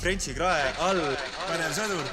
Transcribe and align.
Frenchi 0.00 0.32
krae 0.32 0.68
all. 0.80 1.00
pädev 1.44 1.72
sõdur. 1.76 2.06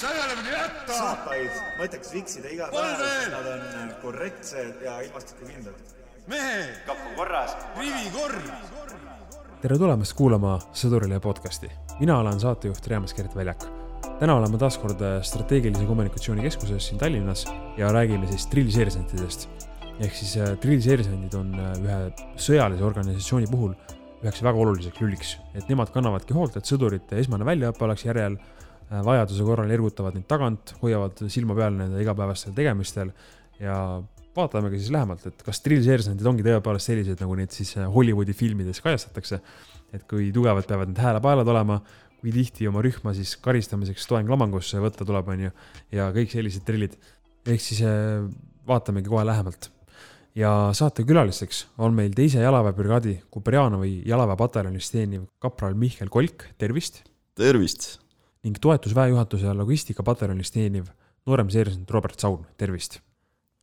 sa 0.00 0.08
ei 0.08 0.20
ole 0.22 0.36
minu 0.38 0.54
jätta. 0.54 0.94
saapaid 0.96 1.58
mõtteks 1.76 2.14
viksida 2.14 2.52
iga 2.54 2.68
päev, 2.72 3.02
veel! 3.02 3.34
nad 3.34 3.48
on 3.50 3.90
korrektsed 4.00 4.80
ja 4.86 4.94
ilmastikukindlad. 5.04 5.76
mehe, 6.32 6.62
kapp 6.86 7.04
on 7.10 7.18
korras. 7.18 7.52
rivikorv. 7.76 8.48
tere 9.60 9.78
tulemast 9.84 10.16
kuulama 10.16 10.56
Sõdurile 10.72 11.20
podcasti. 11.20 11.68
mina 12.00 12.16
olen 12.24 12.40
saatejuht 12.40 12.88
Reemas 12.88 13.12
Gert 13.20 13.36
Väljak. 13.36 13.68
täna 14.24 14.40
oleme 14.40 14.64
taas 14.64 14.80
kord 14.80 15.04
strateegilise 15.20 15.84
kommunikatsiooni 15.92 16.48
keskuses 16.48 16.88
siin 16.88 17.04
Tallinnas 17.04 17.44
ja 17.76 17.92
räägime 17.92 18.32
siis 18.32 18.48
drillseersantidest. 18.48 19.48
ehk 20.00 20.16
siis 20.24 20.38
äh, 20.40 20.56
drillseersandid 20.56 21.34
on 21.36 21.54
äh, 21.60 21.72
ühe 21.84 22.02
sõjalise 22.40 22.88
organisatsiooni 22.94 23.52
puhul 23.52 23.76
üheks 24.20 24.42
väga 24.44 24.60
oluliseks 24.60 25.00
lüliks, 25.00 25.34
et 25.56 25.68
nemad 25.72 25.92
kannavadki 25.94 26.36
hoolt, 26.36 26.56
et 26.60 26.68
sõdurite 26.68 27.18
esmane 27.20 27.46
väljaõpe 27.48 27.86
oleks 27.86 28.04
järjel, 28.04 28.36
vajaduse 28.90 29.44
korral 29.46 29.70
ergutavad 29.70 30.16
neid 30.16 30.26
tagant, 30.28 30.74
hoiavad 30.80 31.20
silma 31.30 31.54
peal 31.54 31.76
nende 31.78 32.00
igapäevastel 32.02 32.54
tegemistel 32.56 33.12
ja 33.62 33.76
vaatamegi 34.36 34.80
siis 34.80 34.92
lähemalt, 34.94 35.24
et 35.26 35.42
kas 35.46 35.62
drillseersandid 35.64 36.26
ongi 36.26 36.44
tõepoolest 36.46 36.90
sellised, 36.90 37.18
nagu 37.22 37.36
neid 37.38 37.54
siis 37.54 37.72
äh, 37.78 37.88
Hollywoodi 37.90 38.34
filmides 38.36 38.82
kajastatakse. 38.84 39.40
et 39.90 40.04
kui 40.06 40.28
tugevad 40.30 40.68
peavad 40.70 40.86
need 40.86 41.00
häälepaelad 41.02 41.48
olema, 41.50 41.80
kui 42.20 42.30
tihti 42.30 42.68
oma 42.70 42.82
rühma 42.84 43.10
siis 43.16 43.32
karistamiseks 43.42 44.06
toeng 44.06 44.28
lamangusse 44.30 44.78
võtta 44.78 45.06
tuleb, 45.06 45.32
on 45.34 45.48
ju, 45.48 45.50
ja 45.90 46.10
kõik 46.14 46.30
sellised 46.30 46.66
drillid. 46.66 46.94
ehk 47.46 47.60
siis 47.60 47.82
äh, 47.82 48.26
vaatamegi 48.66 49.10
kohe 49.10 49.24
lähemalt. 49.26 49.70
Ja 50.34 50.70
saatekülalisteks 50.76 51.66
on 51.78 51.94
meil 51.94 52.14
teise 52.16 52.40
jalaväebrigaadi 52.44 53.16
Kuperjanovi 53.30 54.02
jalaväepataljonis 54.06 54.90
teeniv 54.90 55.26
kapral 55.38 55.74
Mihkel 55.74 56.08
Kolk, 56.08 56.46
tervist, 56.58 57.02
tervist, 57.34 57.98
ning 58.44 58.58
toetusväejuhatuse 58.60 59.46
ja 59.46 59.54
logistikapataljonis 59.56 60.54
teeniv 60.54 60.90
noorem 61.26 61.50
seersant 61.50 61.90
Robert 61.90 62.20
Saun, 62.20 62.46
tervist 62.56 63.00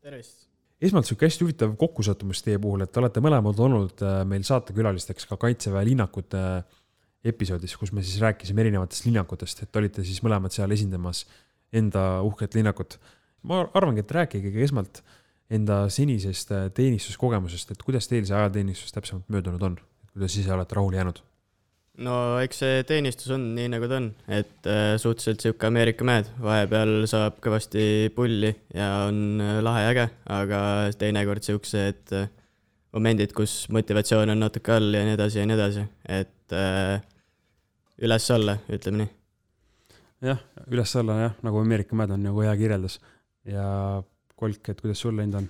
tervist. 0.08 0.46
esmalt 0.82 1.08
sihuke 1.10 1.28
hästi 1.28 1.46
huvitav 1.46 1.76
kokkusattumus 1.80 2.44
teie 2.46 2.60
puhul, 2.62 2.84
et 2.86 2.92
te 2.94 3.02
olete 3.02 3.24
mõlemad 3.24 3.60
olnud 3.66 4.04
äh, 4.06 4.20
meil 4.30 4.46
saatekülalisteks 4.48 5.28
ka 5.30 5.40
Kaitseväe 5.42 5.88
linnakute 5.90 6.44
äh, 6.62 6.82
episoodis, 7.28 7.76
kus 7.80 7.92
me 7.96 8.04
siis 8.06 8.22
rääkisime 8.24 8.64
erinevatest 8.64 9.08
linnakutest, 9.10 9.66
et 9.66 9.80
olite 9.80 10.06
siis 10.08 10.22
mõlemad 10.24 10.54
seal 10.56 10.72
esindamas 10.72 11.26
enda 11.76 12.22
uhket 12.24 12.56
linnakut. 12.56 13.00
ma 13.48 13.66
arvangi, 13.74 14.04
et 14.04 14.12
rääkige 14.12 14.54
esmalt 14.64 15.02
enda 15.54 15.86
senisest 15.94 16.52
äh, 16.52 16.68
teenistuskogemusest, 16.76 17.72
et 17.72 17.84
kuidas 17.86 18.10
teil 18.12 18.28
see 18.28 18.36
ajateenistus 18.36 18.94
täpsemalt 18.96 19.30
möödunud 19.32 19.64
on, 19.64 19.80
kuidas 20.14 20.36
ise 20.40 20.54
olete 20.54 20.76
rahule 20.76 21.00
jäänud? 21.00 21.22
no 22.04 22.16
eks 22.44 22.62
see 22.62 22.82
teenistus 22.88 23.32
on 23.34 23.44
nii, 23.58 23.70
nagu 23.74 23.88
ta 23.90 24.00
on, 24.02 24.10
et 24.30 24.70
äh, 24.70 24.96
suhteliselt 25.02 25.44
sihuke 25.44 25.70
Ameerika 25.70 26.06
mäed, 26.08 26.30
vahepeal 26.44 27.08
saab 27.10 27.40
kõvasti 27.44 28.12
pulli 28.16 28.52
ja 28.76 28.90
on 29.08 29.42
äh, 29.42 29.60
lahe 29.66 29.86
ja 29.86 29.94
äge, 29.94 30.08
aga 30.38 30.60
teinekord 31.00 31.48
siuksed 31.48 32.14
äh, 32.18 32.30
momendid, 32.96 33.34
kus 33.38 33.66
motivatsioon 33.74 34.34
on 34.34 34.44
natuke 34.46 34.76
all 34.76 34.94
ja 34.94 35.06
nii 35.08 35.18
edasi 35.18 35.42
ja 35.42 35.48
nii 35.48 35.58
edasi, 35.58 35.86
et 36.20 36.58
äh, 36.58 37.00
üles-alla, 38.04 38.60
ütleme 38.74 39.04
nii. 39.04 39.10
jah, 40.30 40.44
üles-alla 40.68 41.18
jah, 41.24 41.40
nagu 41.46 41.64
Ameerika 41.64 41.98
mäed 41.98 42.14
on 42.14 42.30
nagu 42.30 42.46
hea 42.46 42.54
kirjeldas 42.60 43.00
ja 43.48 43.66
Kolk, 44.38 44.70
et 44.70 44.82
kuidas 44.84 45.00
sul 45.02 45.18
endal 45.24 45.46
on? 45.46 45.50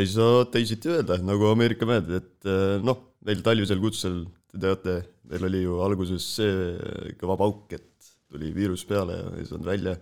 ei 0.00 0.06
saa 0.06 0.44
teisiti 0.54 0.90
öelda, 0.92 1.16
nagu 1.26 1.48
Ameerika 1.50 1.86
mehed, 1.88 2.10
et 2.20 2.46
eh, 2.46 2.76
noh, 2.86 2.98
meil 3.26 3.40
talvisel 3.46 3.80
kutsel, 3.82 4.20
te 4.50 4.58
teate, 4.62 4.94
meil 5.30 5.46
oli 5.48 5.64
ju 5.64 5.80
alguses 5.82 6.26
see 6.36 7.14
kõva 7.18 7.36
pauk, 7.40 7.64
et 7.74 8.10
tuli 8.30 8.52
viirus 8.54 8.84
peale 8.86 9.16
ja 9.18 9.32
ei 9.40 9.46
saanud 9.48 9.66
välja. 9.66 9.96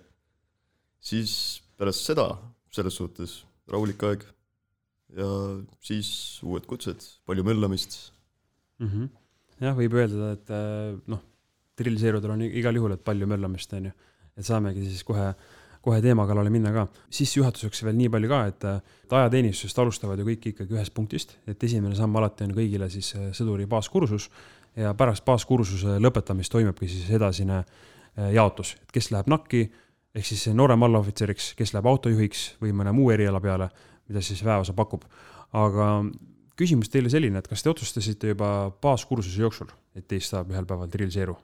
siis 1.01 1.63
pärast 1.79 2.05
seda, 2.09 2.27
selles 2.75 2.97
suhtes 3.01 3.39
rahulik 3.71 4.03
aeg 4.05 4.27
ja 5.17 5.29
siis 5.85 6.11
uued 6.45 6.67
kutsed, 6.69 7.01
palju 7.25 7.45
möllamist. 7.47 8.13
mm. 8.79 8.89
-hmm. 8.89 9.09
jah, 9.65 9.77
võib 9.77 9.95
öelda, 9.97 10.33
et 10.37 10.51
äh, 10.51 10.99
noh, 11.07 11.23
drillseerudel 11.79 12.31
on 12.31 12.43
i- 12.43 12.53
igal 12.61 12.77
juhul, 12.77 12.93
et 12.93 13.05
palju 13.05 13.27
möllamist 13.27 13.73
on 13.73 13.89
ju, 13.89 13.93
et 14.37 14.45
saamegi 14.45 14.85
siis 14.85 15.05
kohe, 15.05 15.33
kohe 15.83 16.01
teema 16.03 16.27
kallale 16.27 16.51
minna 16.51 16.73
ka. 16.75 16.87
sissejuhatuseks 17.11 17.83
veel 17.87 17.97
nii 17.97 18.13
palju 18.13 18.31
ka, 18.31 18.45
et 18.51 18.65
äh, 18.69 18.81
et 19.05 19.17
ajateenistusest 19.21 19.79
alustavad 19.79 20.21
ju 20.21 20.27
kõik 20.29 20.51
ikkagi 20.53 20.77
ühest 20.77 20.95
punktist, 20.95 21.37
et 21.47 21.65
esimene 21.65 21.97
samm 21.97 22.17
alati 22.21 22.45
on 22.45 22.55
kõigile 22.57 22.91
siis 22.93 23.15
äh, 23.17 23.31
sõduri 23.37 23.67
baaskursus 23.71 24.29
ja 24.77 24.95
pärast 24.95 25.25
baaskursuse 25.25 25.99
lõpetamist 26.03 26.53
toimubki 26.53 26.89
siis 26.91 27.11
edasine 27.11 27.63
äh, 27.63 28.33
jaotus, 28.37 28.77
et 28.83 28.93
kes 28.93 29.11
läheb 29.15 29.31
NAK-i 29.33 29.65
ehk 30.19 30.27
siis 30.27 30.49
noorem 30.57 30.83
allohvitseriks, 30.83 31.53
kes 31.59 31.75
läheb 31.75 31.87
autojuhiks 31.87 32.49
või 32.63 32.75
mõne 32.77 32.93
muu 32.97 33.11
eriala 33.15 33.41
peale, 33.41 33.71
mida 34.09 34.23
siis 34.25 34.45
väeosa 34.45 34.75
pakub. 34.77 35.05
aga 35.53 36.05
küsimus 36.59 36.91
teile 36.93 37.11
selline, 37.13 37.39
et 37.39 37.49
kas 37.49 37.63
te 37.63 37.71
otsustasite 37.71 38.35
juba 38.35 38.71
baaskursuse 38.83 39.41
jooksul, 39.41 39.71
et 39.95 40.09
teist 40.09 40.35
saab 40.35 40.51
ühel 40.53 40.67
päeval 40.67 40.91
drillseeru? 40.93 41.37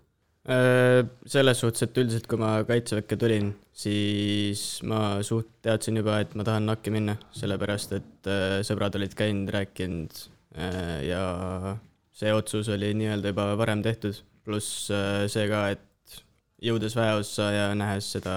Äh, 0.44 1.06
selles 1.25 1.56
suhtes, 1.62 1.87
et 1.87 1.97
üldiselt, 1.97 2.27
kui 2.28 2.37
ma 2.37 2.59
kaitseväkke 2.69 3.16
tulin, 3.16 3.47
siis 3.72 4.82
ma 4.84 5.22
suht 5.25 5.49
teadsin 5.65 5.97
juba, 5.97 6.19
et 6.21 6.34
ma 6.37 6.44
tahan 6.44 6.66
NAK-i 6.69 6.93
minna, 6.93 7.15
sellepärast 7.32 7.94
et 7.97 8.28
äh, 8.28 8.59
sõbrad 8.69 8.99
olid 8.99 9.16
käinud, 9.16 9.49
rääkinud 9.54 10.19
äh, 10.60 10.99
ja 11.09 11.22
see 12.12 12.34
otsus 12.37 12.69
oli 12.75 12.91
nii-öelda 12.93 13.33
juba 13.33 13.47
varem 13.56 13.81
tehtud, 13.87 14.21
pluss 14.44 14.91
see 15.33 15.47
ka, 15.49 15.62
et 15.72 16.21
jõudes 16.60 16.93
väeossa 16.99 17.49
ja 17.54 17.65
nähes 17.72 18.10
seda 18.19 18.34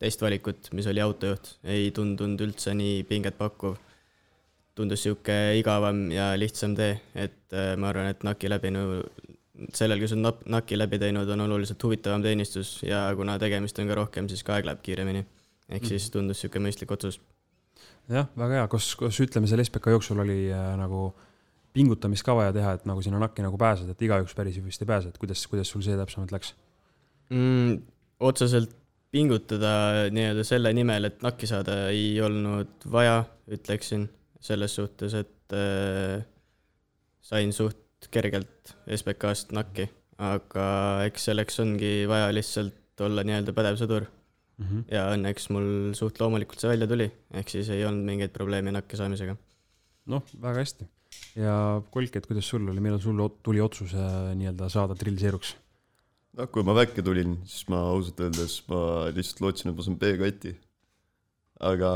teist 0.00 0.24
valikut, 0.24 0.72
mis 0.72 0.88
oli 0.88 1.04
autojuht, 1.04 1.58
ei 1.68 1.90
tundunud 1.92 2.46
üldse 2.46 2.72
nii 2.72 3.04
pinget 3.10 3.36
pakkuv. 3.36 3.76
tundus 4.72 5.04
sihuke 5.04 5.36
igavam 5.60 6.06
ja 6.10 6.32
lihtsam 6.32 6.72
tee, 6.72 6.96
et 7.12 7.52
ma 7.76 7.92
arvan, 7.92 8.08
et 8.08 8.24
NAK-i 8.24 8.48
läbinu 8.48 9.02
sellel, 9.74 10.00
kes 10.02 10.14
on 10.16 10.26
NAK-i 10.26 10.78
läbi 10.78 10.98
teinud, 11.02 11.28
on 11.34 11.44
oluliselt 11.46 11.82
huvitavam 11.84 12.24
teenistus 12.24 12.80
ja 12.86 13.04
kuna 13.16 13.38
tegemist 13.42 13.78
on 13.82 13.90
ka 13.90 13.98
rohkem, 13.98 14.28
siis 14.30 14.44
ka 14.46 14.56
aeg 14.56 14.68
läheb 14.68 14.82
kiiremini. 14.84 15.24
ehk 15.72 15.86
siis 15.88 16.10
tundus 16.12 16.42
niisugune 16.42 16.68
mõistlik 16.68 16.90
otsus. 16.92 17.20
jah, 18.10 18.28
väga 18.36 18.60
hea, 18.60 18.68
kas, 18.72 18.94
kas 18.98 19.20
ütleme, 19.24 19.48
selle 19.50 19.64
SBK 19.64 19.94
jooksul 19.94 20.24
oli 20.24 20.50
äh, 20.52 20.72
nagu 20.80 21.12
pingutamist 21.72 22.26
ka 22.26 22.34
vaja 22.36 22.52
teha, 22.52 22.74
et 22.76 22.86
nagu 22.88 23.02
sinna 23.04 23.20
NAK-i 23.22 23.46
nagu 23.46 23.58
pääseda, 23.58 23.94
et 23.94 24.04
igaüks 24.04 24.34
päris 24.36 24.58
vist 24.64 24.82
ei 24.82 24.90
pääse, 24.90 25.08
et 25.08 25.18
kuidas, 25.18 25.46
kuidas 25.48 25.70
sul 25.72 25.84
see 25.84 25.96
täpsemalt 25.96 26.34
läks? 26.34 26.54
mm,. 27.30 27.78
otseselt 28.20 28.76
pingutada 29.12 30.08
nii-öelda 30.12 30.44
selle 30.48 30.72
nimel, 30.72 31.08
et 31.08 31.22
NAK-i 31.24 31.48
saada, 31.48 31.78
ei 31.92 32.16
olnud 32.24 32.86
vaja, 32.92 33.22
ütleksin, 33.52 34.06
selles 34.40 34.74
suhtes, 34.78 35.14
et 35.14 35.56
äh, 35.56 36.24
sain 37.22 37.52
suht 37.52 37.81
kergelt 38.10 38.74
SBK-st 38.86 39.52
NAK-i, 39.56 39.88
aga 40.22 40.66
eks 41.06 41.28
selleks 41.30 41.60
ongi 41.62 41.92
vaja 42.10 42.32
lihtsalt 42.34 43.02
olla 43.02 43.24
nii-öelda 43.26 43.54
pädev 43.56 43.78
sõdur 43.80 44.08
Mm 44.62 44.66
-hmm. 44.68 44.82
ja 44.94 45.06
õnneks 45.14 45.48
mul 45.54 45.68
suht 45.98 46.20
loomulikult 46.20 46.60
see 46.60 46.70
välja 46.70 46.86
tuli, 46.86 47.08
ehk 47.38 47.48
siis 47.48 47.70
ei 47.72 47.84
olnud 47.88 48.04
mingeid 48.06 48.32
probleeme 48.34 48.72
NAK-i 48.74 48.98
saamisega. 49.00 49.36
noh, 50.12 50.22
väga 50.42 50.58
hästi. 50.60 50.86
ja 51.36 51.82
Kolk, 51.90 52.16
et 52.16 52.26
kuidas 52.26 52.48
sul 52.48 52.68
oli, 52.68 52.80
millal 52.80 53.00
sul 53.00 53.18
tuli 53.42 53.60
otsus 53.60 53.94
nii-öelda 53.94 54.68
saada 54.68 54.94
drillseeruks? 54.98 55.56
noh, 56.38 56.50
kui 56.52 56.62
ma 56.62 56.74
väkke 56.74 57.02
tulin, 57.02 57.38
siis 57.44 57.68
ma 57.72 57.80
ausalt 57.94 58.20
öeldes, 58.20 58.60
ma 58.68 59.08
lihtsalt 59.16 59.40
lootsin, 59.40 59.70
et 59.70 59.76
ma 59.76 59.82
saan 59.88 59.98
B-kati. 59.98 60.54
aga 61.72 61.90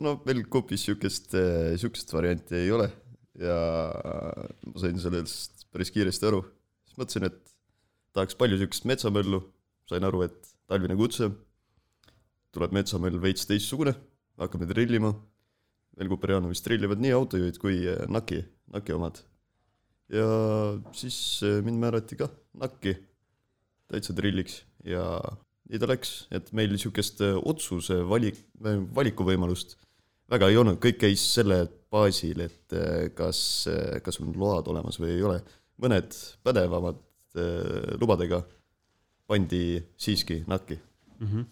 no 0.00 0.20
meil 0.24 0.44
Kopis 0.48 0.86
sihukest, 0.86 1.34
sihukest 1.82 2.12
varianti 2.12 2.62
ei 2.62 2.72
ole 2.72 2.90
ja 3.38 3.58
ma 4.66 4.82
sain 4.82 4.98
sellest 5.00 5.66
päris 5.72 5.92
kiiresti 5.94 6.28
aru. 6.28 6.42
siis 6.88 6.98
mõtlesin, 6.98 7.28
et 7.28 7.54
tahaks 8.16 8.36
palju 8.38 8.58
sihukest 8.58 8.86
metsamöllu, 8.88 9.42
sain 9.88 10.04
aru, 10.04 10.24
et 10.26 10.52
talvine 10.68 10.96
kutse, 10.98 11.30
tuleb 12.54 12.74
metsamöll 12.76 13.18
veits 13.22 13.46
teistsugune, 13.48 13.94
hakkame 14.40 14.68
trillima. 14.70 15.14
meil 15.98 16.10
Kuperjanovis 16.12 16.62
trillivad 16.62 17.00
nii 17.02 17.10
autojuhid 17.10 17.56
kui 17.58 17.80
eh, 17.90 18.04
NAK-i, 18.06 18.44
NAK-i 18.74 18.94
omad. 18.94 19.18
ja 20.08 20.26
siis 20.94 21.42
eh, 21.42 21.58
mind 21.64 21.82
määrati 21.82 22.16
ka 22.16 22.28
NAK-i 22.54 22.94
täitsa 23.90 24.14
trilliks 24.14 24.62
ja 24.84 25.02
nii 25.68 25.80
ta 25.80 25.88
läks, 25.90 26.28
et 26.30 26.52
meil 26.52 26.76
sihukest 26.78 27.20
eh, 27.26 27.34
otsuse 27.34 27.98
valik, 28.08 28.38
valikuvõimalust 28.94 29.76
väga 30.30 30.48
ei 30.50 30.58
olnud, 30.60 30.78
kõik 30.82 30.98
käis 31.02 31.24
selle 31.34 31.62
baasil, 31.92 32.40
et 32.44 32.74
eh, 32.76 33.08
kas, 33.16 33.40
kas 34.04 34.20
on 34.22 34.34
load 34.36 34.68
olemas 34.72 35.00
või 35.00 35.14
ei 35.16 35.22
ole. 35.24 35.38
mõned 35.78 36.14
pädevamad 36.42 36.98
eh, 37.38 37.94
lubadega 38.00 38.42
pandi 39.28 39.78
siiski 39.96 40.42
NAK-i. 40.46 40.78
mm. 41.20 41.26
-hmm. 41.26 41.46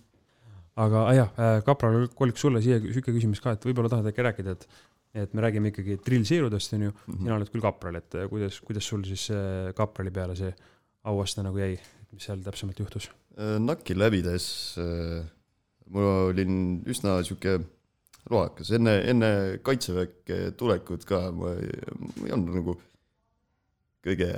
aga 0.76 1.06
ah, 1.06 1.14
jah, 1.14 1.62
kapral 1.64 2.08
Kolk, 2.14 2.36
sulle 2.36 2.62
siia 2.62 2.80
sihuke 2.80 3.12
küsimus 3.12 3.40
ka, 3.40 3.52
et 3.52 3.64
võib-olla 3.64 3.88
tahad 3.88 4.06
äkki 4.12 4.22
rääkida, 4.22 4.50
et 4.52 4.68
et 5.16 5.32
me 5.32 5.40
räägime 5.40 5.70
ikkagi 5.70 5.94
drillseerudest, 6.04 6.72
on 6.74 6.82
ju, 6.82 6.90
Mhm. 7.06 7.18
sina 7.22 7.34
oled 7.36 7.48
küll 7.48 7.62
kapral, 7.62 7.96
et 7.96 8.12
kuidas, 8.28 8.60
kuidas 8.60 8.84
sul 8.84 9.02
siis 9.04 9.30
kaprali 9.74 10.10
peale 10.10 10.36
see 10.36 10.52
auaste 11.04 11.42
nagu 11.42 11.56
jäi, 11.56 11.78
mis 12.12 12.26
seal 12.26 12.42
täpsemalt 12.44 12.78
juhtus? 12.78 13.08
NAK-i 13.36 13.94
läbides 13.96 14.76
äh, 14.76 15.24
ma 15.92 16.04
olin 16.26 16.82
üsna 16.88 17.22
sihuke 17.24 17.60
loakas, 18.30 18.70
enne, 18.74 18.96
enne 19.10 19.30
kaitseväkke 19.64 20.38
tulekut 20.58 21.06
ka 21.08 21.26
ma 21.34 21.52
ei, 21.60 21.70
ma 21.94 22.28
ei 22.28 22.34
olnud 22.34 22.58
nagu 22.58 22.76
kõige 24.06 24.28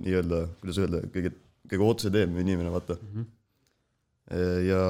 nii-öelda, 0.00 0.40
kuidas 0.60 0.80
öelda, 0.82 1.00
kõige, 1.12 1.32
kõige 1.70 1.86
otseteem 1.86 2.36
inimene, 2.42 2.72
vaata. 2.72 2.98
ja 4.64 4.82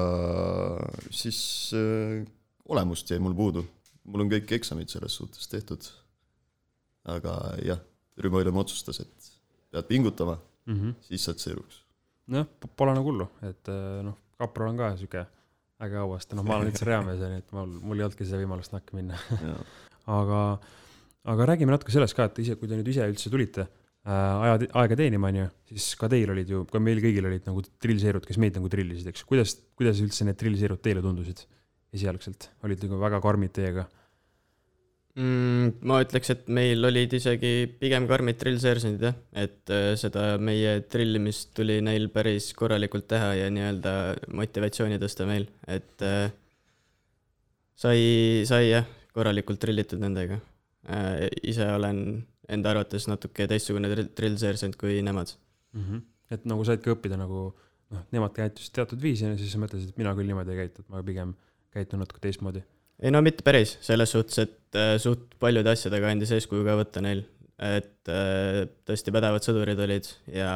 siis 1.11 1.39
äh, 1.75 2.23
olemust 2.71 3.11
jäi 3.11 3.21
mul 3.23 3.35
puudu, 3.37 3.65
mul 4.07 4.25
on 4.25 4.31
kõik 4.31 4.55
eksamid 4.57 4.91
selles 4.91 5.15
suhtes 5.19 5.47
tehtud. 5.51 5.87
aga 7.05 7.35
jah, 7.61 7.79
rühmaülem 8.17 8.57
otsustas, 8.57 8.99
et 9.03 9.31
pead 9.71 9.87
pingutama, 9.91 10.39
siis 11.05 11.27
saad 11.27 11.43
sõeruks. 11.43 11.83
noh, 12.33 12.47
pole 12.75 12.95
nagu 12.95 13.11
hullu, 13.11 13.29
et 13.45 13.71
äh, 13.71 14.01
noh, 14.03 14.17
kapral 14.39 14.73
on 14.73 14.79
ka 14.79 14.95
sihuke 14.99 15.27
äge 15.85 15.99
auaste, 16.01 16.37
noh, 16.37 16.45
ma 16.47 16.59
olen 16.59 16.71
üldse 16.71 16.87
reamees, 16.89 17.23
onju, 17.27 17.39
et 17.43 17.55
mul, 17.55 17.73
mul 17.81 18.01
ei 18.01 18.07
olnudki 18.07 18.27
seda 18.27 18.41
võimalust 18.41 18.75
nakki 18.75 18.99
minna. 18.99 19.19
aga, 20.19 20.43
aga 21.33 21.49
räägime 21.51 21.75
natuke 21.75 21.95
sellest 21.95 22.17
ka, 22.17 22.29
et 22.29 22.43
ise, 22.45 22.59
kui 22.59 22.71
te 22.71 22.77
nüüd 22.77 22.91
ise 22.91 23.07
üldse 23.09 23.31
tulite 23.33 23.65
äh, 23.65 24.13
aja, 24.13 24.59
aega 24.83 24.99
teenima, 24.99 25.31
onju, 25.33 25.49
siis 25.73 25.91
ka 26.01 26.09
teil 26.11 26.33
olid 26.35 26.51
ju, 26.51 26.63
ka 26.71 26.81
meil 26.83 27.01
kõigil 27.03 27.29
olid 27.31 27.49
nagu 27.49 27.65
drillseerud, 27.85 28.25
kes 28.27 28.41
meid 28.41 28.57
nagu 28.59 28.71
drillisid, 28.71 29.11
eks, 29.13 29.25
kuidas, 29.29 29.57
kuidas 29.77 30.01
üldse 30.05 30.27
need 30.27 30.39
drillseerud 30.41 30.81
teile 30.85 31.03
tundusid 31.05 31.45
esialgselt, 31.95 32.49
olid 32.67 32.83
nagu 32.85 32.99
väga 33.01 33.21
karmid 33.23 33.53
teiega? 33.55 33.87
mm,. 35.19 35.85
ma 35.87 35.99
ütleks, 36.03 36.31
et 36.33 36.47
meil 36.53 36.87
olid 36.87 37.13
isegi 37.17 37.53
pigem 37.79 38.07
karmid 38.09 38.39
drill-seersandid 38.41 39.07
jah, 39.09 39.17
et 39.45 39.73
äh, 39.73 39.93
seda 39.99 40.35
meie 40.41 40.77
drillimist 40.91 41.53
tuli 41.57 41.79
neil 41.85 42.09
päris 42.13 42.51
korralikult 42.57 43.07
teha 43.11 43.33
ja 43.39 43.51
nii-öelda 43.53 43.95
motivatsiooni 44.35 44.99
tõsta 45.01 45.27
meil, 45.29 45.47
et 45.71 46.05
äh, 46.05 46.29
sai, 47.79 47.99
sai 48.47 48.69
jah, 48.71 48.87
korralikult 49.15 49.61
drillitud 49.63 50.01
nendega 50.03 50.39
äh,. 50.91 51.27
ise 51.43 51.67
olen 51.75 52.01
enda 52.51 52.75
arvates 52.75 53.07
natuke 53.09 53.47
teistsugune 53.49 53.89
drill-seersant 53.89 54.77
kui 54.77 55.01
nemad. 55.01 55.31
mm. 55.73 55.81
-hmm. 55.81 56.01
et 56.31 56.45
nagu 56.45 56.65
saidki 56.65 56.91
õppida 56.93 57.17
nagu 57.17 57.49
noh, 57.93 58.05
nemad 58.11 58.33
käitusid 58.35 58.73
teatud 58.75 59.01
viisi 59.01 59.25
ja 59.25 59.35
siis 59.37 59.51
sa 59.53 59.61
mõtlesid, 59.61 59.93
et 59.93 59.97
mina 60.01 60.13
küll 60.17 60.29
niimoodi 60.29 60.53
ei 60.53 60.65
käitu, 60.65 60.83
et 60.83 60.89
ma 60.89 61.03
pigem 61.03 61.33
käitun 61.75 62.01
natuke 62.03 62.21
teistmoodi. 62.23 62.63
Ei 63.03 63.11
no 63.11 63.21
mitte 63.25 63.43
päris, 63.45 63.75
selles 63.83 64.13
suhtes, 64.15 64.39
et 64.45 64.79
äh, 64.79 64.95
suht 65.01 65.35
paljude 65.41 65.73
asjadega 65.73 66.11
andis 66.11 66.31
eeskuju 66.35 66.65
ka 66.67 66.77
võtta 66.79 67.03
neil. 67.03 67.25
et 67.55 68.09
äh, 68.11 68.65
tõesti 68.87 69.13
pädevad 69.15 69.45
sõdurid 69.45 69.79
olid 69.79 70.07
ja 70.27 70.51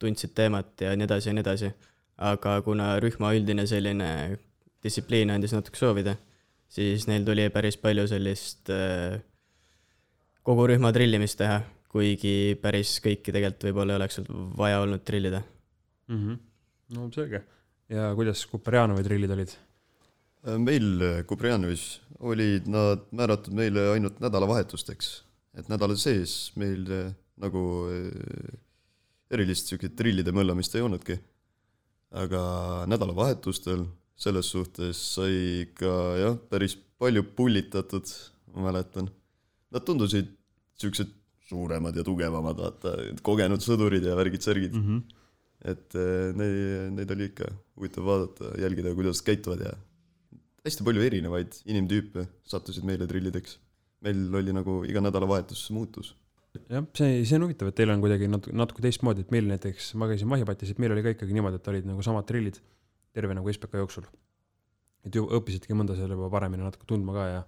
tundsid 0.00 0.32
teemat 0.36 0.80
ja 0.80 0.94
nii 0.96 1.04
edasi 1.04 1.28
ja 1.28 1.34
nii 1.36 1.44
edasi. 1.44 1.72
aga 2.18 2.60
kuna 2.64 2.94
rühma 3.00 3.34
üldine 3.36 3.66
selline 3.68 4.38
distsipliin 4.82 5.30
andis 5.30 5.52
natuke 5.52 5.78
soovida, 5.78 6.16
siis 6.68 7.06
neil 7.10 7.26
tuli 7.26 7.48
päris 7.52 7.76
palju 7.80 8.06
sellist 8.08 8.72
äh, 8.72 9.20
kogu 10.42 10.66
rühma 10.70 10.92
trillimist 10.96 11.38
teha, 11.40 11.60
kuigi 11.92 12.56
päris 12.62 12.96
kõiki 13.04 13.32
tegelikult 13.32 13.68
võib-olla 13.68 13.96
ei 13.96 14.00
oleks 14.02 14.20
vaja 14.56 14.80
olnud 14.84 15.04
trillida. 15.04 15.42
mm. 16.08 16.20
-hmm. 16.24 16.38
no 16.96 17.10
selge. 17.12 17.42
ja 17.88 18.12
kuidas 18.14 18.46
Kuperjanovi 18.46 19.04
trillid 19.04 19.30
olid? 19.30 19.56
Meil 20.44 21.24
Kubrjanovis 21.26 22.00
olid 22.18 22.68
nad 22.70 23.06
määratud 23.14 23.54
meile 23.54 23.88
ainult 23.94 24.20
nädalavahetusteks, 24.22 25.08
et 25.58 25.68
nädala 25.70 25.96
sees 25.98 26.52
meil 26.58 26.86
eh, 26.92 27.10
nagu 27.38 27.62
erilist 29.30 29.70
siukest 29.70 29.96
trillide 29.98 30.32
möllamist 30.34 30.74
ei 30.74 30.84
olnudki. 30.84 31.18
aga 32.08 32.86
nädalavahetustel 32.88 33.82
selles 34.16 34.48
suhtes 34.48 34.96
sai 35.14 35.66
ikka 35.66 35.90
jah, 36.16 36.36
päris 36.50 36.74
palju 36.98 37.22
pullitatud, 37.36 38.08
ma 38.54 38.70
mäletan. 38.70 39.10
Nad 39.70 39.84
tundusid 39.84 40.30
siuksed 40.80 41.12
suuremad 41.48 41.96
ja 41.96 42.04
tugevamad, 42.04 42.56
vaata, 42.58 42.94
kogenud 43.24 43.60
sõdurid 43.64 44.08
ja 44.08 44.16
värgid-särgid 44.16 44.72
mm. 44.72 44.86
-hmm. 44.86 45.02
et 45.72 45.98
neid, 46.40 46.56
neid 46.96 47.12
oli 47.14 47.28
ikka 47.30 47.52
huvitav 47.76 48.08
vaadata, 48.08 48.50
jälgida, 48.60 48.94
kuidas 48.96 49.22
käituvad 49.22 49.64
ja 49.64 49.76
hästi 50.66 50.86
palju 50.86 51.04
erinevaid 51.06 51.58
inimtüüpe 51.68 52.26
sattusid 52.48 52.86
meile 52.88 53.06
trillideks. 53.10 53.58
meil 54.04 54.34
oli 54.40 54.54
nagu 54.54 54.80
iga 54.86 55.02
nädalavahetus 55.02 55.68
muutus. 55.74 56.14
jah, 56.70 56.84
see, 56.96 57.24
see 57.24 57.36
on 57.36 57.46
huvitav, 57.46 57.70
et 57.70 57.78
teil 57.78 57.90
on 57.92 58.02
kuidagi 58.02 58.28
natuke, 58.30 58.54
natuke 58.56 58.82
teistmoodi, 58.82 59.26
et 59.26 59.34
meil 59.34 59.46
näiteks, 59.50 59.92
ma 60.00 60.08
käisin 60.10 60.30
Mahipatis, 60.30 60.72
et 60.72 60.82
meil 60.82 60.94
oli 60.94 61.04
ka 61.04 61.14
ikkagi 61.14 61.36
niimoodi, 61.36 61.60
et 61.60 61.70
olid 61.72 61.88
nagu 61.90 62.04
samad 62.06 62.26
trillid 62.28 62.58
terve 63.14 63.36
nagu 63.36 63.52
SBK 63.52 63.82
jooksul. 63.82 64.08
et 65.06 65.14
ju 65.14 65.24
õppisidki 65.38 65.76
mõnda 65.78 65.94
seal 65.96 66.10
juba 66.12 66.28
paremini 66.32 66.64
natuke 66.66 66.84
tundma 66.88 67.14
ka 67.14 67.26
ja, 67.28 67.42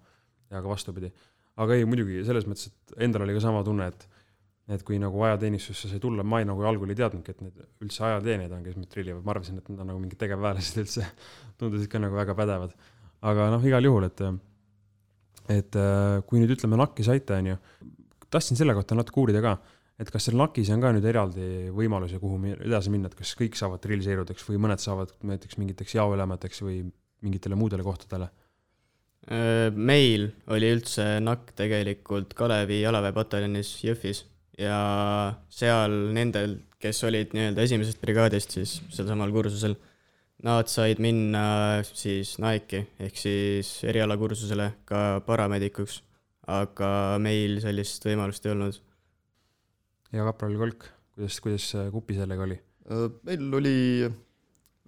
ja 0.55 0.63
ka 0.63 0.69
vastupidi. 0.69 1.13
aga 1.61 1.77
ei, 1.77 1.85
muidugi 1.89 2.25
selles 2.27 2.47
mõttes, 2.49 2.71
et 2.71 2.99
endal 3.09 3.27
oli 3.27 3.37
ka 3.37 3.45
sama 3.47 3.65
tunne, 3.67 3.91
et 3.91 4.09
et 4.71 4.83
kui 4.87 5.01
nagu 5.03 5.23
ajateenistusse 5.27 5.89
sai 5.91 5.99
tulla, 6.03 6.23
ma 6.23 6.39
ei 6.41 6.47
nagu 6.47 6.63
algul 6.67 6.93
ei 6.93 6.99
teadnudki, 6.99 7.35
et 7.35 7.41
need 7.43 7.63
üldse 7.83 8.05
ajateenijad 8.06 8.53
on, 8.55 8.63
kes 8.63 8.77
meid 8.79 8.91
trillivad, 8.93 9.25
ma 9.27 9.33
arvasin, 9.35 9.59
et 9.59 9.71
nad 9.73 9.83
on 9.83 9.91
nagu 9.91 10.03
mingid 10.03 10.21
tegevväelased 10.21 10.79
üldse, 10.85 11.06
tundusid 11.59 11.91
ka 11.91 12.03
nagu 12.03 12.15
väga 12.19 12.37
pädevad. 12.39 12.77
Aga 13.20 13.50
noh, 13.52 13.67
igal 13.67 13.84
juhul, 13.84 14.06
et 14.08 14.22
et 15.50 15.76
äh, 15.76 16.20
kui 16.28 16.40
nüüd 16.40 16.55
ütleme 16.55 16.78
NAK-i 16.78 17.05
saite, 17.06 17.37
onju, 17.40 17.58
tahtsin 18.31 18.58
selle 18.58 18.75
kohta 18.76 18.96
natuke 18.99 19.20
uurida 19.22 19.43
ka, 19.44 19.56
et 20.00 20.11
kas 20.12 20.28
seal 20.28 20.38
NAK-is 20.38 20.70
on 20.75 20.84
ka 20.84 20.93
nüüd 20.94 21.06
eraldi 21.11 21.46
võimalusi, 21.75 22.20
kuhu 22.22 22.38
edasi 22.55 22.93
minna, 22.93 23.11
et 23.11 23.19
kas 23.19 23.34
kõik 23.38 23.58
saavad 23.58 23.82
drillseerudeks 23.84 24.46
või 24.49 24.61
mõned 24.62 24.82
saavad 24.82 25.12
näiteks 25.26 25.58
mingiteks 25.61 25.96
jaoülemateks 25.99 26.62
või 26.64 26.84
mingitele 27.25 27.58
muudele 27.58 27.84
kohtadele? 27.84 28.31
Äh, 29.28 29.69
meil 29.75 30.31
oli 30.49 30.70
üldse 30.78 31.19
NAK 31.20 31.52
tegelikult 31.58 32.32
Kalevi 32.38 32.81
jalaväepataljonis 32.81 33.75
Jõhvis 33.84 34.25
ja 34.61 34.81
seal 35.52 35.93
nendel, 36.17 36.61
kes 36.81 37.02
olid 37.08 37.34
nii-öelda 37.37 37.67
esimesest 37.67 38.00
brigaadist 38.00 38.56
siis 38.56 38.78
sealsamal 38.93 39.32
kursusel, 39.34 39.76
nad 40.47 40.71
said 40.73 41.01
minna 41.03 41.83
siis 41.85 42.37
NAEK-i 42.41 42.85
ehk 43.07 43.19
siis 43.21 43.73
erialakursusele 43.89 44.71
ka 44.89 45.21
paramedikuks, 45.27 46.01
aga 46.51 47.19
meil 47.23 47.61
sellist 47.63 48.06
võimalust 48.09 48.47
ei 48.47 48.55
olnud. 48.55 48.81
ja 50.17 50.27
kapral 50.27 50.56
Kolk, 50.59 50.89
kuidas, 51.15 51.41
kuidas 51.44 51.69
äh, 51.77 51.91
Kupi 51.93 52.17
sellega 52.19 52.47
oli? 52.49 52.59
meil 53.29 53.55
oli 53.55 53.77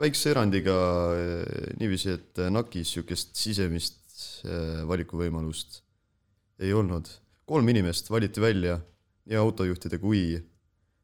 väikse 0.00 0.32
erandiga 0.32 0.75
niiviisi, 1.78 2.16
et 2.16 2.40
NAK-is 2.50 2.88
niisugust 2.88 3.37
sisemist 3.38 4.00
valikuvõimalust 4.88 5.82
ei 6.62 6.73
olnud. 6.73 7.09
kolm 7.47 7.68
inimest 7.68 8.11
valiti 8.11 8.40
välja 8.40 8.78
nii 9.26 9.38
autojuhtide 9.38 9.99
kui 10.02 10.40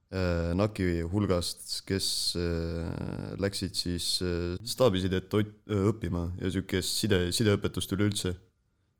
NAK-i 0.08 1.02
hulgast, 1.12 1.82
kes 1.84 2.06
eh, 2.40 3.32
läksid 3.36 3.74
siis 3.76 4.06
eh, 4.24 4.54
staabisidet 4.64 5.34
õppima 5.36 6.30
ja 6.38 6.46
niisugust 6.48 7.02
side, 7.02 7.26
sideõpetust 7.36 7.92
üleüldse. 7.92 8.32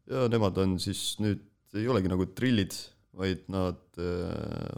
ja 0.08 0.26
nemad 0.28 0.58
on 0.60 0.76
siis 0.80 1.16
nüüd, 1.20 1.40
ei 1.76 1.88
olegi 1.88 2.12
nagu 2.12 2.26
trillid, 2.36 2.76
vaid 3.18 3.46
nad 3.50 3.80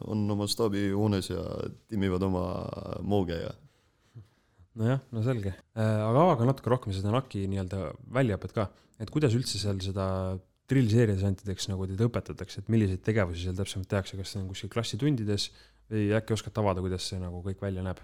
on 0.09 0.23
oma 0.33 0.47
staabihoones 0.49 1.29
ja 1.29 1.43
timmivad 1.91 2.23
oma 2.25 2.45
mooge 3.03 3.37
ja 3.37 3.51
nojah, 4.81 5.03
no 5.13 5.23
selge. 5.27 5.53
aga 5.75 6.23
avage 6.23 6.47
natuke 6.49 6.73
rohkem 6.73 6.95
seda 6.95 7.13
NAK-i 7.13 7.45
nii-öelda 7.51 7.91
väljaõpet 8.15 8.55
ka, 8.57 8.69
et 9.03 9.11
kuidas 9.13 9.35
üldse 9.37 9.61
seal 9.61 9.83
seda 9.85 10.07
drillseeriasantideks 10.71 11.69
nagu 11.73 11.91
teid 11.91 12.01
õpetatakse, 12.07 12.63
et 12.63 12.71
milliseid 12.73 13.03
tegevusi 13.05 13.45
seal 13.45 13.59
täpsemalt 13.59 13.91
tehakse, 13.91 14.19
kas 14.19 14.33
see 14.33 14.41
on 14.41 14.49
kuskil 14.53 14.71
klassitundides 14.73 15.51
või 15.91 16.09
äkki 16.17 16.37
oskate 16.37 16.63
avada, 16.63 16.83
kuidas 16.85 17.09
see 17.11 17.21
nagu 17.21 17.43
kõik 17.45 17.63
välja 17.63 17.85
näeb? 17.87 18.01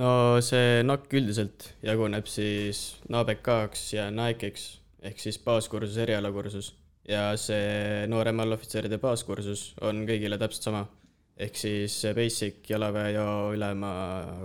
no 0.00 0.40
see 0.44 0.80
NAK 0.86 1.10
üldiselt 1.18 1.72
jaguneb 1.84 2.28
siis 2.30 2.84
NABK-ks 3.12 3.90
ja 3.96 4.06
NAEK-iks 4.14 4.68
ehk 5.02 5.20
siis 5.20 5.38
baaskursus, 5.42 5.98
erialakursus 6.00 6.72
ja 7.08 7.32
see 7.40 8.06
noorem 8.10 8.42
allohvitseride 8.44 8.98
baaskursus 9.02 9.72
on 9.82 10.04
kõigile 10.08 10.38
täpselt 10.40 10.68
sama. 10.70 10.84
ehk 11.36 11.56
siis 11.56 11.94
basic 12.14 12.68
jalaväejao 12.70 13.52
ülema 13.54 13.92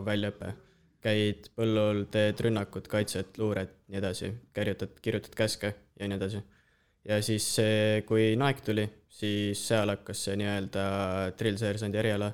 väljaõpe. 0.06 0.54
käid 1.02 1.52
põllul, 1.56 2.08
teed 2.12 2.40
rünnakut, 2.42 2.88
kaitset, 2.90 3.38
luuret, 3.38 3.70
nii 3.88 4.00
edasi, 4.00 4.32
kirjutad, 4.54 4.98
kirjutad 5.00 5.36
käske 5.38 5.76
ja 6.00 6.08
nii 6.08 6.18
edasi. 6.18 6.42
ja 7.06 7.22
siis 7.22 7.48
kui 8.06 8.36
NAEK 8.36 8.62
tuli, 8.62 8.90
siis 9.18 9.62
seal 9.70 9.90
hakkas 9.90 10.28
see 10.28 10.38
nii-öelda 10.38 10.84
drill-seersandi 11.40 12.00
eriala 12.02 12.30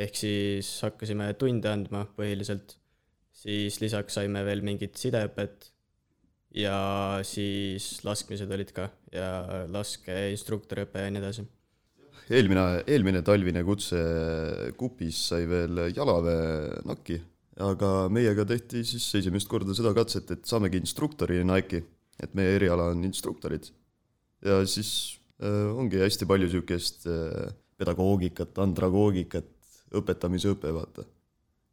ehk 0.00 0.16
siis 0.16 0.68
hakkasime 0.84 1.28
tunde 1.40 1.70
andma 1.70 2.04
põhiliselt, 2.16 2.76
siis 3.34 3.78
lisaks 3.82 4.18
saime 4.18 4.42
veel 4.46 4.64
mingit 4.66 4.98
sideõpet. 5.00 5.70
Ja 6.56 7.20
siis 7.22 8.00
laskmised 8.02 8.50
olid 8.50 8.72
ka. 8.74 8.88
Ja 9.14 9.66
laskeinstruktoriõpe 9.70 11.04
ja 11.04 11.10
nii 11.12 11.22
edasi. 11.22 11.44
eelmine, 12.30 12.64
eelmine 12.86 13.22
talvine 13.26 13.62
kutse 13.66 14.00
kupis 14.78 15.20
sai 15.30 15.46
veel 15.50 15.84
jalaväe 15.94 16.82
nakki, 16.86 17.20
aga 17.62 18.08
meiega 18.10 18.44
tehti 18.46 18.82
siis 18.86 19.06
esimest 19.20 19.50
korda 19.50 19.74
seda 19.74 19.94
katset, 19.94 20.30
et 20.30 20.46
saamegi 20.46 20.78
instruktorina 20.82 21.58
äkki, 21.62 21.82
et 22.22 22.34
meie 22.34 22.54
eriala 22.58 22.90
on 22.94 23.04
instruktorid. 23.06 23.70
ja 24.46 24.62
siis 24.66 25.19
ongi 25.40 26.02
hästi 26.02 26.28
palju 26.28 26.48
niisugust 26.48 27.06
äh, 27.08 27.50
pedagoogikat, 27.80 28.58
andragoogikat, 28.60 29.48
õpetamise 29.96 30.52
õpe, 30.52 30.72
vaata. 30.76 31.06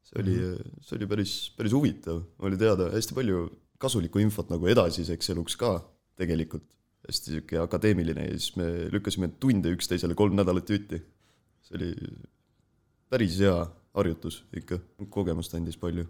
see 0.07 0.21
oli, 0.21 0.37
see 0.85 0.95
oli 0.97 1.09
päris, 1.11 1.33
päris 1.57 1.75
huvitav, 1.75 2.21
oli 2.39 2.59
teada 2.59 2.87
hästi 2.93 3.17
palju 3.17 3.47
kasulikku 3.81 4.21
infot 4.23 4.49
nagu 4.49 4.69
edasiseks 4.71 5.33
eluks 5.35 5.57
ka 5.59 5.77
tegelikult. 6.17 6.65
hästi 7.07 7.31
sihuke 7.31 7.59
akadeemiline 7.61 8.23
ja 8.25 8.31
siis 8.35 8.55
me 8.59 8.65
lükkasime 8.91 9.29
tunde 9.39 9.71
üksteisele 9.71 10.15
kolm 10.17 10.35
nädalat 10.35 10.69
jutti. 10.69 10.97
see 11.63 11.75
oli 11.77 11.91
päris 13.09 13.37
hea 13.39 13.59
harjutus 13.95 14.41
ikka, 14.55 14.79
kogemust 15.09 15.53
andis 15.55 15.77
palju. 15.79 16.07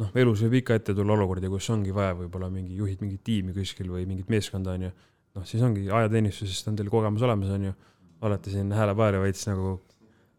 noh, 0.00 0.10
elus 0.16 0.42
võib 0.44 0.58
ikka 0.60 0.76
ette 0.80 0.94
tulla 0.96 1.14
olukordi, 1.16 1.48
kus 1.52 1.68
ongi 1.70 1.94
vaja 1.94 2.16
võib-olla 2.18 2.50
mingi, 2.50 2.76
juhid 2.80 3.00
mingit 3.04 3.24
tiimi 3.24 3.54
kuskil 3.56 3.90
või 3.92 4.06
mingit 4.08 4.30
meeskonda, 4.32 4.76
on 4.76 4.88
ju. 4.88 4.92
noh, 5.36 5.46
siis 5.48 5.62
ongi 5.64 5.86
ajateenistusest 5.90 6.68
on 6.70 6.76
teil 6.78 6.90
kogemus 6.92 7.24
olemas, 7.26 7.52
on 7.54 7.70
ju. 7.70 7.72
olete 8.22 8.52
siin 8.52 8.70
häälepaari 8.70 9.18
veits 9.18 9.48
nagu 9.48 9.76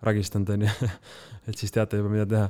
ragistanud, 0.03 0.53
on 0.55 0.67
ju. 0.67 0.91
et 1.49 1.59
siis 1.59 1.73
teate 1.75 1.99
juba, 1.99 2.11
mida 2.13 2.27
teha. 2.29 2.47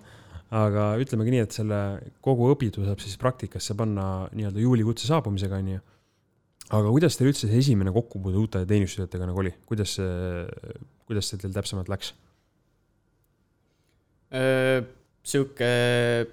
aga 0.53 0.89
ütlemegi 1.01 1.33
nii, 1.33 1.45
et 1.47 1.55
selle 1.55 1.79
kogu 2.21 2.51
õpitu 2.53 2.83
saab 2.85 2.99
siis 3.01 3.15
praktikasse 3.21 3.73
panna 3.77 4.27
nii-öelda 4.37 4.61
juulikutse 4.61 5.09
saabumisega, 5.09 5.61
on 5.61 5.71
ju. 5.75 5.85
aga 6.69 6.89
kuidas 6.89 7.17
teil 7.17 7.31
üldse 7.31 7.49
see 7.49 7.61
esimene 7.63 7.93
kokkupuude 7.95 8.41
uute 8.41 8.65
teenistujatega 8.69 9.29
nagu 9.29 9.41
oli, 9.45 9.53
kuidas 9.69 9.95
see, 9.99 10.43
kuidas 11.07 11.31
see 11.31 11.41
teil 11.41 11.55
täpsemalt 11.55 11.89
läks? 11.93 12.13
Sihuke, 15.23 15.67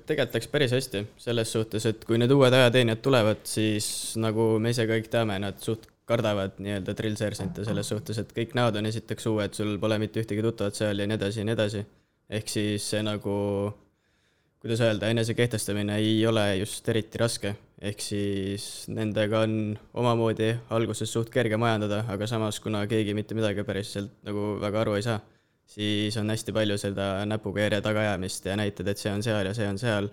tegelikult 0.09 0.37
läks 0.39 0.49
päris 0.51 0.73
hästi 0.75 1.03
selles 1.21 1.51
suhtes, 1.53 1.85
et 1.87 2.05
kui 2.09 2.17
need 2.19 2.33
uued 2.35 2.55
ajateenijad 2.57 3.03
tulevad, 3.05 3.43
siis 3.47 3.87
nagu 4.19 4.55
me 4.63 4.73
ise 4.73 4.87
kõik 4.89 5.07
teame, 5.13 5.37
nad 5.39 5.61
suht 5.63 5.85
kardavad 6.11 6.59
nii-öelda 6.63 6.95
drill-seersante 6.99 7.65
selles 7.67 7.91
suhtes, 7.93 8.19
et 8.21 8.35
kõik 8.37 8.57
näod 8.59 8.77
on 8.81 8.91
esiteks 8.91 9.31
uued, 9.31 9.55
sul 9.57 9.77
pole 9.83 9.99
mitte 10.03 10.23
ühtegi 10.23 10.45
tuttavat 10.45 10.79
seal 10.79 11.01
ja 11.01 11.09
nii 11.09 11.19
edasi 11.21 11.43
ja 11.43 11.49
nii 11.49 11.57
edasi. 11.57 11.87
ehk 12.31 12.51
siis 12.51 12.85
see 12.93 13.01
nagu, 13.03 13.33
kuidas 14.63 14.83
öelda, 14.87 15.09
enesekehtestamine 15.11 15.97
ei 15.99 16.21
ole 16.27 16.45
just 16.61 16.89
eriti 16.89 17.19
raske, 17.19 17.55
ehk 17.81 18.05
siis 18.05 18.65
nendega 18.93 19.43
on 19.47 19.55
omamoodi 20.03 20.53
alguses 20.77 21.11
suht 21.13 21.33
kerge 21.35 21.59
majandada, 21.59 22.05
aga 22.09 22.29
samas, 22.31 22.61
kuna 22.61 22.85
keegi 22.87 23.17
mitte 23.19 23.35
midagi 23.35 23.65
päriselt 23.67 24.13
nagu 24.27 24.55
väga 24.63 24.85
aru 24.85 24.99
ei 24.99 25.07
saa, 25.07 25.19
siis 25.71 26.17
on 26.21 26.31
hästi 26.31 26.55
palju 26.55 26.79
seda 26.79 27.13
näpuga 27.29 27.67
järje 27.67 27.81
tagaajamist 27.87 28.47
ja 28.51 28.59
näitad, 28.59 28.91
et 28.91 28.99
see 28.99 29.13
on 29.15 29.23
seal 29.27 29.47
ja 29.47 29.55
see 29.57 29.69
on 29.71 29.79
seal. 29.79 30.11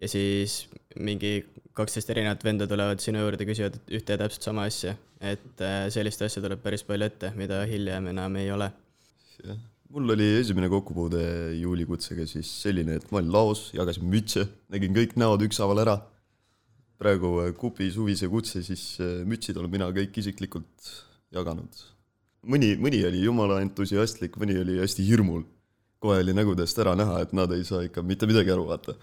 Ja 0.00 0.10
siis 0.10 0.64
mingi 1.00 1.36
kaksteist 1.74 2.10
erinevat 2.14 2.42
venda 2.46 2.66
tulevad 2.70 3.02
sinu 3.02 3.22
juurde, 3.22 3.46
küsivad 3.48 3.76
ühte 3.90 4.14
ja 4.14 4.20
täpselt 4.20 4.46
sama 4.46 4.66
asja. 4.70 4.96
et 5.20 5.62
äh, 5.64 5.86
sellist 5.90 6.22
asja 6.22 6.42
tuleb 6.44 6.60
päris 6.62 6.84
palju 6.86 7.06
ette, 7.06 7.30
mida 7.38 7.62
hiljem 7.68 8.10
enam 8.12 8.36
ei 8.36 8.50
ole. 8.54 8.70
jah, 9.44 9.58
mul 9.94 10.10
oli 10.14 10.26
esimene 10.40 10.68
kokkupuude 10.72 11.22
juulikutsega 11.60 12.26
siis 12.26 12.50
selline, 12.64 12.98
et 12.98 13.10
ma 13.12 13.20
olin 13.20 13.32
laos, 13.34 13.68
jagasin 13.76 14.06
mütse, 14.10 14.46
nägin 14.74 14.94
kõik 14.96 15.16
näod 15.20 15.46
ükshaaval 15.48 15.84
ära. 15.86 15.96
praegu 16.98 17.32
äh, 17.42 17.50
kupi 17.58 17.90
suvise 17.90 18.28
kutse, 18.30 18.62
siis 18.62 18.84
äh, 19.02 19.22
mütsid 19.26 19.58
olen 19.58 19.70
mina 19.70 19.90
kõik 19.94 20.18
isiklikult 20.22 20.92
jaganud. 21.34 21.82
mõni, 22.46 22.74
mõni 22.78 23.02
oli 23.06 23.24
jumala 23.24 23.60
entusiastlik, 23.64 24.38
mõni 24.38 24.58
oli 24.60 24.78
hästi 24.82 25.06
hirmul. 25.06 25.44
kohe 25.98 26.20
oli 26.20 26.34
nägudest 26.36 26.78
ära 26.78 26.94
näha, 26.94 27.20
et 27.22 27.32
nad 27.32 27.52
ei 27.52 27.64
saa 27.64 27.82
ikka 27.86 28.02
mitte 28.02 28.26
midagi 28.26 28.50
aru, 28.52 28.66
vaata. 28.68 28.94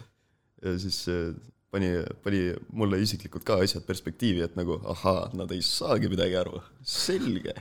Ja 0.61 0.75
siis 0.81 1.03
äh, 1.11 1.31
pani, 1.71 1.91
pani 2.23 2.41
mulle 2.75 2.99
isiklikult 3.01 3.45
ka 3.47 3.59
asjad 3.63 3.85
perspektiivi, 3.87 4.43
et 4.45 4.57
nagu 4.59 4.79
ahaa, 4.93 5.29
nad 5.37 5.51
ei 5.55 5.63
saagi 5.65 6.11
midagi 6.11 6.37
aru, 6.41 6.61
selge 6.85 7.55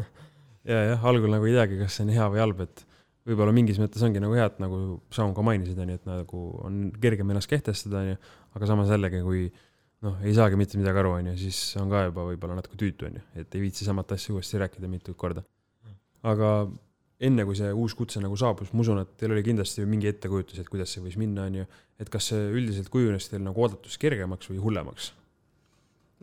ja 0.70 0.80
jah, 0.92 1.04
algul 1.10 1.32
nagu 1.32 1.48
ei 1.48 1.56
teagi, 1.56 1.78
kas 1.80 1.98
see 1.98 2.06
on 2.06 2.14
hea 2.14 2.28
või 2.32 2.42
halb, 2.42 2.62
et 2.64 2.86
võib-olla 3.28 3.54
mingis 3.54 3.78
mõttes 3.78 4.02
ongi 4.04 4.22
nagu 4.22 4.34
hea, 4.38 4.48
et 4.50 4.62
nagu 4.62 4.78
sa 5.14 5.26
ka 5.34 5.44
mainisid, 5.46 5.78
onju, 5.78 5.98
et 6.00 6.08
nagu 6.08 6.46
on 6.66 6.86
kergem 7.02 7.30
ennast 7.34 7.50
kehtestada, 7.50 8.02
onju, 8.02 8.16
aga 8.58 8.70
samas 8.70 8.90
jällegi, 8.92 9.22
kui 9.26 9.44
noh, 10.02 10.16
ei 10.26 10.34
saagi 10.36 10.58
mitte 10.58 10.80
midagi 10.80 11.02
aru, 11.02 11.16
onju, 11.20 11.36
siis 11.40 11.60
on 11.80 11.92
ka 11.92 12.06
juba 12.08 12.26
võib-olla 12.32 12.58
natuke 12.58 12.78
tüütu, 12.80 13.06
onju, 13.10 13.22
et 13.38 13.54
ei 13.54 13.66
viitsi 13.66 13.86
samat 13.86 14.16
asja 14.16 14.34
uuesti 14.34 14.60
rääkida 14.62 14.90
mitu 14.90 15.14
korda. 15.18 15.44
aga 16.22 16.48
enne, 17.22 17.46
kui 17.46 17.56
see 17.58 17.70
uus 17.70 17.94
kutse 17.98 18.20
nagu 18.22 18.36
saabus, 18.38 18.72
ma 18.74 18.84
usun, 18.84 19.02
et 19.04 19.16
teil 19.20 19.34
oli 19.34 19.44
kindlasti 19.46 19.86
mingi 19.88 20.10
ettekujutus, 20.10 20.60
et 20.62 20.70
kuidas 20.70 20.92
see 20.94 21.04
võis 21.04 21.18
minna, 21.20 21.46
onju, 21.50 21.66
et 22.02 22.10
kas 22.12 22.32
see 22.32 22.48
üldiselt 22.50 22.90
kujunes 22.92 23.28
teil 23.30 23.44
nagu 23.44 23.62
oodatust 23.62 24.00
kergemaks 24.02 24.50
või 24.52 24.62
hullemaks? 24.64 25.12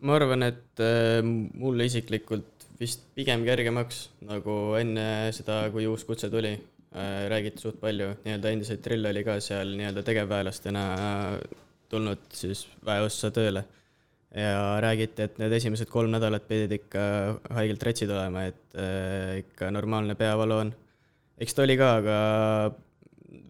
ma 0.00 0.16
arvan, 0.16 0.46
et 0.46 0.80
äh, 0.80 1.20
mulle 1.20 1.84
isiklikult 1.88 2.68
vist 2.80 3.02
pigem 3.16 3.42
kergemaks, 3.44 4.06
nagu 4.24 4.76
enne 4.78 5.06
seda, 5.36 5.66
kui 5.72 5.84
uus 5.88 6.06
kutse 6.08 6.30
tuli 6.32 6.54
äh,, 6.54 7.26
räägiti 7.28 7.60
suht 7.60 7.80
palju, 7.82 8.14
nii-öelda 8.24 8.54
endiseid 8.54 8.80
drill 8.84 9.10
oli 9.10 9.24
ka 9.26 9.36
seal 9.44 9.74
nii-öelda 9.76 10.04
tegevväelastena 10.06 10.84
tulnud 11.90 12.24
siis 12.32 12.64
väeossa 12.86 13.30
tööle. 13.34 13.64
ja 14.30 14.78
räägiti, 14.78 15.24
et 15.26 15.38
need 15.42 15.52
esimesed 15.56 15.88
kolm 15.90 16.12
nädalat 16.14 16.44
pidid 16.46 16.70
ikka 16.76 17.00
haigelt 17.56 17.82
retsid 17.82 18.12
olema, 18.14 18.44
et 18.46 18.76
äh, 18.78 19.40
ikka 19.42 19.72
normaalne 19.74 20.14
peavalu 20.14 20.58
on. 20.64 20.70
Eks 21.40 21.56
ta 21.56 21.64
oli 21.64 21.76
ka, 21.80 21.90
aga 22.00 22.16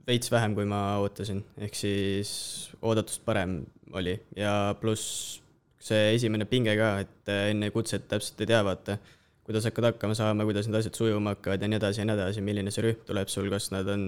veits 0.09 0.31
vähem, 0.33 0.57
kui 0.57 0.67
ma 0.69 0.81
ootasin, 1.03 1.43
ehk 1.63 1.77
siis 1.77 2.33
oodatust 2.81 3.23
parem 3.27 3.61
oli 3.97 4.15
ja 4.39 4.75
pluss 4.81 5.41
see 5.81 6.13
esimene 6.15 6.47
pinge 6.49 6.75
ka, 6.79 6.93
et 7.05 7.33
enne 7.51 7.71
kutset 7.75 8.07
täpselt 8.11 8.41
ei 8.43 8.51
tea, 8.51 8.61
vaata, 8.67 8.99
kuidas 9.47 9.67
hakkad 9.67 9.89
hakkama 9.91 10.17
saama, 10.19 10.47
kuidas 10.47 10.69
need 10.69 10.79
asjad 10.79 10.99
sujuma 10.99 11.35
hakkavad 11.35 11.65
ja 11.65 11.71
nii 11.71 11.81
edasi 11.81 12.03
ja 12.03 12.07
nii 12.07 12.17
edasi, 12.19 12.45
milline 12.45 12.75
see 12.75 12.85
rühm 12.85 13.01
tuleb 13.09 13.33
sul, 13.33 13.49
kas 13.53 13.71
nad 13.75 13.89
on 13.91 14.05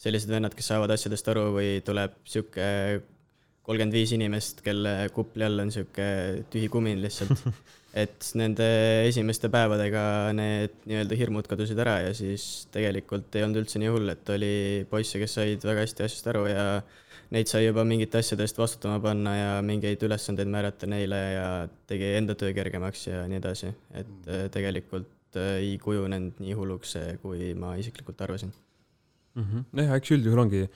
sellised 0.00 0.30
vennad, 0.30 0.54
kes 0.54 0.70
saavad 0.70 0.92
asjadest 0.94 1.30
aru 1.32 1.48
või 1.56 1.70
tuleb 1.86 2.18
sihuke 2.28 2.68
kolmkümmend 3.64 3.96
viis 3.96 4.12
inimest, 4.12 4.60
kelle 4.64 4.92
kupli 5.16 5.46
all 5.46 5.64
on 5.64 5.72
sihuke 5.72 6.06
tühi 6.52 6.68
kumin 6.72 7.00
lihtsalt. 7.02 7.32
et 7.94 8.26
nende 8.34 8.66
esimeste 9.06 9.48
päevadega 9.52 10.02
need 10.34 10.74
nii-öelda 10.88 11.18
hirmud 11.18 11.46
kadusid 11.46 11.78
ära 11.78 12.00
ja 12.02 12.14
siis 12.16 12.66
tegelikult 12.74 13.34
ei 13.38 13.44
olnud 13.46 13.62
üldse 13.62 13.78
nii 13.78 13.92
hull, 13.94 14.10
et 14.10 14.30
oli 14.34 14.54
poisse, 14.90 15.20
kes 15.22 15.36
said 15.38 15.66
väga 15.66 15.84
hästi 15.84 16.06
asjast 16.06 16.30
aru 16.32 16.46
ja 16.50 16.64
neid 17.34 17.50
sai 17.50 17.64
juba 17.68 17.84
mingite 17.86 18.18
asjade 18.18 18.46
eest 18.46 18.58
vastutama 18.58 18.98
panna 19.02 19.34
ja 19.36 19.52
mingeid 19.66 20.02
ülesandeid 20.06 20.50
määrata 20.50 20.88
neile 20.90 21.20
ja 21.36 21.46
tegi 21.90 22.10
enda 22.18 22.34
töö 22.38 22.50
kergemaks 22.56 23.06
ja 23.08 23.22
nii 23.30 23.38
edasi, 23.40 23.70
et 23.94 24.28
äh, 24.30 24.48
tegelikult 24.54 25.38
äh, 25.38 25.60
ei 25.62 25.76
kujunenud 25.82 26.42
nii 26.42 26.58
hulluks 26.58 26.96
see, 26.96 27.14
kui 27.22 27.52
ma 27.58 27.76
isiklikult 27.80 28.26
arvasin. 28.26 28.52
mm. 29.34 29.46
-hmm. 29.46 29.86
jah, 29.86 29.94
eks 30.00 30.16
üldjuhul 30.18 30.44
ongi 30.46 30.66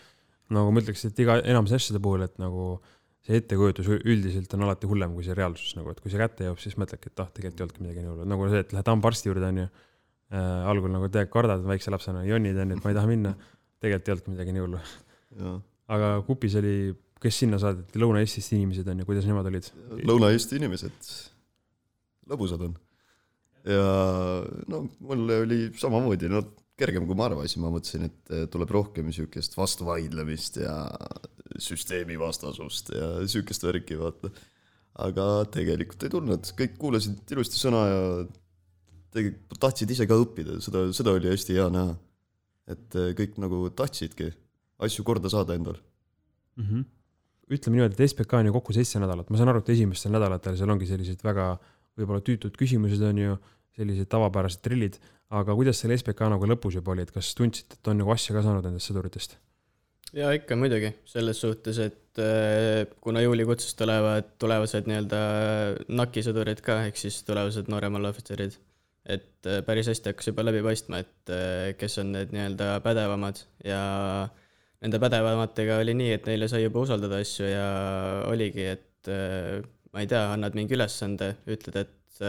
nagu 0.54 0.70
ma 0.72 0.80
ütleks, 0.80 1.04
et 1.04 1.18
iga 1.20 1.40
enamus 1.42 1.74
asjade 1.76 2.00
puhul, 2.02 2.22
et 2.24 2.38
nagu 2.40 2.78
see 3.26 3.40
ettekujutus 3.40 3.88
üldiselt 3.98 4.54
on 4.56 4.64
alati 4.66 4.88
hullem 4.90 5.14
kui 5.16 5.26
see 5.26 5.36
reaalsus 5.36 5.74
nagu, 5.78 5.92
et 5.92 6.00
kui 6.02 6.12
see 6.12 6.20
kätte 6.20 6.46
jõuab, 6.46 6.60
siis 6.62 6.78
mõtledki, 6.80 7.12
et 7.12 7.22
ah, 7.24 7.30
tegelikult 7.34 7.60
ei 7.60 7.66
olnudki 7.66 7.84
midagi 7.84 8.04
nii 8.04 8.12
hullu, 8.12 8.28
nagu 8.32 8.48
see, 8.52 8.62
et 8.64 8.74
lähed 8.76 8.92
hambaarsti 8.92 9.30
juurde, 9.30 9.50
onju 9.52 9.66
äh,. 9.66 10.68
algul 10.70 10.94
nagu 10.94 11.10
tegelikult 11.10 11.34
kardad 11.34 11.66
väikse 11.68 11.92
lapsena, 11.94 12.24
jonnid 12.28 12.60
onju, 12.64 12.78
et 12.78 12.86
ma 12.86 12.92
ei 12.92 12.98
taha 13.00 13.10
minna. 13.10 13.34
tegelikult 13.82 14.08
ei 14.08 14.14
olnudki 14.14 14.34
midagi 14.36 14.56
nii 14.56 14.64
hullu. 14.64 14.82
aga 15.96 16.12
kupis 16.28 16.56
oli, 16.60 16.76
kes 17.22 17.42
sinna 17.44 17.58
saadeti, 17.62 18.00
Lõuna-Eestist 18.00 18.54
inimesed 18.56 18.88
onju, 18.94 19.08
kuidas 19.08 19.26
nemad 19.28 19.50
olid? 19.50 19.72
Lõuna-Eesti 20.08 20.60
inimesed 20.60 21.12
lõbusad 22.28 22.64
on. 22.68 22.78
ja 23.68 23.84
no 24.70 24.84
mul 25.04 25.36
oli 25.42 25.60
samamoodi, 25.76 26.30
no 26.32 26.44
kergem, 26.78 27.06
kui 27.08 27.18
ma 27.18 27.26
arvasin, 27.28 27.62
ma 27.62 27.70
mõtlesin, 27.74 28.08
et 28.08 28.34
eh, 28.34 28.44
tuleb 28.52 28.72
rohkem 28.74 29.08
niisugust 29.08 29.56
vastuvaidlemist 29.58 30.60
ja 30.62 30.74
süsteemivastasust 31.58 32.92
ja 32.94 33.12
niisugust 33.22 33.66
värki, 33.66 33.98
vaata. 34.00 34.30
aga 35.04 35.24
tegelikult 35.54 36.04
ei 36.04 36.12
tulnud, 36.12 36.52
kõik 36.58 36.76
kuulasid 36.80 37.32
ilusti 37.34 37.60
sõna 37.60 37.82
ja 37.86 38.02
tegelikult 39.14 39.60
tahtsid 39.62 39.94
ise 39.94 40.06
ka 40.10 40.18
õppida, 40.18 40.58
seda, 40.64 40.86
seda 40.94 41.14
oli 41.16 41.30
hästi 41.32 41.56
hea 41.58 41.68
näha. 41.74 41.96
et 42.68 43.00
eh, 43.00 43.10
kõik 43.16 43.40
nagu 43.42 43.64
tahtsidki 43.72 44.32
asju 44.84 45.04
korda 45.04 45.30
saada 45.32 45.54
endal. 45.54 45.80
mm. 46.56 46.64
-hmm. 46.64 46.84
ütleme 47.50 47.76
niimoodi, 47.76 47.96
et 47.98 48.10
SBK 48.10 48.32
on 48.32 48.46
ju 48.46 48.52
kokku 48.52 48.72
seitse 48.72 49.00
nädalat, 49.00 49.30
ma 49.30 49.36
saan 49.36 49.48
aru, 49.48 49.58
et 49.64 49.74
esimestel 49.74 50.12
nädalatel 50.12 50.56
seal 50.56 50.70
ongi 50.70 50.86
sellised 50.86 51.24
väga 51.24 51.56
võib-olla 51.98 52.22
tüütud 52.22 52.54
küsimused 52.58 53.02
on 53.02 53.18
ju, 53.18 53.36
sellised 53.78 54.10
tavapärased 54.12 54.62
drillid, 54.64 54.98
aga 55.34 55.54
kuidas 55.56 55.82
selle 55.82 55.98
SBK 55.98 56.30
nagu 56.32 56.48
lõpus 56.48 56.78
juba 56.78 56.94
oli, 56.94 57.04
et 57.04 57.12
kas 57.14 57.34
tundsite, 57.38 57.78
et 57.78 57.90
on 57.92 58.00
nagu 58.00 58.14
asja 58.14 58.36
ka 58.36 58.44
saanud 58.46 58.66
nendest 58.66 58.90
sõduritest? 58.90 59.38
jaa, 60.16 60.32
ikka 60.38 60.56
muidugi, 60.56 60.92
selles 61.08 61.40
suhtes, 61.42 61.78
et 61.84 62.20
äh, 62.22 62.86
kuna 63.04 63.20
juulikutsest 63.24 63.76
tulevad 63.76 64.30
tulevased 64.40 64.88
nii-öelda 64.88 65.20
nakisõdurid 66.00 66.62
ka, 66.64 66.80
ehk 66.88 67.00
siis 67.00 67.20
tulevased 67.28 67.68
nooremad 67.68 68.08
ohvitserid, 68.08 68.56
et 69.04 69.48
äh, 69.48 69.60
päris 69.66 69.90
hästi 69.92 70.12
hakkas 70.12 70.30
juba 70.30 70.46
läbi 70.46 70.62
paistma, 70.64 71.02
et 71.04 71.34
äh, 71.34 71.74
kes 71.76 72.00
on 72.02 72.14
need 72.16 72.32
nii-öelda 72.32 72.78
pädevamad 72.84 73.42
ja 73.68 73.82
nende 74.80 75.02
pädevamatega 75.02 75.80
oli 75.82 75.96
nii, 75.98 76.14
et 76.16 76.30
neile 76.30 76.48
sai 76.48 76.64
juba 76.64 76.86
usaldada 76.86 77.20
asju 77.20 77.50
ja 77.50 77.68
oligi, 78.30 78.64
et 78.76 79.10
ma 79.92 80.02
ei 80.02 80.08
tea, 80.08 80.22
annad 80.32 80.56
mingi 80.56 80.76
ülesande, 80.76 81.32
ütled, 81.50 81.82
et 81.82 82.22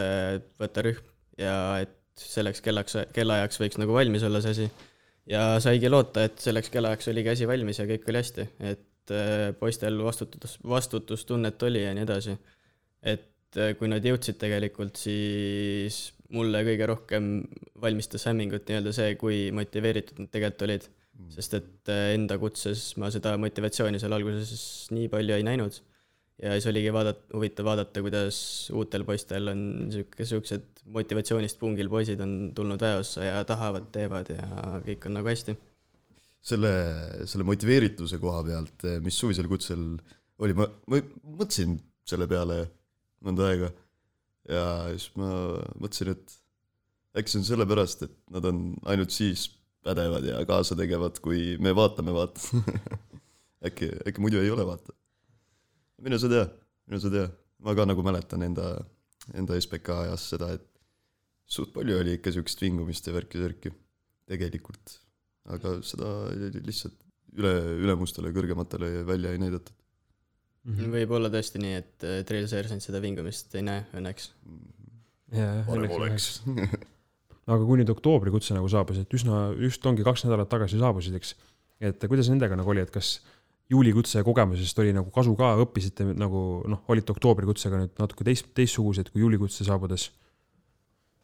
võta 0.60 0.84
rühm 0.86 1.06
ja 1.38 1.54
et 1.82 1.96
selleks 2.20 2.62
kellaks, 2.64 2.96
kellaajaks 3.14 3.60
võiks 3.62 3.80
nagu 3.80 3.94
valmis 3.96 4.24
olla 4.26 4.42
see 4.44 4.54
asi. 4.56 4.68
ja 5.30 5.42
saigi 5.62 5.90
loota, 5.90 6.24
et 6.28 6.38
selleks 6.42 6.70
kellaajaks 6.74 7.10
oligi 7.12 7.34
asi 7.34 7.48
valmis 7.48 7.80
ja 7.80 7.88
kõik 7.88 8.08
oli 8.10 8.22
hästi, 8.22 8.46
et 8.72 9.14
äh, 9.14 9.50
poistel 9.58 9.98
vastutus, 10.04 10.58
vastutustunnet 10.76 11.68
oli 11.68 11.84
ja 11.84 11.94
nii 11.96 12.06
edasi. 12.06 12.36
et 13.02 13.60
äh, 13.60 13.74
kui 13.78 13.90
nad 13.92 14.04
jõudsid 14.04 14.40
tegelikult, 14.40 15.00
siis 15.00 16.10
mulle 16.34 16.62
kõige 16.66 16.86
rohkem 16.86 17.28
valmistas 17.82 18.26
hämmingut 18.30 18.68
nii-öelda 18.68 18.94
see, 18.94 19.14
kui 19.20 19.50
motiveeritud 19.54 20.22
nad 20.22 20.32
tegelikult 20.32 20.66
olid. 20.68 20.88
sest 21.30 21.54
et 21.58 21.92
äh, 21.92 22.14
enda 22.16 22.38
kutses 22.40 22.94
ma 23.00 23.10
seda 23.12 23.36
motivatsiooni 23.38 24.00
seal 24.00 24.14
alguses 24.16 24.88
nii 24.94 25.08
palju 25.12 25.36
ei 25.36 25.46
näinud. 25.46 25.80
ja 26.40 26.54
siis 26.56 26.70
oligi 26.70 26.92
vaadata, 26.92 27.26
huvitav 27.36 27.66
vaadata, 27.68 28.02
kuidas 28.04 28.38
uutel 28.72 29.04
poistel 29.04 29.52
on 29.52 29.62
sihuke, 29.92 30.24
siuksed 30.24 30.79
motivatsioonist 30.94 31.58
pungil 31.60 31.90
poisid 31.92 32.20
on 32.24 32.52
tulnud 32.56 32.80
väeossa 32.82 33.26
ja 33.26 33.44
tahavad, 33.48 33.90
teevad 33.94 34.32
ja 34.32 34.46
kõik 34.86 35.06
on 35.08 35.18
nagu 35.18 35.30
hästi. 35.30 35.56
selle, 36.40 36.72
selle 37.28 37.44
motiveerituse 37.44 38.18
koha 38.18 38.42
pealt, 38.44 38.86
mis 39.04 39.18
suvisel 39.18 39.48
kutsel 39.48 39.84
oli, 40.40 40.56
ma, 40.56 40.66
ma 40.88 41.00
mõtlesin 41.24 41.76
selle 42.08 42.26
peale 42.30 42.62
mõnda 43.24 43.50
aega 43.50 43.68
ja 44.48 44.64
siis 44.94 45.10
ma 45.20 45.30
mõtlesin, 45.80 46.14
et 46.14 46.36
äkki 47.20 47.32
see 47.32 47.42
on 47.42 47.48
sellepärast, 47.48 48.06
et 48.06 48.16
nad 48.32 48.46
on 48.48 48.62
ainult 48.88 49.12
siis 49.14 49.48
pädevad 49.84 50.24
ja 50.26 50.40
kaasategevad, 50.48 51.20
kui 51.24 51.56
me 51.62 51.74
vaatame, 51.76 52.14
vaata. 52.14 52.40
äkki, 53.66 53.90
äkki 54.08 54.22
muidu 54.22 54.40
ei 54.40 54.50
ole, 54.50 54.66
vaata. 54.66 54.96
mine 56.00 56.18
sa 56.18 56.28
tea, 56.32 56.46
mine 56.88 57.00
sa 57.00 57.12
tea, 57.12 57.28
ma 57.64 57.74
ka 57.76 57.84
nagu 57.88 58.04
mäletan 58.04 58.44
enda, 58.46 58.72
enda 59.36 59.58
SBK 59.60 59.96
ajast 60.06 60.34
seda, 60.34 60.52
et 60.56 60.69
suht 61.50 61.72
palju 61.74 61.98
oli 62.00 62.16
ikka 62.18 62.32
siukest 62.34 62.62
vingumist 62.62 63.06
ja 63.08 63.14
värki-särki 63.16 63.72
tegelikult 64.30 65.00
aga 65.48 65.76
seda 65.86 66.10
lihtsalt 66.34 66.96
üle, 67.38 67.52
ülemustele, 67.80 68.32
kõrgematele 68.34 69.04
välja 69.08 69.34
ei 69.34 69.42
näidatud. 69.42 69.76
Mhm. 70.68 70.90
võib 70.92 71.12
olla 71.16 71.30
tõesti 71.32 71.60
nii, 71.62 71.76
et 71.78 72.04
äh, 72.04 72.18
Drill 72.28 72.48
Sergeant 72.50 72.84
seda 72.84 73.00
vingumist 73.00 73.54
ei 73.56 73.64
näe 73.64 73.86
õnneks. 73.96 74.28
jaa, 75.32 75.62
parem 75.64 75.94
oleks. 75.96 76.42
aga 77.50 77.60
kui 77.64 77.80
nüüd 77.80 77.92
oktoobrikutse 77.94 78.54
nagu 78.54 78.68
saabus, 78.68 79.00
et 79.00 79.16
üsna, 79.16 79.46
just 79.56 79.86
ongi 79.88 80.04
kaks 80.04 80.26
nädalat 80.26 80.50
tagasi 80.52 80.78
saabusid, 80.78 81.16
eks. 81.16 81.32
et 81.80 82.04
kuidas 82.04 82.28
nendega 82.28 82.58
nagu 82.60 82.74
oli, 82.74 82.84
et 82.84 82.92
kas 82.92 83.22
juulikutse 83.72 84.20
kogemusest 84.26 84.82
oli 84.82 84.92
nagu 84.92 85.08
kasu 85.14 85.32
ka, 85.38 85.54
õppisite 85.64 86.10
nagu 86.12 86.44
noh, 86.68 86.84
olite 86.92 87.14
oktoobrikutsega 87.14 87.80
nüüd 87.80 88.02
natuke 88.02 88.26
teist, 88.28 88.52
teistsugused 88.52 89.14
kui 89.14 89.24
juulikutse 89.24 89.64
saabudes? 89.64 90.10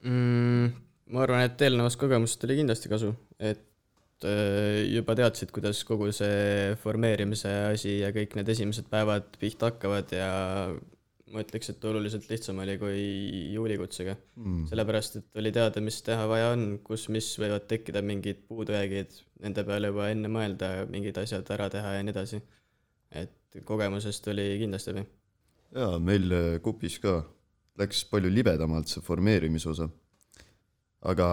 mm,. 0.05 0.75
ma 1.15 1.23
arvan, 1.25 1.47
et 1.47 1.63
eelnevast 1.67 2.01
kogemusest 2.01 2.45
oli 2.49 2.59
kindlasti 2.61 2.91
kasu, 2.93 3.13
et 3.39 4.27
äh, 4.27 4.83
juba 4.91 5.17
teadsid, 5.19 5.55
kuidas 5.55 5.85
kogu 5.89 6.11
see 6.15 6.75
formeerimise 6.83 7.53
asi 7.71 8.01
ja 8.01 8.13
kõik 8.17 8.37
need 8.39 8.53
esimesed 8.57 8.91
päevad 8.93 9.33
pihta 9.41 9.71
hakkavad 9.71 10.15
ja 10.17 10.31
ma 11.35 11.43
ütleks, 11.43 11.71
et 11.73 11.85
oluliselt 11.89 12.29
lihtsam 12.31 12.61
oli 12.63 12.77
kui 12.81 12.99
juulikutsega. 13.55 14.15
Mm. 14.39 14.67
sellepärast, 14.71 15.19
et 15.21 15.41
oli 15.41 15.53
teada, 15.55 15.83
mis 15.85 15.99
teha 16.07 16.27
vaja 16.31 16.53
on, 16.55 16.67
kus, 16.87 17.09
mis 17.13 17.29
võivad 17.41 17.67
tekkida 17.71 18.03
mingid 18.07 18.45
puudujäägid, 18.49 19.19
nende 19.45 19.65
peale 19.67 19.91
juba 19.91 20.11
enne 20.13 20.31
mõelda, 20.33 20.71
mingid 20.93 21.19
asjad 21.23 21.49
ära 21.57 21.69
teha 21.73 21.97
ja 21.99 22.07
nii 22.07 22.15
edasi. 22.15 22.43
et 23.17 23.59
kogemusest 23.65 24.27
oli 24.29 24.45
kindlasti 24.61 24.93
abi. 24.93 25.07
jaa, 25.75 25.99
meil 26.03 26.33
äh, 26.35 26.49
kupis 26.63 26.99
ka 27.03 27.21
läks 27.81 28.05
palju 28.11 28.31
libedamalt 28.33 28.91
see 28.91 29.05
formeerimise 29.05 29.71
osa. 29.73 29.89
aga 31.07 31.27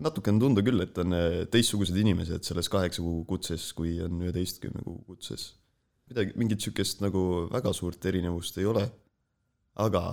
natuke 0.00 0.32
on 0.32 0.40
tunda 0.40 0.62
küll, 0.64 0.80
et 0.80 0.96
on 1.02 1.14
äh, 1.16 1.44
teistsugused 1.52 1.96
inimesed 1.98 2.46
selles 2.46 2.70
kaheksa 2.72 3.02
kuu 3.04 3.24
kutses, 3.28 3.70
kui 3.76 3.98
on 4.04 4.22
üheteistkümne 4.22 4.82
kuu 4.84 5.02
kutses. 5.06 5.52
midagi, 6.08 6.32
mingit 6.40 6.64
sihukest 6.64 7.02
nagu 7.04 7.20
väga 7.52 7.74
suurt 7.76 8.04
erinevust 8.08 8.56
ei 8.58 8.68
ole, 8.70 8.86
aga 9.84 10.04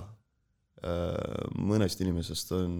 äh, 0.84 1.46
mõnest 1.56 2.02
inimesest 2.04 2.52
on 2.58 2.76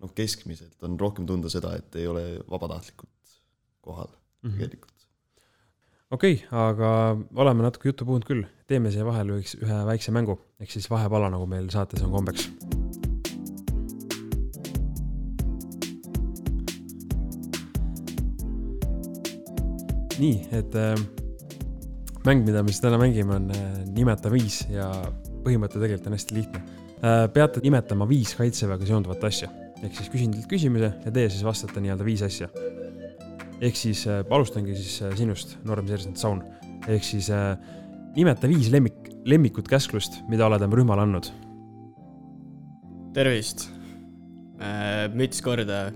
noh, 0.00 0.12
keskmiselt 0.16 0.82
on 0.86 0.98
rohkem 1.00 1.26
tunda 1.28 1.50
seda, 1.52 1.74
et 1.78 1.96
ei 2.00 2.08
ole 2.08 2.24
vabatahtlikult 2.50 3.38
kohal 3.84 4.10
tegelikult. 4.44 5.06
okei 6.10 6.38
okay,, 6.40 6.48
aga 6.50 6.90
oleme 7.44 7.66
natuke 7.66 7.90
juttu 7.90 8.08
puhunud 8.08 8.26
küll, 8.28 8.44
teeme 8.70 8.92
siia 8.92 9.04
vahele 9.06 9.40
üks, 9.42 9.56
ühe 9.60 9.80
väikse 9.88 10.14
mängu, 10.14 10.38
ehk 10.62 10.72
siis 10.72 10.88
vahepala, 10.90 11.30
nagu 11.32 11.46
meil 11.50 11.68
saates 11.72 12.04
on 12.04 12.14
kombeks. 12.14 12.48
nii, 20.14 20.44
et 20.54 20.76
äh, 20.78 20.92
mäng, 22.22 22.44
mida 22.46 22.60
me 22.62 22.70
siis 22.70 22.84
täna 22.84 23.00
mängime, 23.00 23.34
on 23.34 23.48
äh, 23.50 23.64
nimeta 23.96 24.30
viis 24.30 24.60
ja 24.70 24.86
põhimõte 25.42 25.74
tegelikult 25.74 26.06
on 26.06 26.14
hästi 26.14 26.36
lihtne 26.36 26.60
äh,. 27.02 27.24
peate 27.34 27.64
nimetama 27.64 28.06
viis 28.06 28.36
kaitseväega 28.38 28.86
seonduvat 28.86 29.26
asja, 29.26 29.50
ehk 29.82 29.98
siis 29.98 30.12
küsin 30.14 30.30
teilt 30.36 30.46
küsimuse 30.48 30.92
ja 31.02 31.16
teie 31.18 31.26
siis 31.34 31.42
vastate 31.44 31.82
nii-öelda 31.82 32.06
viis 32.06 32.22
asja 32.22 32.46
ehk 33.64 33.78
siis 33.78 34.04
äh, 34.10 34.22
alustangi 34.30 34.76
siis 34.76 35.00
äh, 35.02 35.14
sinust, 35.18 35.56
noorem 35.64 35.88
seersant 35.88 36.20
Saun. 36.20 36.42
ehk 36.88 37.04
siis 37.04 37.30
äh, 37.32 37.56
nimeta 38.14 38.48
viis 38.50 38.70
lemmik, 38.72 39.10
lemmikut 39.26 39.68
käsklust, 39.70 40.20
mida 40.30 40.46
oled 40.46 40.62
oma 40.62 40.78
rühmale 40.78 41.04
andnud. 41.06 41.30
tervist. 43.14 43.68
müts 45.14 45.42
korda, 45.42 45.92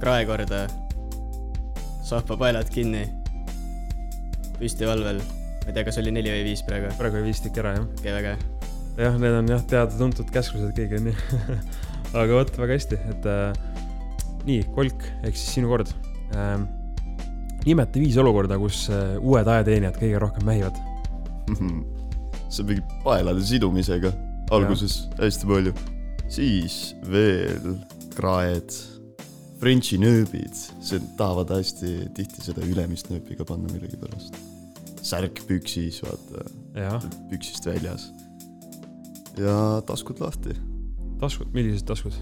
krae 0.00 0.24
korda, 0.28 0.66
sahpapaelad 2.06 2.70
kinni, 2.72 3.04
püsti 4.58 4.88
valvel. 4.88 5.20
ma 5.20 5.68
ei 5.68 5.76
tea, 5.76 5.84
kas 5.84 5.98
oli 6.00 6.12
neli 6.14 6.32
või 6.32 6.46
viis 6.46 6.62
praegu, 6.64 6.92
praegu 7.00 7.20
jäi 7.20 7.28
viis 7.28 7.42
tükki 7.44 7.60
ära, 7.64 7.74
jah? 7.76 7.88
okei, 7.98 8.14
väga 8.14 8.34
hea. 8.34 8.72
jah, 9.04 9.20
need 9.20 9.38
on 9.42 9.52
jah, 9.52 9.64
teada-tuntud 9.74 10.32
käsklused, 10.32 10.80
on 10.98 11.08
nii. 11.10 11.16
aga 12.22 12.40
vot, 12.40 12.54
väga 12.56 12.78
hästi, 12.78 13.00
et 13.12 13.28
äh, 13.28 13.52
nii, 14.48 14.64
Kolk, 14.76 15.08
ehk 15.22 15.36
siis 15.36 15.58
sinu 15.58 15.72
kord 15.72 15.92
ähm,. 16.36 16.68
nimeta 17.66 18.00
viis 18.00 18.16
olukorda, 18.20 18.56
kus 18.60 18.86
äh, 18.92 19.18
uued 19.20 19.48
ajateenijad 19.48 20.00
kõige 20.00 20.22
rohkem 20.24 20.48
mähivad. 20.48 20.87
See 22.48 22.64
mingi 22.64 22.82
paelade 23.04 23.44
sidumisega 23.44 24.12
alguses 24.54 25.02
hästi 25.18 25.48
palju, 25.48 25.72
siis 26.32 26.78
veel 27.08 27.74
kraed, 28.16 28.72
Frenchi 29.58 29.98
nööbid, 29.98 30.54
see 30.54 31.00
tahavad 31.18 31.50
hästi 31.56 32.08
tihti 32.14 32.44
seda 32.44 32.62
ülemist 32.62 33.10
nööpi 33.10 33.36
ka 33.38 33.46
panna 33.48 33.70
millegipärast. 33.72 34.36
särk 35.08 35.40
püksis, 35.48 36.02
vaata, 36.04 36.44
püksist 37.30 37.66
väljas. 37.66 38.08
ja 39.38 39.80
taskud 39.86 40.20
lahti, 40.22 40.54
taskud, 41.20 41.50
millised 41.54 41.86
taskud? 41.86 42.16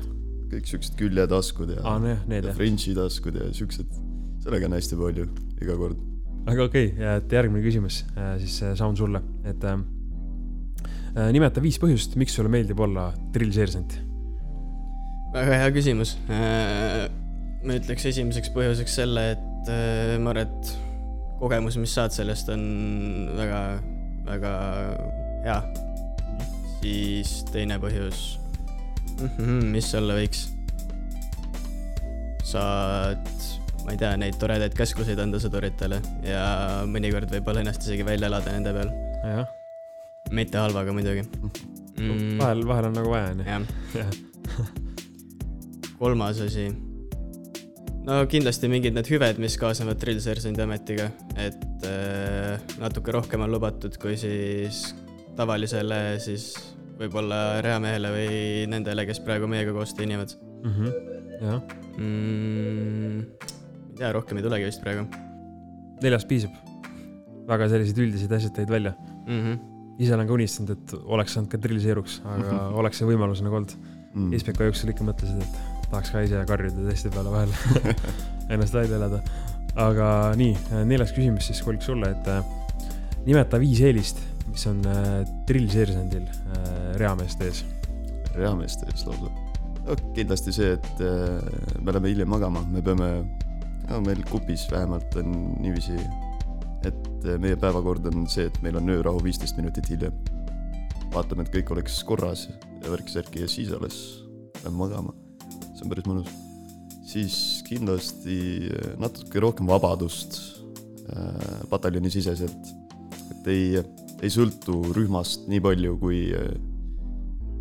kõik 0.51 0.69
siuksed 0.71 0.95
küljetaskud 0.99 1.73
ja 1.75 1.97
need 1.99 2.47
ja. 2.47 2.55
Frenchi 2.55 2.95
taskud 2.95 3.35
ja 3.35 3.49
siuksed, 3.55 3.89
sellega 4.45 4.69
on 4.71 4.77
hästi 4.79 4.99
palju 4.99 5.27
iga 5.61 5.77
kord. 5.79 6.15
Aga 6.47 6.67
okei 6.69 6.91
okay,, 6.93 7.13
et 7.19 7.37
järgmine 7.39 7.65
küsimus 7.65 8.03
äh, 8.15 8.37
siis 8.43 8.57
äh, 8.63 8.75
Saun 8.79 8.97
sulle, 8.99 9.23
et 9.47 9.65
äh, 9.67 9.79
äh, 11.17 11.31
nimeta 11.35 11.63
viis 11.65 11.79
põhjust, 11.83 12.17
miks 12.21 12.37
sulle 12.39 12.53
meeldib 12.53 12.81
olla 12.87 13.09
drillseersant. 13.35 13.99
väga 15.35 15.61
hea 15.63 15.75
küsimus. 15.75 16.17
ma 16.29 17.77
ütleks 17.81 18.07
esimeseks 18.13 18.53
põhjuseks 18.55 18.99
selle, 19.03 19.31
et 19.35 19.73
äh, 19.73 20.17
ma 20.23 20.33
arvan, 20.35 20.47
et 20.47 20.75
kogemus, 21.41 21.77
mis 21.81 21.93
saad 21.93 22.15
sellest, 22.15 22.49
on 22.53 22.63
väga, 23.37 23.63
väga 24.29 24.53
hea. 25.45 25.61
siis 26.81 27.41
teine 27.51 27.81
põhjus, 27.83 28.37
mis 29.75 29.91
see 29.91 29.99
olla 30.01 30.21
võiks? 30.21 30.47
saad, 32.47 33.27
ma 33.87 33.94
ei 33.94 34.01
tea, 34.01 34.14
neid 34.18 34.38
toredaid 34.40 34.75
käskluseid 34.77 35.20
anda 35.22 35.38
sõduritele 35.42 36.01
ja 36.27 36.46
mõnikord 36.90 37.31
võib-olla 37.31 37.62
ennast 37.62 37.87
isegi 37.87 38.07
välja 38.07 38.31
elada 38.31 38.55
nende 38.57 38.75
peal. 38.75 38.90
jah, 39.22 39.46
mitte 40.35 40.59
halvaga 40.59 40.94
muidugi 40.96 41.22
mm,. 41.22 42.40
vahel, 42.40 42.66
vahel 42.66 42.90
on 42.90 42.99
nagu 42.99 43.14
vaja, 43.14 43.31
onju. 43.37 43.46
jah 43.46 44.11
kolmas 45.99 46.40
asi. 46.40 46.68
no 48.07 48.20
kindlasti 48.31 48.70
mingid 48.70 48.96
need 48.96 49.09
hüved, 49.11 49.40
mis 49.42 49.57
kaasnevad 49.61 50.01
drill 50.03 50.20
sergeant'i 50.22 50.64
ametiga, 50.66 51.09
et 51.38 51.87
äh, 51.88 52.57
natuke 52.83 53.14
rohkem 53.16 53.46
on 53.46 53.55
lubatud 53.55 53.96
kui 54.03 54.18
siis 54.20 54.88
tavalisele 55.37 56.01
siis 56.22 56.53
võib-olla 56.96 57.61
reamehele 57.64 58.12
või 58.14 58.38
nendele, 58.72 59.05
kes 59.09 59.20
praegu 59.25 59.49
meiega 59.51 59.75
koos 59.77 59.92
teenivad. 59.96 60.33
-hmm. 60.64 60.90
jah, 61.42 61.61
mm,. 61.99 63.20
ei 63.20 63.56
tea, 63.97 64.13
rohkem 64.13 64.39
ei 64.41 64.47
tulegi 64.47 64.69
vist 64.69 64.85
praegu 64.85 65.07
neljast 66.03 66.29
piisab. 66.29 66.53
väga 67.47 67.69
selliseid 67.71 67.99
üldiseid 68.03 68.33
asjad 68.35 68.57
tõid 68.57 68.71
välja. 68.71 68.93
mm. 69.27 69.41
-hmm. 69.41 69.59
ise 69.99 70.15
olen 70.15 70.27
ka 70.27 70.35
unistanud, 70.35 70.71
et 70.71 70.95
oleks 71.05 71.33
saanud 71.37 71.51
ka 71.51 71.59
trilliseeruks, 71.59 72.21
aga 72.35 72.59
oleks 72.81 72.99
see 73.01 73.09
võimalus 73.09 73.43
nagu 73.43 73.57
olnud. 73.57 73.75
mm.. 74.15 74.33
SBK 74.39 74.69
jooksul 74.71 74.93
ikka 74.93 75.05
mõtlesid, 75.05 75.43
et 75.43 75.91
tahaks 75.91 76.11
ka 76.11 76.23
ise 76.27 76.45
karjuda 76.49 76.89
testi 76.91 77.13
peale 77.15 77.31
vahel, 77.31 77.53
ennast 78.53 78.75
välja 78.75 78.97
elada. 78.97 79.23
aga 79.77 80.33
nii, 80.37 80.57
neljas 80.85 81.13
küsimus 81.13 81.47
siis 81.47 81.63
Kulk 81.63 81.83
sulle, 81.83 82.11
et 82.11 82.29
äh, 82.29 82.45
nimeta 83.27 83.61
viis 83.61 83.81
eelist, 83.81 84.21
mis 84.51 84.67
on 84.67 84.83
äh, 84.87 85.25
trillseersandil 85.47 86.25
äh, 86.27 86.95
reameeste 86.97 87.45
ees. 87.45 87.65
reameeste 88.35 88.87
ees 88.93 89.07
lausa 89.07 89.31
no,. 89.87 89.97
kindlasti 90.15 90.53
see, 90.53 90.73
et 90.73 91.01
äh, 91.01 91.81
me 91.81 91.93
läheme 91.93 92.09
hiljem 92.09 92.29
magama, 92.29 92.65
me 92.73 92.83
peame, 92.83 93.11
no 93.90 94.01
meil 94.03 94.22
kupis 94.31 94.66
vähemalt 94.70 95.14
on 95.20 95.35
niiviisi, 95.62 95.96
et 96.87 97.27
äh, 97.27 97.37
meie 97.42 97.59
päevakord 97.61 98.07
on 98.11 98.27
see, 98.31 98.49
et 98.51 98.59
meil 98.64 98.79
on 98.81 98.90
öörahu 98.92 99.22
viisteist 99.25 99.59
minutit 99.61 99.88
hiljem. 99.92 100.14
vaatame, 101.14 101.46
et 101.46 101.53
kõik 101.55 101.70
oleks 101.72 102.01
korras 102.05 102.49
ja 102.83 102.90
värk-särki 102.90 103.44
ja 103.44 103.49
siis 103.49 103.70
alles 103.72 104.01
lähme 104.64 104.77
magama. 104.83 105.14
see 105.75 105.85
on 105.87 105.92
päris 105.92 106.09
mõnus. 106.09 106.33
siis 107.07 107.37
kindlasti 107.68 108.38
äh, 108.70 108.90
natuke 108.99 109.40
rohkem 109.40 109.70
vabadust 109.70 110.40
äh, 111.12 111.62
pataljoni 111.70 112.11
siseselt, 112.11 112.75
et 113.31 113.53
ei, 113.53 113.83
ei 114.22 114.33
sõltu 114.33 114.83
rühmast 114.96 115.46
nii 115.51 115.62
palju, 115.62 115.96
kui 116.03 116.27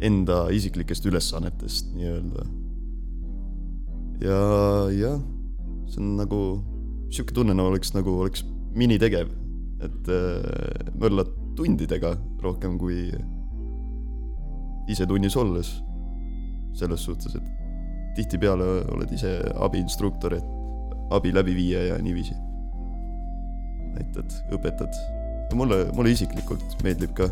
enda 0.04 0.46
isiklikest 0.52 1.06
ülesannetest 1.06 1.94
nii-öelda. 1.96 2.50
ja 4.26 4.42
jah, 4.96 5.22
see 5.90 6.02
on 6.02 6.16
nagu 6.20 6.40
sihuke 7.14 7.36
tunne, 7.36 7.56
nagu 7.56 7.72
oleks 7.74 7.94
nagu 7.96 8.20
oleks 8.24 8.46
minitegev, 8.76 9.32
et 9.86 10.12
äh, 10.12 10.94
möllad 11.00 11.32
tundidega 11.56 12.16
rohkem 12.44 12.78
kui 12.80 13.10
ise 14.92 15.08
tunnis 15.08 15.36
olles. 15.40 15.82
selles 16.76 17.00
suhtes, 17.08 17.32
et 17.40 18.16
tihtipeale 18.18 18.66
oled 18.92 19.12
ise 19.16 19.30
abiinstruktor, 19.64 20.34
et 20.36 21.14
abi 21.16 21.32
läbiviija 21.32 21.86
ja 21.86 21.98
niiviisi. 22.04 22.36
näitad, 23.96 24.34
õpetad. 24.52 24.92
mulle, 25.56 25.86
mulle 25.96 26.12
isiklikult 26.12 26.84
meeldib 26.84 27.14
ka 27.16 27.30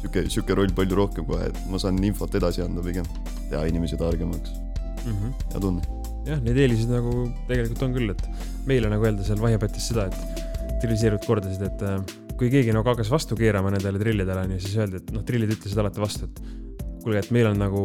sihuke, 0.00 0.24
sihuke 0.28 0.54
roll 0.58 0.74
palju 0.74 0.98
rohkem 0.98 1.24
kohe, 1.28 1.46
et 1.46 1.62
ma 1.70 1.78
saan 1.78 2.02
infot 2.04 2.34
edasi 2.34 2.64
anda 2.64 2.82
pigem, 2.82 3.06
teha 3.50 3.64
inimesi 3.70 3.96
targemaks, 4.00 4.50
mm. 5.04 5.12
-hmm. 5.12 5.32
hea 5.52 5.60
tunne. 5.60 5.99
jah, 6.28 6.40
neid 6.44 6.56
eeliseid 6.56 6.92
nagu 6.92 7.26
tegelikult 7.48 7.84
on 7.86 7.94
küll, 7.96 8.14
et 8.14 8.24
meile 8.68 8.90
nagu 8.92 9.06
öelda 9.06 9.26
seal 9.26 9.40
Vahepetis 9.42 9.90
seda, 9.92 10.08
et 10.10 10.80
trilliseerujad 10.80 11.26
kordasid, 11.28 11.66
et 11.66 11.84
äh, 11.86 12.00
kui 12.40 12.50
keegi 12.52 12.72
nagu 12.72 12.88
hakkas 12.88 13.10
vastu 13.12 13.36
keerama 13.38 13.72
nendele 13.74 14.00
trillidele 14.00 14.46
onju, 14.46 14.58
siis 14.64 14.78
öeldi, 14.80 15.02
et 15.02 15.14
noh, 15.14 15.24
trillid 15.28 15.52
ütlesid 15.56 15.80
alati 15.80 16.02
vastu, 16.02 16.28
et 16.28 16.42
kuulge, 17.02 17.20
et 17.20 17.32
meil 17.34 17.50
on 17.50 17.60
nagu 17.60 17.84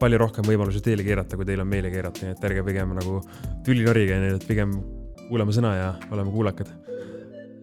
palju 0.00 0.20
rohkem 0.20 0.46
võimalusi 0.46 0.80
teile 0.84 1.04
keerata, 1.04 1.36
kui 1.36 1.46
teil 1.48 1.60
on 1.62 1.68
meile 1.68 1.90
keerata, 1.92 2.24
nii 2.24 2.36
et 2.36 2.46
ärge 2.48 2.64
pigem 2.66 2.94
nagu 2.96 3.18
tülli 3.66 3.84
norige, 3.84 4.16
nii 4.22 4.36
et 4.38 4.46
pigem 4.48 4.78
kuulame 5.26 5.54
sõna 5.54 5.74
ja 5.76 5.90
oleme 6.10 6.32
kuulakad. 6.34 6.70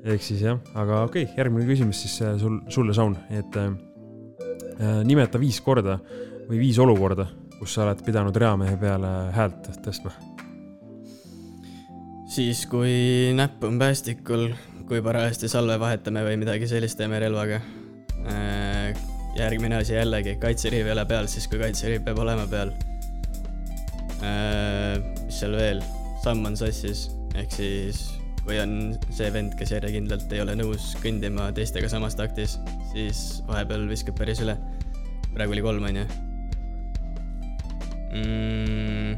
ehk 0.07 0.23
siis 0.23 0.43
jah, 0.45 0.59
aga 0.75 1.01
okei 1.07 1.25
okay,, 1.25 1.35
järgmine 1.39 1.65
küsimus 1.67 1.99
siis 2.03 2.21
äh, 2.21 2.37
sul, 2.39 2.61
sulle, 2.71 2.93
Saun, 2.93 3.17
et 3.33 3.57
äh, 3.57 3.73
äh, 4.77 5.01
nimeta 5.03 5.39
viis 5.41 5.59
korda 5.61 5.97
või 6.47 6.61
viis 6.61 6.77
olukorda, 6.79 7.25
kus 7.59 7.73
sa 7.73 7.85
oled 7.85 8.01
pidanud 8.05 8.35
reamehe 8.37 8.77
peale 8.79 9.11
häält 9.35 9.69
tõstma. 9.85 10.11
siis, 12.29 12.65
kui 12.69 13.33
näpp 13.37 13.63
on 13.65 13.79
päästikul, 13.81 14.51
kui 14.87 15.01
parajasti 15.03 15.49
salve 15.51 15.79
vahetame 15.81 16.23
või 16.25 16.37
midagi 16.43 16.69
sellist 16.69 16.97
teeme 16.99 17.19
relvaga. 17.19 17.61
järgmine 19.37 19.77
asi 19.77 19.93
jällegi, 19.93 20.35
kaitseriiv 20.41 20.87
ei 20.87 20.91
ole 20.91 21.05
peal, 21.05 21.27
siis 21.27 21.47
kui 21.47 21.59
kaitseriiv 21.61 22.05
peab 22.05 22.19
olema 22.19 22.47
peal. 22.47 22.73
mis 25.25 25.41
seal 25.41 25.57
veel, 25.57 25.81
samm 26.23 26.45
on 26.45 26.57
sassis, 26.57 27.09
ehk 27.35 27.51
siis 27.51 28.05
kui 28.45 28.59
on 28.63 28.95
see 29.11 29.27
vend, 29.33 29.57
kes 29.59 29.73
järjekindlalt 29.75 30.31
ei 30.31 30.41
ole 30.41 30.55
nõus 30.55 30.93
kõndima 31.03 31.49
teistega 31.53 31.89
samas 31.91 32.15
taktis, 32.15 32.59
siis 32.93 33.43
vahepeal 33.49 33.89
viskab 33.89 34.17
päris 34.17 34.45
üle. 34.45 34.57
praegu 35.33 35.53
oli 35.53 35.61
kolm, 35.61 35.83
onju 35.83 36.26
mm,. 38.13 39.17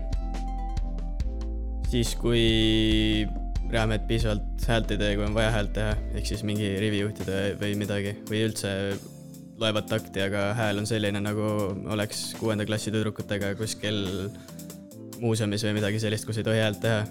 siis, 1.89 2.15
kui 2.19 3.27
reamehed 3.69 4.05
piisavalt 4.09 4.65
häält 4.69 4.91
ei 4.93 4.99
tee, 5.01 5.15
kui 5.17 5.25
on 5.25 5.37
vaja 5.37 5.53
häält 5.53 5.71
teha, 5.77 5.95
ehk 6.17 6.27
siis 6.29 6.43
mingi 6.45 6.67
rivi 6.81 7.01
juhtida 7.03 7.39
või 7.61 7.75
midagi 7.77 8.15
või 8.29 8.43
üldse 8.47 8.73
loevad 9.59 9.89
takti, 9.91 10.21
aga 10.23 10.53
hääl 10.57 10.81
on 10.81 10.87
selline, 10.89 11.21
nagu 11.23 11.47
oleks 11.91 12.29
kuuenda 12.39 12.65
klassi 12.67 12.93
tüdrukutega 12.93 13.53
kuskil 13.59 14.29
muuseumis 15.19 15.65
või 15.67 15.75
midagi 15.79 15.99
sellist, 16.01 16.27
kus 16.27 16.39
ei 16.39 16.47
tohi 16.47 16.61
häält 16.63 16.81
teha. 16.83 17.01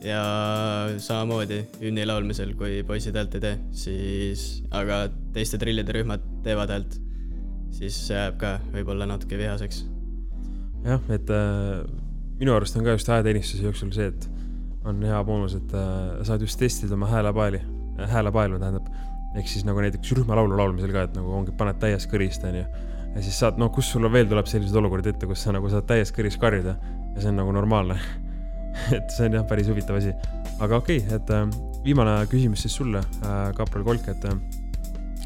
ja 0.00 0.20
samamoodi 0.96 1.58
hümni 1.82 2.06
laulmisel, 2.08 2.54
kui 2.56 2.80
poisid 2.88 3.16
häält 3.20 3.36
ei 3.36 3.44
tee, 3.44 3.56
siis, 3.84 4.44
aga 4.72 5.04
teiste 5.36 5.60
trillide 5.60 5.92
rühmad 5.92 6.24
teevad 6.44 6.72
häält, 6.72 6.96
siis 7.76 7.98
see 8.08 8.16
jääb 8.16 8.40
ka 8.40 8.56
võib-olla 8.72 9.08
natuke 9.08 9.38
vihaseks. 9.38 9.84
jah, 10.84 11.00
et 11.12 11.30
äh, 11.34 11.82
minu 12.40 12.54
arust 12.56 12.76
on 12.78 12.86
ka 12.86 12.96
just 12.96 13.08
ajateenistuse 13.08 13.66
jooksul 13.66 13.92
see, 13.94 14.08
et 14.08 14.28
on 14.88 15.02
hea 15.04 15.18
boonus, 15.24 15.56
et 15.58 15.74
äh, 15.76 16.22
saad 16.26 16.42
just 16.44 16.58
testida 16.60 16.96
oma 16.96 17.08
häälepaeli, 17.10 17.60
häälepaelu 18.14 18.60
tähendab. 18.60 18.88
ehk 19.38 19.46
siis 19.46 19.62
nagu 19.62 19.78
näiteks 19.78 20.10
rühmalaulu 20.18 20.56
laulmisel 20.58 20.90
ka, 20.90 21.04
et 21.06 21.12
nagu 21.14 21.30
ongi, 21.36 21.52
paned 21.58 21.78
täies 21.82 22.08
kõrist, 22.10 22.42
onju. 22.48 22.64
ja 23.14 23.22
siis 23.22 23.36
saad, 23.38 23.60
no 23.60 23.68
kus 23.74 23.90
sul 23.92 24.08
veel 24.12 24.26
tuleb 24.30 24.48
selliseid 24.50 24.80
olukordi 24.80 25.12
ette, 25.12 25.28
kus 25.28 25.44
sa 25.44 25.54
nagu 25.54 25.70
saad 25.70 25.86
täies 25.86 26.10
kõris 26.16 26.38
karjuda 26.40 26.74
ja 27.14 27.20
see 27.20 27.30
on 27.30 27.38
nagu 27.42 27.52
normaalne. 27.54 27.98
et 28.96 29.12
see 29.12 29.28
on 29.28 29.36
jah, 29.38 29.46
päris 29.46 29.68
huvitav 29.70 30.00
asi. 30.00 30.14
aga 30.60 30.80
okei 30.80 31.04
okay,, 31.04 31.20
et 31.20 31.30
äh, 31.36 31.46
viimane 31.84 32.16
küsimus 32.32 32.64
siis 32.64 32.74
sulle 32.80 33.04
äh,, 33.20 33.52
kapral 33.58 33.84
Kolk, 33.84 34.08
et 34.08 34.26
äh, 34.30 34.40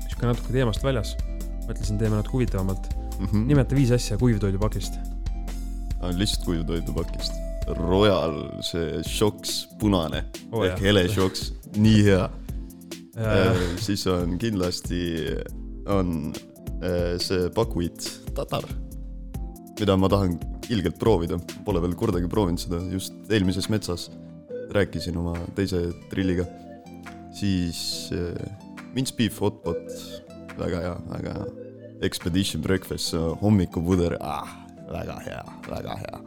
sihuke 0.09 0.29
natuke 0.29 0.53
teemast 0.53 0.85
väljas. 0.85 1.17
mõtlesin, 1.65 1.99
teeme 2.01 2.19
natuke 2.19 2.41
huvitavamalt. 2.41 2.91
mm. 3.19 3.27
-hmm. 3.27 3.51
nimeta 3.55 3.77
viis 3.77 3.95
asja 3.95 4.19
kuivtoidupakist. 4.19 5.14
Lihtsalt 6.13 6.47
kuivtoidupakist. 6.49 7.41
Royal, 7.79 8.43
see 8.61 8.99
šoks, 9.09 9.63
punane 9.81 10.27
oh, 10.53 10.67
ehk 10.67 10.83
hele 10.85 11.07
šoks, 11.09 11.47
nii 11.81 12.03
hea 12.11 12.27
Äh, 13.15 13.57
siis 13.79 14.07
on 14.11 14.39
kindlasti, 14.43 15.15
on 15.87 16.33
äh, 16.83 17.15
see 17.23 17.47
pakuit 17.55 18.09
tatar, 18.35 18.67
mida 19.79 19.95
ma 19.95 20.11
tahan 20.11 20.35
ilgelt 20.75 20.99
proovida, 20.99 21.39
pole 21.67 21.83
veel 21.85 21.95
kordagi 21.99 22.31
proovinud 22.31 22.65
seda, 22.65 22.81
just 22.91 23.15
eelmises 23.31 23.71
metsas 23.71 24.09
rääkisin 24.75 25.21
oma 25.21 25.37
teise 25.55 25.87
trilliga. 26.11 26.47
siis 27.35 28.11
äh, 28.15 28.35
mince 28.95 29.15
beef 29.15 29.39
hot 29.43 29.63
pot, 29.63 29.95
väga 30.59 30.83
hea, 30.83 30.97
väga 31.15 31.39
hea. 31.39 31.47
Expedition 32.03 32.63
breakfast, 32.63 33.15
hommikupuder 33.41 34.19
ah,, 34.21 34.64
väga 34.95 35.21
hea, 35.27 35.45
väga 35.69 35.99
hea. 36.03 36.21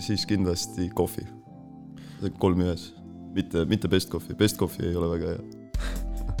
siis 0.00 0.26
kindlasti 0.30 0.88
kohvi, 0.94 1.26
kolm 2.38 2.62
ühes 2.62 2.92
mitte, 3.34 3.64
mitte 3.68 3.90
best 3.90 4.10
coffee, 4.10 4.36
best 4.38 4.58
coffee 4.58 4.88
ei 4.88 4.96
ole 4.96 5.10
väga 5.16 5.34
hea. 5.34 5.42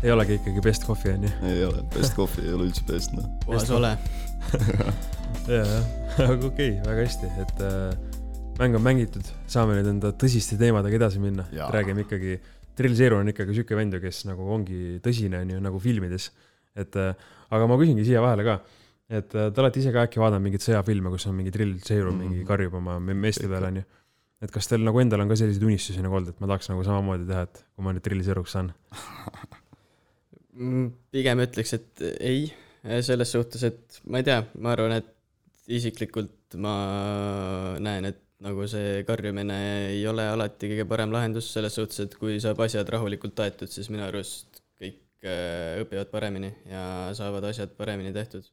ei 0.04 0.12
olegi 0.14 0.38
ikkagi 0.38 0.62
best 0.64 0.86
coffee 0.86 1.14
onju. 1.16 1.30
ei 1.50 1.64
ole, 1.66 1.82
best 1.94 2.14
coffee 2.16 2.46
ei 2.46 2.54
ole 2.54 2.68
üldse 2.68 2.84
best, 2.88 3.14
noh. 3.16 3.26
puhas 3.44 3.70
ole. 3.74 3.94
ja, 5.50 5.62
jah, 5.62 5.88
aga 6.28 6.38
okei 6.38 6.76
okay,, 6.76 6.82
väga 6.86 6.98
hästi, 7.00 7.32
et 7.42 7.64
äh, 7.66 8.14
mäng 8.60 8.78
on 8.78 8.84
mängitud, 8.84 9.32
saame 9.50 9.78
nüüd 9.78 9.90
enda 9.96 10.12
tõsiste 10.18 10.58
teemadega 10.60 11.00
edasi 11.00 11.22
minna. 11.22 11.46
Räägime 11.74 12.04
ikkagi, 12.04 12.38
Trill 12.78 12.94
Zero 12.98 13.18
on 13.22 13.30
ikkagi 13.30 13.56
sihuke 13.56 13.78
vend 13.78 13.96
ju, 13.96 14.02
kes 14.02 14.24
nagu 14.28 14.46
ongi 14.54 15.00
tõsine 15.02 15.42
onju, 15.42 15.58
nagu 15.62 15.82
filmides. 15.82 16.30
et 16.74 16.96
äh, 16.98 17.14
aga 17.54 17.66
ma 17.70 17.78
küsingi 17.78 18.06
siia 18.06 18.22
vahele 18.22 18.46
ka, 18.46 18.58
et 19.10 19.34
äh, 19.34 19.50
te 19.52 19.60
olete 19.60 19.80
ise 19.80 19.92
ka 19.92 20.04
äkki 20.06 20.20
vaadanud 20.22 20.44
mingeid 20.46 20.64
sõjafilme, 20.64 21.10
kus 21.12 21.26
on 21.28 21.34
mingi 21.38 21.52
Trill 21.54 21.76
Zero 21.78 22.10
mm 22.10 22.16
-hmm. 22.16 22.22
mingi 22.22 22.38
Mhm. 22.40 22.46
karjub 22.48 22.74
oma 22.74 22.98
me- 23.00 23.14
meeste 23.14 23.48
peale 23.48 23.66
onju. 23.72 23.82
et 24.42 24.50
kas 24.50 24.66
teil 24.68 24.82
nagu 24.84 25.00
endal 25.00 25.20
on 25.20 25.28
ka 25.28 25.36
selliseid 25.36 25.62
unistusi 25.62 26.02
nagu 26.02 26.14
olnud, 26.16 26.28
et 26.28 26.40
ma 26.40 26.46
tahaks 26.46 26.68
nagu 26.68 26.84
samamoodi 26.84 27.26
teha, 27.26 27.42
et 27.42 27.64
kui 27.76 27.84
ma 27.84 27.92
nüüd 27.92 28.02
Trill 28.02 28.22
Zeroks 28.22 28.52
saan? 28.52 28.72
Mm, 30.54 30.92
pigem 31.10 31.40
ütleks, 31.42 31.72
et 31.74 32.02
ei, 32.20 32.52
selles 33.02 33.32
suhtes, 33.34 33.62
et 33.66 34.00
ma 34.06 34.20
ei 34.20 34.26
tea, 34.28 34.44
ma 34.60 34.74
arvan, 34.76 34.92
et 35.00 35.08
isiklikult 35.66 36.54
ma 36.60 36.74
näen, 37.82 38.04
et 38.12 38.20
nagu 38.44 38.66
see 38.68 39.02
karjumine 39.08 39.56
ei 39.94 40.02
ole 40.06 40.26
alati 40.28 40.68
kõige 40.68 40.84
parem 40.90 41.10
lahendus, 41.14 41.48
selles 41.56 41.74
suhtes, 41.74 42.00
et 42.04 42.14
kui 42.20 42.36
saab 42.44 42.60
asjad 42.60 42.88
rahulikult 42.92 43.40
aetud, 43.40 43.68
siis 43.72 43.88
minu 43.90 44.04
arust 44.06 44.60
kõik 44.78 45.24
äh, 45.24 45.80
õpivad 45.82 46.10
paremini 46.12 46.52
ja 46.70 46.84
saavad 47.16 47.44
asjad 47.50 47.72
paremini 47.78 48.12
tehtud. 48.12 48.44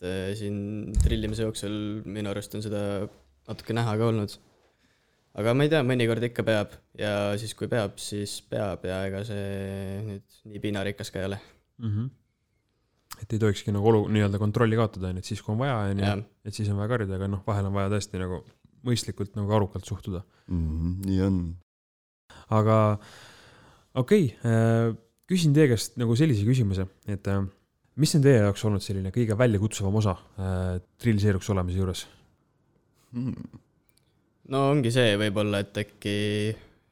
Et 0.00 0.08
äh, 0.08 0.30
siin 0.38 0.94
trillimise 1.02 1.44
jooksul 1.44 1.74
minu 2.08 2.30
arust 2.32 2.54
on 2.56 2.64
seda 2.64 2.82
natuke 3.48 3.76
näha 3.76 3.96
ka 4.00 4.06
olnud. 4.08 4.36
aga 5.40 5.52
ma 5.54 5.66
ei 5.66 5.72
tea, 5.72 5.82
mõnikord 5.86 6.24
ikka 6.26 6.44
peab 6.46 6.72
ja 6.98 7.12
siis, 7.40 7.52
kui 7.54 7.68
peab, 7.70 7.98
siis 8.00 8.40
peab 8.50 8.86
ja 8.88 9.02
ega 9.10 9.20
see 9.28 10.00
nüüd 10.06 10.40
nii 10.50 10.62
piinarikas 10.64 11.12
ka 11.12 11.20
ei 11.20 11.28
ole 11.28 11.38
mm. 11.38 11.90
-hmm. 11.90 12.08
et 13.22 13.36
ei 13.36 13.42
tohikski 13.44 13.76
nagu 13.76 13.92
olu, 13.92 14.06
nii-öelda 14.08 14.40
kontrolli 14.40 14.80
kaotada, 14.80 15.12
on 15.12 15.20
ju, 15.20 15.24
et 15.24 15.30
siis, 15.32 15.42
kui 15.42 15.52
on 15.52 15.60
vaja, 15.60 15.76
on 15.92 16.00
ju 16.00 16.24
et 16.44 16.54
siis 16.54 16.72
on 16.72 16.80
vaja 16.80 16.94
karjuda, 16.96 17.20
aga 17.20 17.28
noh, 17.28 17.44
vahel 17.46 17.68
on 17.68 17.76
vaja 17.76 17.92
tõesti 17.92 18.24
nagu 18.24 18.42
mõistlikult 18.88 19.36
nagu 19.36 19.52
arukalt 19.52 19.84
suhtuda. 19.84 20.24
mm,. 20.48 20.96
nii 21.04 21.22
on. 21.28 21.38
aga 22.48 22.76
okei 23.94 24.32
okay,, 24.32 24.96
küsin 25.30 25.52
teie 25.54 25.68
käest 25.70 26.00
nagu 26.00 26.16
sellise 26.16 26.42
küsimuse, 26.48 26.88
et 27.06 27.28
äh, 27.28 27.44
mis 27.96 28.14
on 28.14 28.24
teie 28.24 28.40
jaoks 28.44 28.64
olnud 28.68 28.84
selline 28.84 29.12
kõige 29.14 29.36
väljakutsuvam 29.38 29.98
osa 30.00 30.16
äh, 30.38 30.78
trilliseeruks 31.02 31.50
olemise 31.54 31.82
juures? 31.82 32.06
Hmm. 33.10 33.60
no 34.52 34.68
ongi 34.70 34.92
see 34.94 35.16
võib-olla, 35.18 35.64
et 35.64 35.80
äkki 35.82 36.18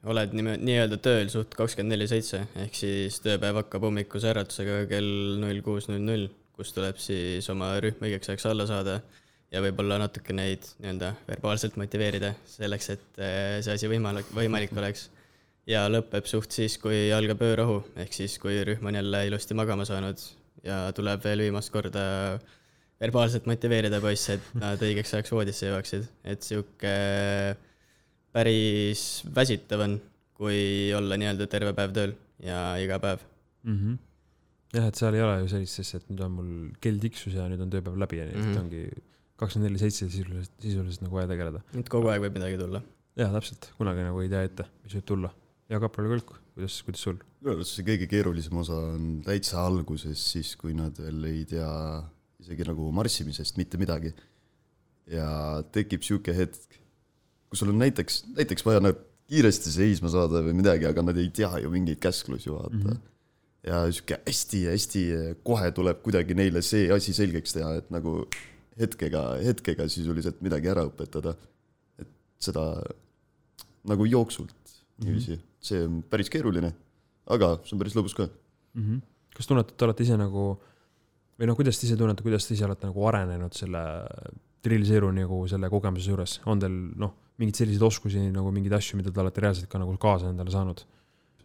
oled 0.09 0.33
nii-öelda 0.35 0.99
tööl 1.03 1.29
suht 1.31 1.55
kakskümmend 1.55 1.95
neli 1.95 2.07
seitse, 2.11 2.45
ehk 2.59 2.75
siis 2.75 3.19
tööpäev 3.23 3.61
hakkab 3.61 3.87
hommikuse 3.87 4.31
äratusega 4.31 4.83
kell 4.91 5.39
null 5.41 5.63
kuus 5.63 5.89
null 5.91 6.03
null, 6.03 6.27
kus 6.55 6.71
tuleb 6.75 6.99
siis 6.99 7.47
oma 7.51 7.73
rühm 7.83 8.03
õigeks 8.03 8.31
ajaks 8.31 8.47
alla 8.51 8.67
saada 8.67 8.99
ja 9.51 9.61
võib-olla 9.63 9.97
natuke 9.99 10.35
neid 10.35 10.67
nii-öelda 10.79 11.13
verbaalselt 11.27 11.79
motiveerida 11.79 12.33
selleks, 12.47 12.91
et 12.95 13.21
eh, 13.23 13.59
see 13.65 13.75
asi 13.75 13.91
võimalik, 13.91 14.29
võimalik 14.35 14.75
oleks. 14.77 15.09
ja 15.69 15.85
lõpeb 15.91 16.25
suht 16.25 16.51
siis, 16.55 16.77
kui 16.81 17.09
algab 17.13 17.41
öörahu, 17.45 17.81
ehk 17.99 18.13
siis, 18.15 18.37
kui 18.41 18.59
rühm 18.65 18.87
on 18.89 18.99
jälle 18.99 19.25
ilusti 19.27 19.57
magama 19.57 19.85
saanud 19.85 20.21
ja 20.63 20.91
tuleb 20.95 21.23
veel 21.23 21.45
viimast 21.47 21.71
korda 21.71 22.03
verbaalselt 22.99 23.45
motiveerida 23.47 24.01
poisse, 24.03 24.33
et 24.35 24.53
nad 24.59 24.81
õigeks 24.83 25.13
ajaks 25.15 25.31
voodisse 25.31 25.69
jõuaksid, 25.69 26.07
et 26.27 26.43
sihuke 26.43 26.93
päris 28.35 29.03
väsitav 29.35 29.83
on, 29.85 29.97
kui 30.39 30.91
olla 30.95 31.17
nii-öelda 31.19 31.47
terve 31.51 31.73
päev 31.77 31.93
tööl 31.95 32.13
ja 32.43 32.59
iga 32.83 32.99
päev. 33.03 33.23
mm. 33.63 33.77
-hmm. 33.79 33.97
jah, 34.75 34.87
et 34.87 34.95
seal 34.95 35.15
ei 35.15 35.21
ole 35.25 35.39
ju 35.41 35.47
sellist, 35.55 35.79
sest 35.79 35.95
et 35.95 36.09
nüüd 36.11 36.21
on 36.25 36.31
mul 36.37 36.51
kell 36.81 36.99
tiksus 36.99 37.33
ja 37.33 37.47
nüüd 37.49 37.61
on 37.65 37.71
tööpäev 37.73 37.97
läbi, 37.99 38.21
on 38.21 38.27
ju, 38.27 38.37
et 38.37 38.45
Mhm. 38.45 38.57
ongi 38.63 38.83
kakskümmend 39.39 39.69
neli 39.71 39.79
seitse 39.79 40.09
sisuliselt, 40.09 40.51
sisuliselt 40.59 41.01
nagu 41.01 41.15
vaja 41.15 41.27
tegeleda. 41.27 41.61
et 41.79 41.89
kogu 41.89 42.07
aeg 42.09 42.21
võib 42.21 42.33
midagi 42.35 42.57
tulla. 42.57 42.81
jaa, 43.15 43.31
täpselt, 43.31 43.71
kunagi 43.77 44.03
nagu 44.03 44.21
ei 44.21 44.29
tea 44.29 44.43
ette, 44.43 44.65
mis 44.83 44.93
võib 44.95 45.05
tulla. 45.05 45.33
Ja 45.69 45.79
kaprale 45.81 46.09
külg, 46.15 46.31
kuidas, 46.55 46.79
kuidas 46.85 47.03
sul? 47.05 47.19
minu 47.39 47.53
arust 47.53 47.77
see 47.77 47.85
kõige 47.87 48.07
keerulisem 48.09 48.57
osa 48.61 48.77
on 48.95 49.19
täitsa 49.25 49.61
alguses, 49.61 50.21
siis 50.33 50.55
kui 50.59 50.73
nad 50.77 50.97
veel 50.99 51.27
ei 51.29 51.43
tea 51.49 51.69
isegi 52.41 52.65
nagu 52.67 52.89
marssimisest 52.95 53.59
mitte 53.59 53.79
midagi. 53.81 54.13
ja 55.09 55.27
tekib 55.73 56.03
sihuke 56.05 56.33
hetk, 56.37 56.79
kus 57.49 57.61
sul 57.61 57.71
on 57.73 57.79
näiteks, 57.81 58.23
näiteks 58.37 58.65
vaja 58.65 58.81
nad 58.83 58.97
kiiresti 59.29 59.71
seisma 59.73 60.09
saada 60.13 60.41
või 60.45 60.57
midagi, 60.57 60.85
aga 60.89 61.03
nad 61.05 61.17
ei 61.17 61.29
tea 61.33 61.51
ju 61.63 61.71
mingeid 61.73 62.01
käsklusi, 62.01 62.49
vaata 62.53 62.75
mm. 62.75 62.85
-hmm. 62.85 63.01
ja 63.69 63.83
sihuke 63.91 64.21
hästi-hästi 64.25 65.03
kohe 65.45 65.71
tuleb 65.71 66.01
kuidagi 66.05 66.37
neile 66.37 66.61
see 66.65 66.89
asi 66.93 67.13
selgeks 67.13 67.57
teha, 67.57 67.75
et 67.81 67.89
nagu 67.93 68.23
hetkega, 68.79 69.23
hetkega 69.45 69.89
sisuliselt 69.89 70.41
midagi 70.41 70.69
ära 70.71 70.85
õpetada. 70.89 71.35
et 71.99 72.09
seda 72.39 72.65
nagu 73.89 74.05
jooksult 74.05 74.53
niiviisi 75.03 75.35
mm, 75.35 75.39
-hmm. 75.39 75.67
see 75.69 75.85
on 75.85 76.01
päris 76.09 76.29
keeruline, 76.29 76.73
aga 77.35 77.53
see 77.63 77.75
on 77.75 77.83
päris 77.83 77.95
lõbus 77.97 78.15
ka. 78.17 78.29
mm. 78.73 78.83
-hmm. 78.83 79.01
kas 79.35 79.47
tunnete, 79.47 79.73
et 79.73 79.77
te 79.77 79.85
olete 79.85 80.03
ise 80.03 80.17
nagu 80.17 80.45
või 81.39 81.47
noh, 81.47 81.55
kuidas 81.55 81.79
te 81.79 81.87
ise 81.87 81.97
tunnete, 81.97 82.23
kuidas 82.25 82.47
te 82.47 82.53
ise 82.53 82.65
olete 82.65 82.89
nagu 82.89 83.07
arenenud 83.07 83.55
selle 83.55 83.81
trilliseeru 84.65 85.11
nagu 85.15 85.47
selle 85.47 85.69
kogemuse 85.71 86.11
juures, 86.11 86.39
on 86.45 86.59
teil 86.59 86.77
noh, 86.99 87.15
mingeid 87.39 87.61
selliseid 87.61 87.85
oskusi 87.87 88.25
nagu 88.33 88.51
mingeid 88.51 88.75
asju, 88.75 88.97
mida 88.99 89.11
te 89.11 89.21
olete 89.23 89.41
reaalselt 89.41 89.69
ka 89.71 89.79
nagu 89.79 89.95
kaasa 89.97 90.33
endale 90.33 90.51
saanud? 90.51 90.83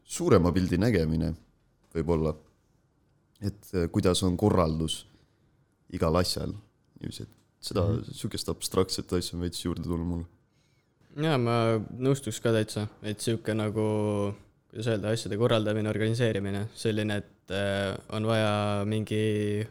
suurema 0.04 0.50
pildi 0.52 0.76
nägemine 0.76 1.30
võib-olla, 1.94 2.34
et 3.40 3.70
eh, 3.72 3.86
kuidas 3.92 4.20
on 4.26 4.36
korraldus 4.36 5.04
igal 5.94 6.18
asjal, 6.20 6.52
niiviisi, 7.00 7.24
et 7.24 7.32
seda 7.64 7.86
mm. 7.86 8.00
-hmm. 8.00 8.18
sihukest 8.18 8.50
abstraktset 8.52 9.12
asja 9.12 9.36
on 9.36 9.44
veits 9.46 9.64
juurde 9.64 9.82
tulnud 9.82 10.06
mulle. 10.06 10.26
jaa, 11.22 11.38
ma 11.38 11.56
nõustuks 12.02 12.40
ka 12.42 12.52
täitsa, 12.54 12.86
et 13.06 13.22
sihuke 13.22 13.54
nagu, 13.56 13.86
kuidas 14.72 14.90
öelda, 14.92 15.14
asjade 15.14 15.38
korraldamine, 15.40 15.90
organiseerimine, 15.90 16.66
selline, 16.78 17.20
et 17.22 17.54
äh, 17.54 17.94
on 18.16 18.26
vaja 18.28 18.84
mingi 18.88 19.66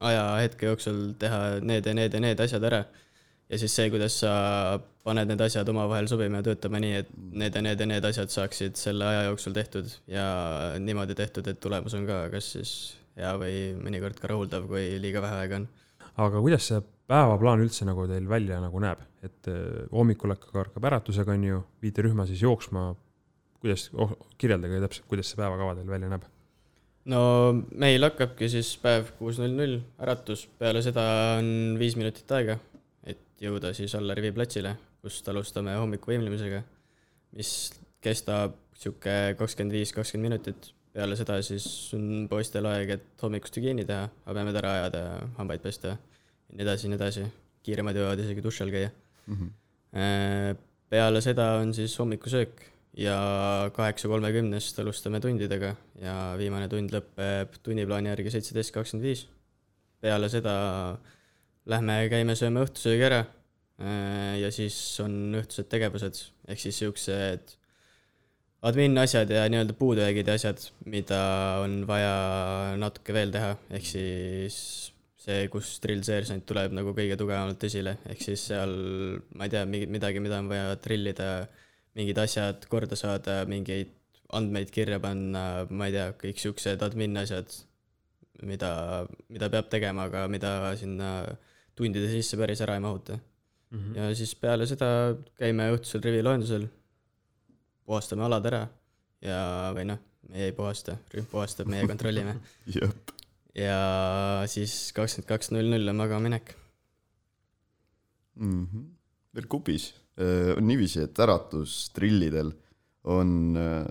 ajahetke 0.00 0.70
jooksul 0.70 1.00
teha 1.20 1.58
need 1.64 1.86
ja 1.86 1.96
need 1.96 2.14
ja 2.14 2.22
need 2.22 2.40
asjad 2.40 2.64
ära. 2.68 2.84
ja 3.48 3.58
siis 3.58 3.74
see, 3.78 3.90
kuidas 3.90 4.16
sa 4.24 4.32
paned 5.06 5.30
need 5.30 5.40
asjad 5.40 5.68
omavahel 5.70 6.08
sobima 6.10 6.40
ja 6.40 6.48
töötama 6.48 6.80
nii, 6.82 7.02
et 7.02 7.10
need 7.14 7.54
ja 7.54 7.62
need 7.62 7.80
ja 7.80 7.86
need 7.86 8.08
asjad 8.08 8.32
saaksid 8.32 8.76
selle 8.80 9.06
aja 9.06 9.22
jooksul 9.28 9.54
tehtud 9.54 9.92
ja 10.10 10.26
niimoodi 10.82 11.14
tehtud, 11.14 11.46
et 11.46 11.60
tulemus 11.62 11.94
on 11.94 12.08
ka 12.08 12.24
kas 12.32 12.50
siis 12.56 12.72
hea 13.16 13.32
või 13.40 13.56
mõnikord 13.78 14.18
ka 14.20 14.32
rahuldav, 14.32 14.66
kui 14.68 14.98
liiga 15.00 15.22
vähe 15.24 15.40
aega 15.44 15.62
on. 15.62 15.68
aga 16.16 16.42
kuidas 16.42 16.68
see 16.68 16.82
päevaplaan 17.10 17.62
üldse 17.62 17.86
nagu 17.86 18.06
teil 18.10 18.28
välja 18.28 18.58
nagu 18.62 18.80
näeb, 18.82 19.02
et 19.26 19.50
eh, 19.50 19.84
hommikul 19.94 20.34
hakkab 20.34 20.64
hakkab 20.64 20.88
äratusega, 20.90 21.34
on 21.36 21.44
ju, 21.46 21.60
viite 21.82 22.04
rühma 22.06 22.26
siis 22.28 22.42
jooksma. 22.42 22.94
kuidas 23.60 23.88
oh,, 23.94 24.12
kirjeldage 24.38 24.80
täpselt, 24.82 25.06
kuidas 25.10 25.30
see 25.30 25.38
päevakava 25.38 25.74
teil 25.78 25.88
välja 25.90 26.10
näeb? 26.12 26.26
no 27.12 27.20
meil 27.78 28.02
hakkabki 28.08 28.50
siis 28.50 28.74
päev 28.82 29.12
kuus 29.18 29.38
null 29.42 29.54
null 29.54 29.78
äratus, 30.02 30.46
peale 30.58 30.82
seda 30.82 31.06
on 31.38 31.78
viis 31.78 31.96
minutit 31.98 32.30
aega, 32.34 32.58
et 33.06 33.22
jõuda 33.42 33.72
siis 33.74 33.94
Alarivi 33.98 34.34
platsile, 34.34 34.76
kust 35.02 35.28
alustame 35.30 35.76
hommikuvõimlemisega, 35.78 36.62
mis 37.38 37.52
kestab 38.02 38.58
sihuke 38.76 39.36
kakskümmend 39.38 39.78
viis, 39.78 39.94
kakskümmend 39.94 40.32
minutit. 40.32 40.72
peale 40.96 41.16
seda 41.16 41.38
siis 41.44 41.64
on 41.94 42.26
poistel 42.28 42.66
aeg, 42.66 42.90
et 42.90 43.22
hommikust 43.22 43.56
hügieeni 43.58 43.84
teha, 43.84 44.08
habemed 44.26 44.56
ära 44.56 44.70
ajada, 44.80 45.02
hambaid 45.38 45.62
pesta 45.62 45.96
ja 46.48 46.56
nii 46.56 46.66
edasi, 46.66 46.90
nii 46.90 46.98
edasi. 47.00 47.26
kiiremad 47.66 47.98
jõuavad 47.98 48.22
isegi 48.22 48.42
duši 48.44 48.62
all 48.62 48.72
käia. 48.74 48.90
Äh, 49.96 50.52
peale 50.90 51.22
seda 51.24 51.56
on 51.60 51.72
siis 51.74 51.94
hommikusöök 51.98 52.62
ja 52.96 53.16
kaheksa 53.76 54.08
kolmekümnest 54.08 54.78
alustame 54.80 55.20
tundidega 55.20 55.74
ja 56.00 56.14
viimane 56.38 56.68
tund 56.72 56.94
lõpeb 56.94 57.58
tunniplaani 57.62 58.12
järgi 58.12 58.32
seitseteist 58.36 58.74
kakskümmend 58.74 59.08
viis. 59.08 59.26
peale 60.00 60.28
seda 60.28 60.54
lähme 61.66 61.96
käime 62.12 62.36
sööme 62.38 62.62
õhtusöögi 62.64 63.06
ära 63.08 63.20
äh, 63.80 64.38
ja 64.40 64.50
siis 64.54 64.78
on 65.04 65.36
õhtused 65.40 65.68
tegevused, 65.72 66.22
ehk 66.48 66.60
siis 66.62 66.78
siuksed 66.78 67.56
admin 68.66 68.98
asjad 68.98 69.30
ja 69.30 69.46
nii-öelda 69.50 69.76
puudujäägid 69.78 70.28
ja 70.28 70.36
asjad, 70.38 70.62
mida 70.86 71.20
on 71.62 71.82
vaja 71.88 72.76
natuke 72.80 73.14
veel 73.16 73.34
teha, 73.34 73.56
ehk 73.76 73.86
siis 73.86 74.58
see, 75.26 75.46
kus 75.50 75.76
drill 75.82 76.04
seersant 76.06 76.44
tuleb 76.46 76.74
nagu 76.76 76.94
kõige 76.94 77.18
tugevamalt 77.18 77.62
esile, 77.66 77.96
ehk 78.10 78.22
siis 78.22 78.46
seal 78.52 78.74
ma 79.34 79.46
ei 79.46 79.52
tea, 79.52 79.64
mingit 79.68 79.92
midagi, 79.92 80.22
mida 80.22 80.38
on 80.42 80.50
vaja 80.50 80.76
trillida, 80.82 81.30
mingid 81.98 82.20
asjad 82.22 82.66
korda 82.70 82.98
saada, 82.98 83.40
mingeid 83.50 83.94
andmeid 84.36 84.70
kirja 84.74 84.98
panna, 85.02 85.66
ma 85.70 85.88
ei 85.88 85.96
tea, 85.96 86.10
kõik 86.20 86.42
siuksed 86.42 86.82
admin 86.86 87.18
asjad, 87.22 87.50
mida, 88.46 88.70
mida 89.32 89.50
peab 89.52 89.70
tegema, 89.72 90.06
aga 90.10 90.26
mida 90.30 90.52
sinna 90.78 91.10
tundide 91.76 92.08
sisse 92.10 92.38
päris 92.40 92.62
ära 92.64 92.78
ei 92.78 92.84
mahuta. 92.84 93.18
ja 93.96 94.08
siis 94.14 94.34
peale 94.38 94.66
seda 94.66 94.88
käime 95.38 95.70
õhtusel 95.74 96.04
riviloendusel, 96.04 96.68
puhastame 97.86 98.24
alad 98.26 98.46
ära 98.50 98.62
ja, 99.22 99.40
või 99.74 99.88
noh, 99.90 99.98
meie 100.30 100.50
ei 100.50 100.54
puhasta, 100.56 100.96
rühm 101.14 101.26
puhastab, 101.30 101.70
meie 101.70 101.86
kontrollime. 101.88 102.38
Jah, 102.76 102.94
ja 103.56 103.80
siis 104.50 104.92
kakskümmend 104.96 105.28
kaks 105.28 105.52
null 105.54 105.70
null 105.72 105.92
on 105.92 106.02
magamaminek. 106.02 106.56
veel 109.36 109.46
kupis 109.48 109.94
Äh, 110.16 110.54
on 110.56 110.64
niiviisi, 110.64 111.02
et 111.04 111.18
äratus 111.20 111.90
trillidel 111.92 112.48
on 113.12 113.56
äh, 113.60 113.82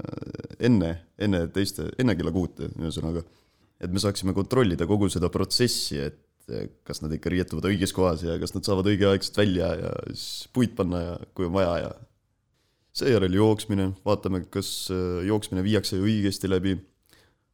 enne, 0.65 0.89
enne 1.21 1.43
teiste, 1.53 1.91
enne 2.01 2.15
kella 2.17 2.31
kuute, 2.33 2.71
ühesõnaga. 2.81 3.21
et 3.77 3.91
me 3.91 4.01
saaksime 4.01 4.33
kontrollida 4.33 4.87
kogu 4.89 5.05
seda 5.13 5.29
protsessi, 5.29 5.99
et 6.01 6.49
äh, 6.49 6.65
kas 6.87 7.03
nad 7.03 7.13
ikka 7.13 7.29
riietuvad 7.29 7.69
õiges 7.69 7.93
kohas 7.93 8.23
ja 8.25 8.39
kas 8.41 8.55
nad 8.55 8.65
saavad 8.65 8.89
õigeaegselt 8.89 9.37
välja 9.37 9.69
ja 9.83 9.93
siis 10.15 10.49
puid 10.55 10.73
panna 10.73 11.03
ja 11.03 11.13
kui 11.37 11.45
on 11.45 11.53
vaja 11.53 11.77
ja 11.83 11.93
seejärel 12.95 13.37
jooksmine, 13.37 13.91
vaatame, 14.07 14.47
kas 14.49 14.87
jooksmine 15.27 15.61
viiakse 15.61 15.99
õigesti 16.01 16.49
läbi, 16.49 16.73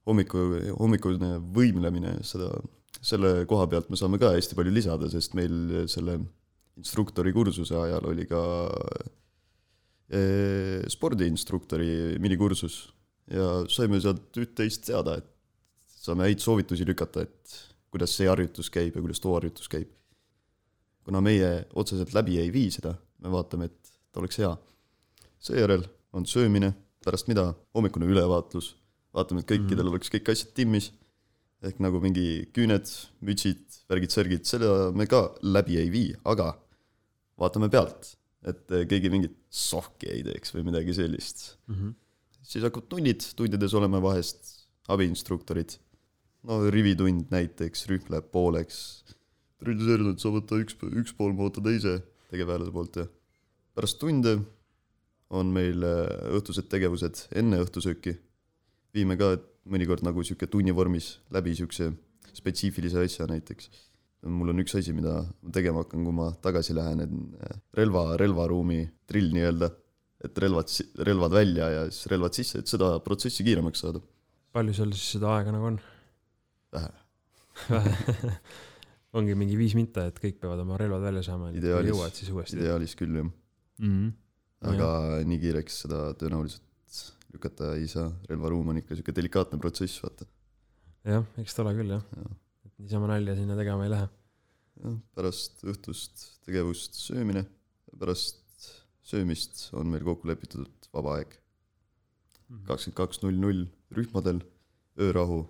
hommiku, 0.08 0.44
hommikune 0.80 1.36
võimlemine, 1.56 2.18
seda, 2.26 2.50
selle 3.02 3.46
koha 3.50 3.68
pealt 3.72 3.90
me 3.92 4.00
saame 4.00 4.20
ka 4.22 4.34
hästi 4.36 4.58
palju 4.58 4.74
lisada, 4.74 5.10
sest 5.12 5.36
meil 5.38 5.86
selle 5.92 6.20
instruktori 6.80 7.34
kursuse 7.36 7.76
ajal 7.78 8.08
oli 8.12 8.26
ka 8.30 8.42
eh, 10.10 10.82
spordiinstruktori 10.90 12.18
minikursus 12.24 12.84
ja 13.32 13.62
saime 13.72 14.00
sealt 14.02 14.42
üht-teist 14.42 14.88
teada, 14.88 15.20
et 15.22 15.28
saame 16.02 16.28
häid 16.28 16.42
soovitusi 16.44 16.88
lükata, 16.88 17.26
et 17.28 17.58
kuidas 17.92 18.16
see 18.16 18.30
harjutus 18.30 18.72
käib 18.74 18.96
ja 18.96 19.04
kuidas 19.04 19.22
too 19.22 19.36
harjutus 19.36 19.70
käib. 19.72 19.90
kuna 21.02 21.18
meie 21.22 21.66
otseselt 21.74 22.14
läbi 22.14 22.38
ei 22.38 22.52
vii 22.54 22.70
seda, 22.72 22.94
me 23.26 23.32
vaatame, 23.34 23.66
et 23.66 23.94
ta 24.14 24.22
oleks 24.22 24.38
hea. 24.38 24.52
seejärel 25.42 25.84
on 26.14 26.26
söömine, 26.26 26.74
pärast 27.04 27.28
mida 27.28 27.54
hommikune 27.74 28.06
ülevaatlus, 28.06 28.76
vaatame, 29.16 29.44
et 29.44 29.50
kõikidel 29.52 29.86
mm. 29.86 29.92
oleks 29.94 30.12
kõik 30.14 30.32
asjad 30.34 30.54
timmis, 30.58 30.92
ehk 31.66 31.82
nagu 31.84 32.02
mingi 32.02 32.48
küüned, 32.56 32.90
mütsid, 33.26 33.62
värgid-särgid, 33.92 34.48
seda 34.50 34.90
me 34.98 35.06
ka 35.10 35.28
läbi 35.44 35.78
ei 35.82 35.92
vii, 35.94 36.16
aga 36.32 36.54
vaatame 37.42 37.70
pealt, 37.74 38.16
et 38.48 38.66
keegi 38.90 39.12
mingit 39.14 39.36
sohki 39.54 40.10
ei 40.10 40.24
teeks 40.26 40.56
või 40.56 40.66
midagi 40.72 40.96
sellist 40.98 41.58
mm. 41.68 41.76
-hmm. 41.76 41.94
siis 42.42 42.66
hakkavad 42.66 42.90
tunnid, 42.90 43.26
tundides 43.38 43.76
oleme 43.78 44.02
vahest 44.02 44.56
abiinstruktorid. 44.90 45.78
no 46.44 46.64
rivitund 46.74 47.30
näiteks, 47.30 47.86
rühm 47.90 48.10
läheb 48.10 48.32
pooleks. 48.34 49.04
realiseerinud, 49.62 50.18
sa 50.18 50.32
võta 50.34 50.58
üks, 50.58 50.74
üks 50.90 51.14
pool, 51.14 51.36
ma 51.38 51.46
võtan 51.46 51.68
teise 51.68 52.00
tegevväelase 52.32 52.72
poolt 52.74 52.98
ja 52.98 53.06
pärast 53.76 54.00
tunde 54.02 54.40
on 55.32 55.52
meil 55.54 55.84
äh, 55.86 56.08
õhtused 56.36 56.68
tegevused 56.72 57.28
enne 57.40 57.62
õhtusööki. 57.64 58.18
Viime 58.96 59.18
ka 59.20 59.36
mõnikord 59.72 60.04
nagu 60.06 60.24
sihuke 60.26 60.50
tunni 60.52 60.74
vormis 60.76 61.14
läbi 61.34 61.54
siukse 61.58 61.92
spetsiifilise 62.34 63.04
asja 63.06 63.28
näiteks 63.30 63.70
mul 64.30 64.54
on 64.54 64.62
üks 64.62 64.76
asi, 64.78 64.94
mida 64.94 65.22
ma 65.26 65.54
tegema 65.54 65.82
hakkan, 65.84 66.04
kui 66.06 66.14
ma 66.14 66.28
tagasi 66.46 66.76
lähen, 66.78 67.02
et 67.06 67.46
äh, 67.48 67.62
relva, 67.80 68.04
relvaruumi 68.22 68.84
drill 69.10 69.32
nii-öelda, 69.34 69.72
et 70.28 70.42
relvad, 70.44 70.74
relvad 71.08 71.34
välja 71.34 71.70
ja 71.74 71.86
siis 71.90 72.10
relvad 72.12 72.38
sisse, 72.38 72.62
et 72.62 72.70
seda 72.70 72.94
protsessi 73.06 73.46
kiiremaks 73.48 73.82
saada. 73.82 74.02
palju 74.54 74.76
seal 74.78 74.92
siis 74.94 75.16
seda 75.18 75.32
aega 75.38 75.56
nagu 75.56 75.72
on? 75.72 75.80
vähe. 76.76 76.92
vähe 77.74 77.96
ongi 79.18 79.36
mingi 79.36 79.58
viis 79.60 79.76
minta, 79.76 80.06
et 80.08 80.20
kõik 80.24 80.38
peavad 80.44 80.62
oma 80.64 80.78
relvad 80.80 81.04
välja 81.10 81.24
saama, 81.26 81.52
et 81.52 81.66
jõuad 81.66 82.16
siis 82.16 82.30
uuesti 82.32 82.60
ideaalis 82.60 82.94
küll 83.00 83.18
jah, 83.18 83.26
mm. 83.28 83.90
-hmm. 83.90 84.12
aga 84.74 84.92
ja. 85.18 85.24
nii 85.28 85.40
kiireks 85.42 85.82
seda 85.86 86.04
tõenäoliselt 86.20 86.64
lükata 87.34 87.74
ei 87.78 87.88
saa, 87.92 88.10
relvaruum 88.30 88.74
on 88.74 88.80
ikka 88.82 88.96
sihuke 88.98 89.16
delikaatne 89.16 89.60
protsess, 89.62 90.02
vaata. 90.04 90.28
jah, 91.08 91.26
eks 91.42 91.56
ta 91.56 91.64
ole 91.66 91.76
küll 91.80 91.96
jah 91.96 92.04
Jah. 92.18 92.34
et 92.68 92.74
niisama 92.84 93.10
nalja 93.14 93.36
sinna 93.40 93.58
tegema 93.60 93.88
ei 93.88 93.94
lähe 93.94 94.08
jah, 94.84 94.98
pärast 95.18 95.64
õhtust 95.68 96.26
tegevust 96.46 96.98
söömine, 97.00 97.46
pärast 97.98 98.70
söömist 99.06 99.68
on 99.78 99.92
meil 99.92 100.06
kokku 100.06 100.30
lepitud 100.30 100.90
vaba 100.94 101.18
aeg. 101.20 101.36
kakskümmend 102.68 102.98
kaks 103.00 103.22
null 103.24 103.38
null 103.40 103.66
rühmadel 103.96 104.42
öörahu, 105.00 105.44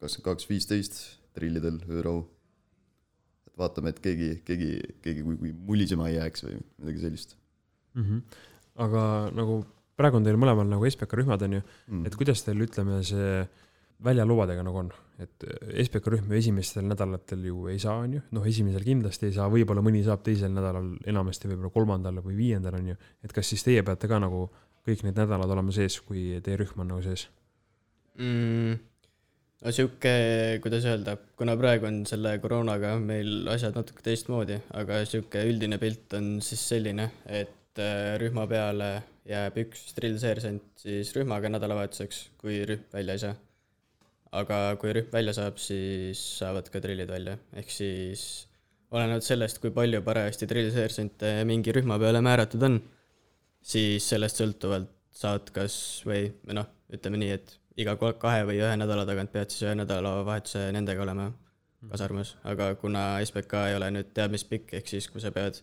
kakskümmend 0.00 0.28
kaks 0.30 0.48
viisteist 0.50 0.98
trillidel 1.36 1.80
öörahu. 1.88 2.26
et 3.48 3.56
vaatame, 3.58 3.92
et 3.92 4.00
keegi, 4.04 4.30
keegi, 4.44 4.70
keegi 5.02 5.24
kui, 5.24 5.38
kui 5.40 5.52
mulisema 5.70 6.10
ei 6.10 6.18
jääks 6.18 6.44
või 6.44 6.60
midagi 6.78 7.02
sellist 7.06 7.36
mm. 7.94 8.04
-hmm. 8.04 8.20
aga 8.84 9.02
nagu 9.32 9.64
praegu 9.96 10.18
on 10.18 10.26
teil 10.26 10.38
mõlemal 10.40 10.68
nagu 10.68 10.88
SBK 10.88 11.20
rühmad 11.20 11.44
on 11.46 11.58
ju 11.58 11.62
mm. 11.62 12.04
et 12.08 12.18
kuidas 12.18 12.44
teil, 12.46 12.60
ütleme, 12.66 13.00
see 13.06 13.46
väljalubadega 14.04 14.64
nagu 14.64 14.80
on, 14.82 14.90
et 15.22 15.46
SBK 15.86 16.10
rühm 16.12 16.32
ju 16.32 16.40
esimestel 16.40 16.84
nädalatel 16.84 17.46
ju 17.48 17.68
ei 17.72 17.78
saa, 17.80 18.02
on 18.04 18.18
ju, 18.18 18.24
noh, 18.36 18.48
esimesel 18.48 18.84
kindlasti 18.84 19.30
ei 19.30 19.36
saa, 19.38 19.48
võib-olla 19.52 19.84
mõni 19.84 20.02
saab 20.04 20.24
teisel 20.26 20.52
nädalal, 20.52 20.90
enamasti 21.08 21.48
võib-olla 21.48 21.72
kolmandal 21.72 22.20
või 22.24 22.36
viiendal, 22.36 22.76
on 22.76 22.92
ju. 22.92 22.98
et 23.24 23.32
kas 23.32 23.48
siis 23.52 23.64
teie 23.64 23.84
peate 23.86 24.10
ka 24.10 24.20
nagu 24.20 24.46
kõik 24.86 25.06
need 25.06 25.16
nädalad 25.16 25.50
olema 25.56 25.72
sees, 25.74 25.98
kui 26.04 26.36
teie 26.44 26.60
rühm 26.60 26.84
on 26.84 26.92
nagu 26.92 27.06
sees? 27.06 27.26
mm,? 28.20 28.76
no 29.64 29.72
sihuke, 29.72 30.14
kuidas 30.64 30.84
öelda, 30.92 31.16
kuna 31.38 31.56
praegu 31.56 31.88
on 31.88 32.02
selle 32.08 32.36
koroonaga 32.42 32.98
meil 33.00 33.48
asjad 33.52 33.78
natuke 33.78 34.04
teistmoodi, 34.04 34.60
aga 34.76 35.00
sihuke 35.08 35.40
üldine 35.48 35.80
pilt 35.80 36.12
on 36.18 36.36
siis 36.44 36.68
selline, 36.68 37.08
et 37.24 37.55
äh, 37.82 38.16
rühma 38.22 38.46
peale 38.50 38.90
jääb 39.26 39.58
üks 39.64 39.90
drillseersant 39.96 40.64
siis 40.80 41.12
rühmaga 41.16 41.50
nädalavahetuseks, 41.52 42.22
kui 42.40 42.60
rühm 42.68 42.84
välja 42.92 43.16
ei 43.16 43.22
saa. 43.24 43.36
aga 44.36 44.58
kui 44.80 44.92
rühm 44.92 45.12
välja 45.12 45.32
saab, 45.36 45.58
siis 45.62 46.20
saavad 46.40 46.68
ka 46.72 46.82
drillid 46.82 47.10
välja, 47.10 47.38
ehk 47.56 47.70
siis 47.72 48.46
olenevalt 48.90 49.24
sellest, 49.26 49.60
kui 49.62 49.72
palju 49.74 50.02
parajasti 50.06 50.48
drillseersante 50.50 51.32
mingi 51.48 51.74
rühma 51.74 51.98
peale 52.02 52.20
määratud 52.24 52.66
on, 52.68 52.80
siis 53.62 54.08
sellest 54.08 54.42
sõltuvalt 54.42 54.92
saad 55.16 55.48
kas 55.54 55.76
või, 56.06 56.28
noh, 56.52 56.68
ütleme 56.92 57.18
nii, 57.22 57.38
et 57.38 57.56
iga 57.80 57.96
kahe 57.96 58.44
või 58.48 58.60
ühe 58.60 58.76
nädala 58.78 59.06
tagant 59.08 59.32
pead 59.32 59.52
siis 59.52 59.66
ühe 59.66 59.74
nädalavahetuse 59.80 60.68
nendega 60.76 61.02
olema 61.04 61.30
kasarmus, 61.90 62.36
aga 62.44 62.74
kuna 62.80 63.08
SBK 63.24 63.66
ei 63.70 63.76
ole 63.78 63.90
nüüd 63.94 64.12
teab 64.16 64.32
mis 64.34 64.44
pikk, 64.48 64.74
ehk 64.78 64.88
siis 64.90 65.08
kui 65.12 65.22
sa 65.22 65.32
pead 65.34 65.60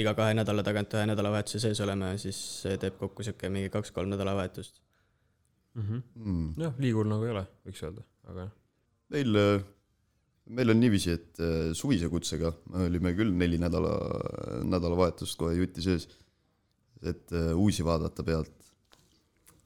iga 0.00 0.12
kahe 0.16 0.34
nädala 0.36 0.64
tagant 0.66 0.92
ühe 0.96 1.04
nädalavahetuse 1.08 1.62
sees 1.62 1.80
olema, 1.84 2.12
siis 2.20 2.38
see 2.62 2.76
teeb 2.80 2.98
kokku 3.00 3.24
sihuke 3.26 3.50
mingi 3.52 3.72
kaks-kolm 3.72 4.12
nädalavahetust. 4.12 4.82
mm. 5.74 5.82
-hmm. 5.82 6.02
Mm. 6.16 6.52
jah, 6.64 6.74
liigul 6.78 7.08
nagu 7.08 7.24
ei 7.24 7.32
ole, 7.36 7.46
võiks 7.68 7.82
öelda, 7.86 8.04
aga 8.28 8.46
jah. 8.46 8.52
meil, 9.14 9.40
meil 10.58 10.74
on 10.74 10.80
niiviisi, 10.80 11.16
et 11.18 11.40
äh, 11.40 11.72
suvise 11.72 12.08
kutsega 12.12 12.52
me 12.72 12.86
olime 12.90 13.14
küll 13.16 13.32
neli 13.42 13.58
nädala, 13.58 13.94
nädalavahetust 14.64 15.38
kohe 15.40 15.56
juti 15.56 15.84
sees, 15.84 16.08
et 17.02 17.32
äh, 17.32 17.52
uusi 17.56 17.84
vaadata 17.84 18.22
pealt. 18.22 18.52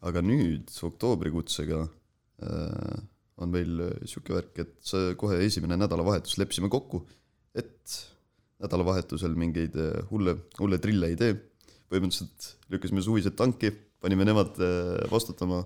aga 0.01 0.23
nüüd 0.25 0.71
oktoobrikutsega 0.89 1.81
äh, 1.83 3.01
on 3.37 3.51
meil 3.51 3.83
sihuke 4.05 4.33
värk, 4.33 4.59
et 4.63 4.73
see 4.81 5.15
kohe 5.21 5.43
esimene 5.45 5.77
nädalavahetus 5.77 6.39
leppisime 6.39 6.71
kokku, 6.73 7.03
et 7.55 8.01
nädalavahetusel 8.61 9.35
mingeid 9.39 9.77
äh, 9.81 9.97
hulle, 10.11 10.37
hulle 10.61 10.79
trille 10.83 11.13
ei 11.13 11.19
tee. 11.21 11.37
põhimõtteliselt 11.91 12.71
lükkasime 12.71 13.03
suvised 13.03 13.35
tanki, 13.35 13.73
panime 14.01 14.23
nemad 14.29 14.59
äh, 14.63 15.01
vastutama, 15.11 15.65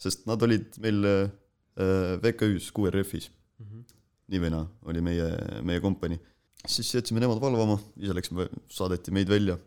sest 0.00 0.24
nad 0.30 0.40
olid 0.46 0.78
meil 0.80 1.04
äh, 1.04 1.28
VKÜ-s 2.22 2.72
QRF-is 2.76 3.30
Mm 3.60 3.66
-hmm. 3.66 3.96
nii 4.32 4.40
või 4.40 4.50
naa 4.54 4.66
oli 4.88 5.00
meie, 5.04 5.26
meie 5.62 5.80
kompanii. 5.84 6.18
siis 6.66 6.94
jätsime 6.94 7.20
nemad 7.20 7.40
valvama, 7.40 7.76
ise 7.96 8.14
läksime, 8.14 8.48
saadeti 8.68 9.10
meid 9.10 9.28
välja. 9.28 9.58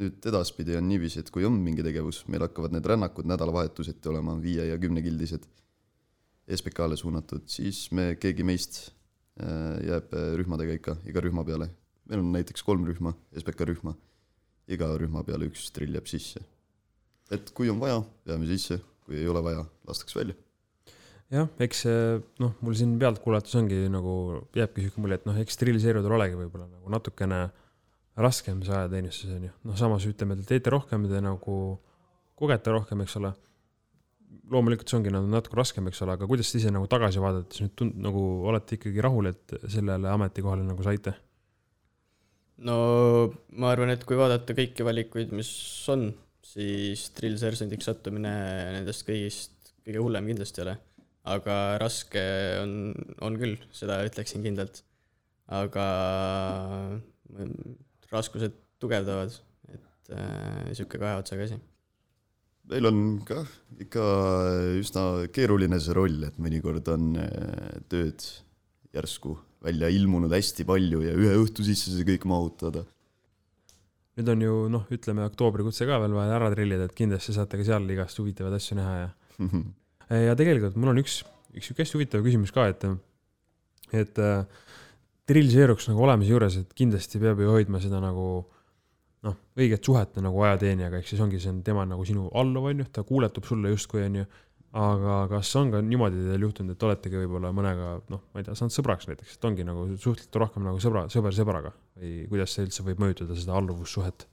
nüüd 0.00 0.26
edaspidi 0.26 0.76
on 0.76 0.88
niiviisi, 0.88 1.18
et 1.20 1.30
kui 1.30 1.44
on 1.44 1.52
mingi 1.52 1.82
tegevus, 1.82 2.22
meil 2.28 2.40
hakkavad 2.40 2.72
need 2.72 2.86
rännakud 2.86 3.26
nädalavahetuseti 3.26 4.08
olema 4.08 4.36
viie 4.42 4.66
ja 4.66 4.78
kümnekildised 4.78 5.44
SBK-le 6.56 6.96
suunatud, 6.96 7.42
siis 7.46 7.92
me, 7.92 8.16
keegi 8.16 8.42
meist 8.42 8.92
jääb 9.86 10.14
rühmadega 10.38 10.72
ikka 10.72 10.96
iga 11.10 11.20
rühma 11.20 11.44
peale. 11.44 11.68
Meil 12.10 12.24
on 12.24 12.32
näiteks 12.34 12.64
kolm 12.66 12.84
rühma, 12.88 13.14
SBK 13.38 13.68
rühma, 13.70 13.94
iga 14.70 14.90
rühma 14.98 15.22
peale 15.26 15.48
üks 15.50 15.68
drill 15.76 15.94
jääb 15.98 16.08
sisse. 16.10 16.42
et 17.30 17.50
kui 17.54 17.70
on 17.70 17.78
vaja, 17.78 18.00
jääme 18.26 18.48
sisse, 18.50 18.80
kui 19.06 19.20
ei 19.20 19.28
ole 19.30 19.42
vaja, 19.46 19.64
lastakse 19.86 20.18
välja. 20.18 20.34
jah, 21.30 21.50
eks 21.62 21.84
noh, 22.42 22.56
mul 22.60 22.74
siin 22.78 22.96
pealt 22.98 23.22
kuulates 23.22 23.54
ongi 23.54 23.84
nagu 23.92 24.14
jääbki 24.58 24.86
siuke 24.88 25.04
mulje, 25.04 25.20
et 25.20 25.28
noh, 25.30 25.38
eks 25.38 25.58
steriliseerudel 25.58 26.18
olegi 26.18 26.38
võib-olla 26.38 26.66
nagu 26.66 26.90
natukene 26.90 27.44
raskem 28.20 28.64
see 28.66 28.74
ajateenistus 28.74 29.30
on 29.36 29.46
ju, 29.46 29.52
noh 29.70 29.78
samas 29.78 30.06
ütleme, 30.10 30.36
te 30.40 30.48
teete 30.48 30.74
rohkem, 30.74 31.06
te 31.08 31.22
nagu 31.22 31.54
kogete 32.40 32.74
rohkem, 32.74 33.06
eks 33.06 33.16
ole. 33.20 33.32
loomulikult 34.50 34.90
see 34.90 34.98
ongi 34.98 35.10
nagu 35.14 35.28
natuke 35.30 35.54
raskem, 35.58 35.86
eks 35.86 36.02
ole, 36.02 36.18
aga 36.18 36.26
kuidas 36.26 36.50
te 36.50 36.58
ise 36.58 36.70
nagu 36.74 36.88
tagasi 36.90 37.22
vaadates 37.22 37.62
nüüd 37.62 37.74
tund-, 37.78 37.98
nagu 38.02 38.22
olete 38.50 38.74
ikkagi 38.78 39.02
rahul, 39.06 39.30
et 39.30 39.54
sellele 39.70 40.10
ametikohale 40.10 40.66
nagu 40.66 40.82
saite? 40.82 41.14
No 42.66 42.76
ma 43.56 43.72
arvan, 43.72 43.92
et 43.94 44.04
kui 44.08 44.18
vaadata 44.18 44.56
kõiki 44.56 44.84
valikuid, 44.86 45.32
mis 45.36 45.50
on, 45.92 46.10
siis 46.44 47.06
drill 47.16 47.38
sergeantiks 47.40 47.88
sattumine 47.88 48.32
nendest 48.76 49.06
kõigist 49.08 49.72
kõige 49.84 50.02
hullem 50.02 50.30
kindlasti 50.30 50.62
ei 50.62 50.66
ole. 50.68 50.76
aga 51.30 51.54
raske 51.80 52.22
on, 52.62 52.72
on 53.22 53.36
küll, 53.40 53.58
seda 53.76 54.00
ütleksin 54.08 54.44
kindlalt. 54.44 54.82
aga 55.50 55.86
mm, 57.30 57.74
raskused 58.12 58.54
tugevdavad, 58.80 59.34
et 59.74 60.14
äh, 60.14 60.70
sihuke 60.76 61.00
kahe 61.00 61.18
otsaga 61.22 61.48
asi. 61.48 61.58
meil 62.70 62.86
on 62.86 63.00
kah 63.26 63.48
ikka 63.82 64.04
üsna 64.80 65.04
keeruline 65.34 65.80
see 65.80 65.96
roll, 65.96 66.22
et 66.28 66.38
mõnikord 66.38 66.92
on 66.92 67.12
äh, 67.24 67.80
tööd 67.92 68.24
järsku 68.96 69.36
välja 69.64 69.90
ilmunud 69.92 70.32
hästi 70.32 70.64
palju 70.68 71.02
ja 71.04 71.12
ühe 71.16 71.34
õhtu 71.42 71.66
sisse 71.66 71.92
see 71.92 72.06
kõik 72.08 72.24
mahutada. 72.30 72.86
nüüd 74.18 74.30
on 74.32 74.42
ju 74.44 74.54
noh, 74.72 74.86
ütleme 74.92 75.24
oktoobrikutse 75.28 75.86
ka 75.88 76.00
veel 76.02 76.16
vaja 76.16 76.38
ära 76.38 76.50
trillida, 76.54 76.88
et 76.88 76.96
kindlasti 76.96 77.36
saate 77.36 77.60
ka 77.60 77.66
seal 77.66 77.86
igast 77.92 78.18
huvitavaid 78.20 78.56
asju 78.56 78.78
näha 78.80 78.96
ja 78.98 79.10
ja 80.30 80.36
tegelikult 80.38 80.76
mul 80.76 80.94
on 80.94 81.02
üks, 81.02 81.20
üks 81.54 81.70
sihuke 81.70 81.84
hästi 81.84 81.98
huvitav 81.98 82.24
küsimus 82.26 82.52
ka, 82.54 82.66
et, 82.72 82.86
et 83.96 84.22
drillseeruks 85.30 85.90
nagu 85.90 86.02
olemise 86.06 86.34
juures, 86.34 86.56
et 86.60 86.72
kindlasti 86.76 87.20
peab 87.22 87.40
ju 87.40 87.52
hoidma 87.52 87.80
seda 87.82 88.00
nagu 88.02 88.26
noh, 89.26 89.36
õiget 89.58 89.84
suhet 89.86 90.16
nagu 90.24 90.44
ajateenijaga, 90.46 91.00
ehk 91.00 91.10
siis 91.10 91.20
ongi, 91.22 91.40
see 91.42 91.52
on 91.52 91.60
tema 91.66 91.84
nagu 91.88 92.04
sinu 92.08 92.28
alluv, 92.36 92.70
on 92.70 92.82
ju, 92.82 92.88
ta 92.92 93.04
kuuletub 93.06 93.46
sulle 93.48 93.72
justkui, 93.74 94.04
on 94.06 94.22
ju. 94.22 94.30
Aga 94.78 95.14
kas 95.32 95.50
on 95.58 95.72
ka 95.72 95.80
niimoodi 95.82 96.20
teil 96.28 96.44
juhtunud, 96.46 96.76
et 96.76 96.84
oletegi 96.86 97.18
võib-olla 97.18 97.50
mõnega, 97.54 97.94
noh, 98.12 98.22
ma 98.30 98.42
ei 98.42 98.46
tea, 98.46 98.54
saanud 98.58 98.74
sõbraks 98.74 99.08
näiteks, 99.10 99.38
et 99.38 99.46
ongi 99.48 99.66
nagu 99.66 99.86
suhteliselt 99.96 100.38
rohkem 100.44 100.66
nagu 100.66 100.82
sõbra, 100.82 101.08
sõber 101.10 101.34
sõbraga 101.34 101.72
või 101.98 102.12
kuidas 102.30 102.54
see 102.54 102.68
üldse 102.68 102.86
võib 102.86 103.02
mõjutada 103.02 103.38
seda 103.38 103.56
alluvussuhet? 103.58 104.26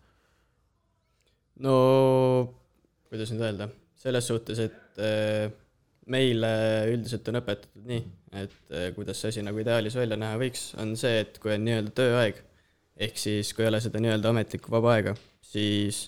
no 1.65 1.77
kuidas 3.09 3.31
nüüd 3.33 3.47
öelda, 3.47 3.69
selles 3.97 4.29
suhtes, 4.29 4.61
et 4.61 5.01
äh, 5.01 5.47
meile 6.11 6.51
üldiselt 6.91 7.27
on 7.31 7.41
õpetatud 7.41 7.87
nii, 7.89 8.03
et 8.43 8.53
äh, 8.69 8.91
kuidas 8.95 9.23
see 9.23 9.33
asi 9.33 9.45
nagu 9.45 9.57
ideaalis 9.63 9.97
välja 9.97 10.19
näha 10.19 10.37
võiks, 10.37 10.69
on 10.77 10.93
see, 10.99 11.23
et 11.23 11.41
kui 11.41 11.55
on 11.55 11.65
nii-öelda 11.65 11.95
tööaeg, 11.97 12.43
ehk 13.07 13.17
siis 13.21 13.55
kui 13.57 13.65
ei 13.65 13.71
ole 13.71 13.81
seda 13.81 14.01
nii-öelda 14.03 14.35
ametlikku 14.35 14.69
vaba 14.73 14.93
aega, 14.99 15.15
siis 15.41 16.05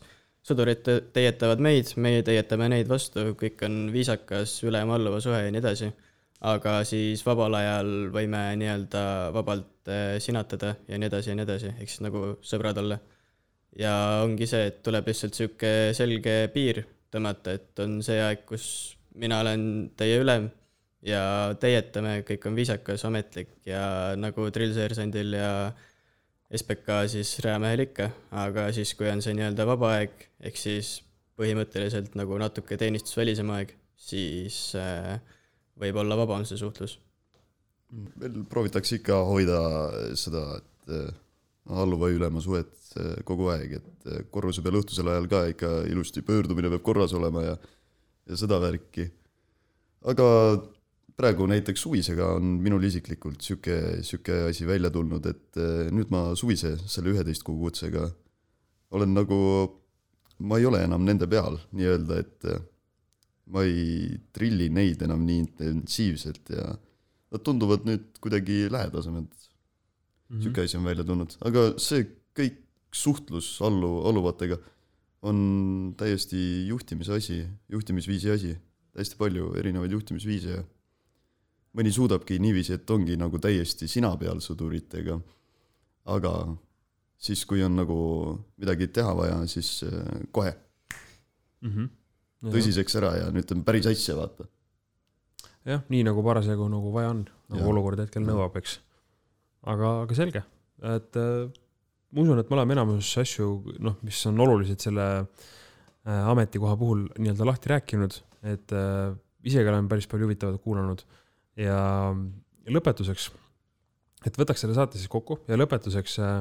sõdurid 0.50 0.84
te- 0.86 1.02
teietavad 1.16 1.62
meid, 1.64 1.94
meie 2.02 2.24
teietame 2.26 2.70
neid 2.74 2.90
vastu, 2.90 3.32
kõik 3.40 3.64
on 3.68 3.80
viisakas 3.94 4.58
ülem-alluva 4.68 5.22
suhe 5.24 5.46
ja 5.46 5.54
nii 5.54 5.64
edasi. 5.64 5.92
aga 6.40 6.78
siis 6.88 7.20
vabal 7.28 7.58
ajal 7.60 7.90
võime 8.16 8.44
nii-öelda 8.62 9.02
vabalt 9.36 9.90
äh, 9.92 10.20
sinatada 10.24 10.76
ja 10.88 10.98
nii 10.98 11.10
edasi 11.12 11.34
ja 11.34 11.36
nii 11.36 11.44
edasi, 11.44 11.74
ehk 11.76 11.90
siis 11.90 12.04
nagu 12.06 12.38
sõbrad 12.42 12.78
olla. 12.80 13.00
ja 13.78 14.22
ongi 14.24 14.48
see, 14.48 14.68
et 14.72 14.80
tuleb 14.84 15.08
lihtsalt 15.08 15.36
sihuke 15.36 15.74
selge 15.94 16.38
piir 16.54 16.86
tõmmata, 17.12 17.58
et 17.58 17.80
on 17.84 18.00
see 18.06 18.22
aeg, 18.22 18.46
kus 18.48 18.96
mina 19.20 19.42
olen 19.44 19.92
teie 19.98 20.20
ülem 20.22 20.50
ja 21.06 21.22
teietame, 21.60 22.22
kõik 22.28 22.48
on 22.50 22.58
viisakas, 22.58 23.06
ametlik 23.08 23.52
ja 23.68 24.16
nagu 24.20 24.50
drillseersandil 24.54 25.36
ja 25.38 25.52
SBK 26.50 27.04
siis 27.12 27.36
reamehel 27.46 27.84
ikka, 27.86 28.10
aga 28.42 28.70
siis, 28.74 28.96
kui 28.98 29.10
on 29.12 29.22
see 29.22 29.36
nii-öelda 29.38 29.68
vaba 29.70 29.92
aeg, 30.00 30.16
ehk 30.42 30.58
siis 30.58 30.96
põhimõtteliselt 31.40 32.16
nagu 32.18 32.40
natuke 32.42 32.78
teenistusvälisem 32.80 33.52
aeg, 33.54 33.76
siis 34.00 34.58
äh, 34.80 35.20
võib 35.80 36.00
olla 36.02 36.18
vabam 36.20 36.46
see 36.48 36.58
suhtlus. 36.60 36.98
veel 38.22 38.42
proovitakse 38.50 38.98
ikka 39.00 39.22
hoida 39.30 39.60
seda, 40.18 40.44
et 40.58 40.96
äh, 40.98 41.14
alluva 41.70 42.10
ja 42.10 42.18
ülema 42.18 42.42
suhet 42.42 42.74
äh, 42.98 43.22
kogu 43.30 43.52
aeg, 43.54 43.78
et 43.78 44.26
korruse 44.34 44.66
peal 44.66 44.82
õhtusel 44.82 45.14
ajal 45.14 45.30
ka 45.30 45.46
ikka 45.54 45.72
ilusti 45.92 46.26
pöördumine 46.26 46.74
peab 46.74 46.86
korras 46.86 47.14
olema 47.14 47.46
ja, 47.46 47.56
ja 48.26 48.42
seda 48.42 48.58
värki. 48.62 49.06
aga 50.02 50.26
praegu 51.20 51.48
näiteks 51.52 51.84
suvisega 51.84 52.34
on 52.38 52.56
minul 52.64 52.86
isiklikult 52.88 53.44
sihuke, 53.44 53.76
sihuke 54.08 54.46
asi 54.48 54.68
välja 54.68 54.92
tulnud, 54.94 55.26
et 55.28 55.60
eh, 55.60 55.90
nüüd 55.92 56.12
ma 56.14 56.30
suvise 56.40 56.76
selle 56.88 57.14
üheteist 57.14 57.44
kuu 57.48 57.58
kutsega 57.66 58.08
olen 58.96 59.14
nagu, 59.14 59.40
ma 60.48 60.60
ei 60.60 60.68
ole 60.70 60.82
enam 60.86 61.04
nende 61.06 61.28
peal 61.30 61.60
nii-öelda, 61.76 62.22
et 62.24 62.48
eh, 62.50 62.64
ma 63.54 63.66
ei 63.68 64.16
trilli 64.36 64.70
neid 64.74 65.04
enam 65.06 65.26
nii 65.28 65.44
intensiivselt 65.44 66.54
ja 66.56 66.72
nad 67.30 67.46
tunduvad 67.46 67.86
nüüd 67.90 68.08
kuidagi 68.24 68.70
lähedasemad 68.72 69.28
mm 69.28 69.30
-hmm. 69.30 70.42
sihuke 70.44 70.66
asi 70.66 70.78
on 70.78 70.88
välja 70.88 71.04
tulnud, 71.04 71.36
aga 71.46 71.74
see 71.78 72.08
kõik 72.38 72.64
suhtlus 72.96 73.60
allu, 73.62 74.08
alluvatega 74.08 74.58
on 75.22 75.94
täiesti 75.98 76.68
juhtimise 76.68 77.14
asi, 77.14 77.44
juhtimisviisi 77.70 78.32
asi, 78.32 78.56
hästi 78.98 79.18
palju 79.20 79.54
erinevaid 79.60 79.92
juhtimisviise 79.92 80.56
ja 80.56 80.64
mõni 81.78 81.92
suudabki 81.94 82.40
niiviisi, 82.42 82.78
et 82.80 82.92
ongi 82.92 83.18
nagu 83.20 83.40
täiesti 83.42 83.88
sina 83.88 84.12
peal 84.18 84.42
sõduritega. 84.44 85.20
aga 86.10 86.34
siis, 87.18 87.44
kui 87.46 87.62
on 87.64 87.76
nagu 87.78 87.98
midagi 88.58 88.88
teha 88.96 89.14
vaja, 89.18 89.40
siis 89.52 89.84
äh, 89.84 90.24
kohe 90.32 90.54
mm. 91.62 91.70
-hmm. 91.70 91.90
tõsiseks 92.54 92.98
ära 92.98 93.16
ja 93.18 93.32
nüüd 93.36 93.48
teeme 93.48 93.64
päris 93.64 93.88
asja, 93.92 94.16
vaata. 94.18 94.48
jah, 95.66 95.84
nii 95.90 96.04
nagu 96.08 96.24
parasjagu 96.24 96.70
nagu 96.72 96.94
vaja 96.94 97.10
on, 97.10 97.26
nagu 97.50 97.62
Jah. 97.62 97.72
olukord 97.74 98.00
hetkel 98.00 98.24
nõuab, 98.26 98.56
eks. 98.58 98.80
aga, 99.64 100.02
aga 100.04 100.16
selge, 100.16 100.44
et 100.96 101.16
äh, 101.16 101.52
ma 102.12 102.22
usun, 102.22 102.40
et 102.40 102.50
me 102.50 102.58
oleme 102.58 102.78
enamus 102.78 103.18
asju, 103.22 103.50
noh, 103.80 104.00
mis 104.02 104.26
on 104.26 104.40
olulised 104.40 104.80
selle 104.82 105.08
äh, 105.20 106.30
ametikoha 106.32 106.78
puhul 106.78 107.08
nii-öelda 107.20 107.46
lahti 107.46 107.70
rääkinud, 107.76 108.22
et 108.44 108.72
äh, 108.74 109.14
isegi 109.44 109.70
olen 109.70 109.88
päris 109.92 110.08
palju 110.08 110.26
huvitavat 110.26 110.62
kuulanud 110.64 111.04
ja 111.60 111.80
lõpetuseks, 112.70 113.30
et 114.28 114.40
võtaks 114.40 114.64
selle 114.64 114.78
saate 114.78 115.00
siis 115.00 115.12
kokku 115.12 115.40
ja 115.50 115.58
lõpetuseks 115.60 116.18
äh, 116.24 116.40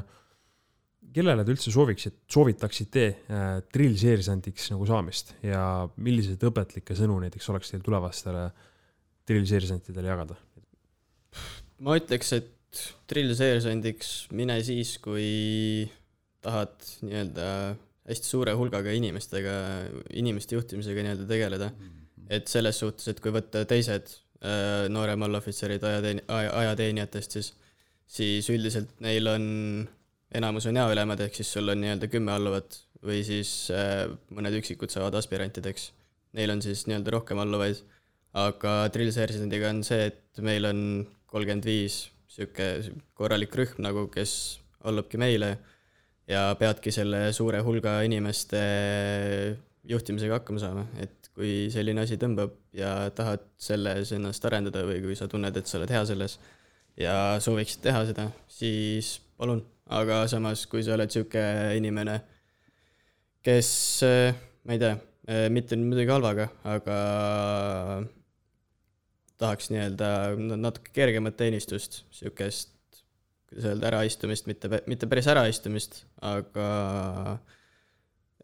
kellele 1.14 1.44
te 1.44 1.54
üldse 1.54 1.72
sooviksid, 1.74 2.20
soovitaksite 2.30 3.06
äh, 3.08 3.46
drillseerisandiks 3.74 4.70
nagu 4.74 4.86
saamist 4.88 5.34
ja 5.46 5.62
milliseid 5.96 6.42
õpetlikke 6.50 6.96
sõnu 6.98 7.18
näiteks 7.24 7.48
oleks 7.52 7.72
teil 7.72 7.84
tulevastele 7.86 8.48
drillseerisantidele 9.28 10.12
jagada? 10.12 10.38
ma 11.84 11.98
ütleks, 11.98 12.32
et 12.34 12.84
drillseersandiks 13.10 14.28
mine 14.36 14.58
siis, 14.66 14.96
kui 15.02 15.88
tahad 16.44 16.74
nii-öelda 17.04 17.46
hästi 18.08 18.30
suure 18.30 18.54
hulgaga 18.56 18.92
inimestega, 18.96 19.54
inimeste 20.16 20.56
juhtimisega 20.56 21.04
nii-öelda 21.04 21.28
tegeleda. 21.28 21.70
et 22.28 22.48
selles 22.48 22.76
suhtes, 22.76 23.08
et 23.08 23.20
kui 23.24 23.32
võtta 23.32 23.64
teised 23.68 24.10
noorem 24.94 25.24
allohvitserid 25.26 25.82
ajateeni-, 25.82 26.22
ajateenijatest, 26.30 27.32
siis, 27.34 27.48
siis 28.06 28.46
üldiselt 28.54 28.92
neil 29.02 29.26
on, 29.26 29.46
enamus 30.38 30.68
on 30.70 30.78
jaoülemad, 30.78 31.24
ehk 31.24 31.40
siis 31.40 31.50
sul 31.56 31.72
on 31.72 31.80
nii-öelda 31.82 32.10
kümme 32.12 32.30
alluvat 32.36 32.78
või 33.04 33.22
siis 33.26 33.70
äh, 33.74 34.06
mõned 34.34 34.54
üksikud 34.58 34.92
saavad 34.92 35.16
aspirantideks. 35.18 35.90
Neil 36.38 36.52
on 36.52 36.62
siis 36.62 36.84
nii-öelda 36.86 37.14
rohkem 37.14 37.40
alluvaid, 37.42 37.80
aga 38.38 38.74
drillsergeandiga 38.94 39.72
on 39.72 39.82
see, 39.86 40.10
et 40.10 40.42
meil 40.44 40.68
on 40.68 40.80
kolmkümmend 41.28 41.66
viis 41.66 42.04
sihuke 42.30 42.68
korralik 43.18 43.54
rühm 43.58 43.82
nagu, 43.82 44.06
kes 44.12 44.32
allubki 44.86 45.18
meile 45.20 45.56
ja 46.28 46.52
peadki 46.60 46.92
selle 46.94 47.28
suure 47.36 47.60
hulga 47.64 47.98
inimeste 48.06 48.60
juhtimisega 49.88 50.38
hakkama 50.38 50.62
saama, 50.62 50.84
et 51.00 51.17
kui 51.38 51.68
selline 51.70 52.02
asi 52.02 52.18
tõmbab 52.18 52.56
ja 52.74 53.12
tahad 53.14 53.44
selles 53.62 54.10
ennast 54.16 54.44
arendada 54.48 54.82
või 54.88 54.98
kui 55.04 55.14
sa 55.18 55.28
tunned, 55.30 55.54
et 55.54 55.70
sa 55.70 55.78
oled 55.78 55.92
hea 55.94 56.02
selles 56.08 56.38
ja 56.98 57.14
sooviksid 57.42 57.84
teha 57.84 58.02
seda, 58.08 58.26
siis 58.50 59.12
palun, 59.38 59.62
aga 59.94 60.24
samas, 60.30 60.64
kui 60.66 60.82
sa 60.82 60.96
oled 60.96 61.12
sihuke 61.14 61.42
inimene, 61.78 62.18
kes, 63.46 63.70
ma 64.66 64.74
ei 64.74 64.82
tea, 64.82 64.96
mitte 65.54 65.78
midagi 65.78 66.10
halvaga, 66.10 66.48
aga 66.66 66.96
tahaks 69.38 69.70
nii-öelda 69.70 70.10
natuke 70.58 70.90
kergemat 70.96 71.38
teenistust, 71.38 72.02
sihukest, 72.18 72.74
kuidas 73.48 73.70
öelda, 73.70 73.92
äraistumist, 73.92 74.50
mitte, 74.50 74.82
mitte 74.90 75.06
päris 75.06 75.30
äraistumist, 75.30 76.02
aga 76.26 76.66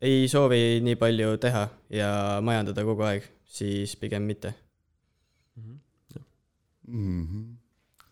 ei 0.04 0.28
soovi 0.28 0.80
nii 0.84 0.98
palju 1.00 1.36
teha 1.40 1.64
ja 1.92 2.10
majandada 2.44 2.84
kogu 2.86 3.06
aeg, 3.08 3.26
siis 3.46 3.96
pigem 3.96 4.26
mitte. 4.28 4.54
mm. 6.88 7.22
-hmm. 7.26 7.44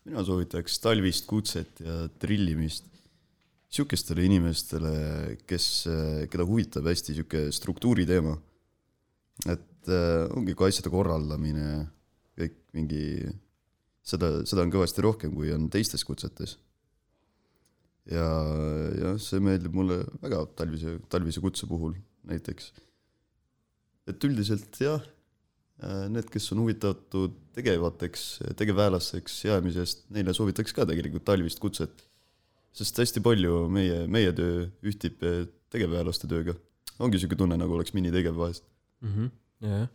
mina 0.04 0.24
soovitaks 0.24 0.78
talvist 0.80 1.26
kutset 1.26 1.80
ja 1.80 2.08
trillimist 2.18 2.92
sihukestele 3.72 4.24
inimestele, 4.28 4.94
kes, 5.48 5.66
keda 6.30 6.44
huvitab 6.48 6.88
hästi 6.90 7.16
sihuke 7.16 7.46
struktuuri 7.52 8.06
teema. 8.06 8.36
et 9.48 9.88
äh, 9.88 10.28
ongi 10.36 10.54
ka 10.54 10.68
asjade 10.68 10.90
korraldamine, 10.92 11.86
kõik 12.38 12.58
mingi, 12.76 13.00
seda, 14.04 14.44
seda 14.46 14.62
on 14.62 14.70
kõvasti 14.70 15.02
rohkem, 15.02 15.32
kui 15.34 15.50
on 15.50 15.70
teistes 15.72 16.04
kutsetes. 16.04 16.58
Ja, 18.10 18.28
jah, 18.98 19.18
see 19.22 19.42
meeldib 19.42 19.74
mulle 19.76 20.02
väga 20.22 20.44
talvise, 20.58 20.96
talvise 21.12 21.42
kutse 21.44 21.68
puhul 21.70 21.94
näiteks. 22.28 22.72
et 24.10 24.24
üldiselt 24.26 24.78
jah, 24.82 25.04
need, 26.10 26.28
kes 26.30 26.50
on 26.54 26.62
huvitatud 26.62 27.36
tegevateks, 27.56 28.26
tegevväelasteks 28.58 29.38
jäämisest, 29.48 30.06
neile 30.14 30.34
soovitaks 30.34 30.74
ka 30.74 30.86
tegelikult 30.88 31.26
talvist 31.28 31.62
kutset. 31.62 32.04
sest 32.72 32.98
hästi 32.98 33.20
palju 33.20 33.66
meie, 33.68 34.06
meie 34.08 34.32
töö 34.32 34.68
ühtib 34.82 35.22
tegevväelaste 35.70 36.28
tööga. 36.30 36.56
ongi 36.98 37.18
sihuke 37.18 37.38
tunne, 37.38 37.58
nagu 37.58 37.74
oleks 37.74 37.94
minitegevväe 37.94 38.38
vahest 38.38 38.64
mm. 39.00 39.12
-hmm. 39.14 39.30
jah, 39.68 39.88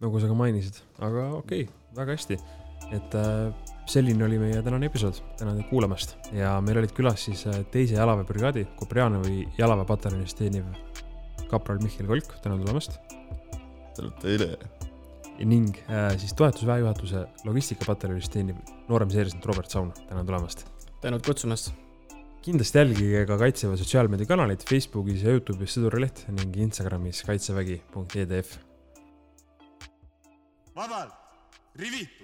nagu 0.00 0.20
sa 0.20 0.26
ka 0.26 0.34
mainisid, 0.34 0.82
aga 0.98 1.30
okei 1.38 1.68
okay,, 1.68 1.74
väga 1.94 2.16
hästi. 2.18 2.40
et 2.90 3.14
äh, 3.14 3.79
selline 3.90 4.24
oli 4.24 4.38
meie 4.38 4.62
tänane 4.62 4.86
episood, 4.86 5.18
tänan 5.38 5.58
teid 5.58 5.68
kuulamast 5.70 6.14
ja 6.36 6.52
meil 6.64 6.78
olid 6.78 6.92
külas 6.94 7.24
siis 7.26 7.42
äh, 7.50 7.60
teise 7.72 7.96
jalaväebrigaadi 7.98 8.66
Kuprjanovi 8.78 9.48
jalaväepataljonis 9.58 10.36
teeniv 10.38 10.68
kapral 11.50 11.80
Mihkel 11.82 12.06
Kolk, 12.06 12.36
tänan 12.44 12.62
tulemast. 12.62 13.00
tänud 13.96 14.14
teile. 14.22 14.56
ning 15.40 15.74
äh, 15.88 16.14
siis 16.20 16.34
toetusväejuhatuse 16.38 17.26
logistikapataljonis 17.44 18.30
teeniv 18.30 18.56
noorem 18.88 19.10
seersant 19.10 19.46
Robert 19.46 19.70
Saun, 19.70 19.92
tänan 20.08 20.26
tulemast. 20.26 20.66
tänud 21.00 21.26
kutsumast. 21.26 21.72
kindlasti 22.42 22.78
jälgige 22.78 23.26
ka 23.26 23.38
Kaitseväe 23.38 23.76
sotsiaalmeediakanaleid 23.76 24.66
Facebookis 24.70 25.22
ja 25.22 25.34
Youtube'is 25.34 25.78
Sõdurileht 25.78 26.26
ning 26.30 26.56
Instagramis 26.56 27.24
kaitsevägi.edf 27.26 28.58
vabalt, 30.74 31.14
rivitud. 31.76 32.19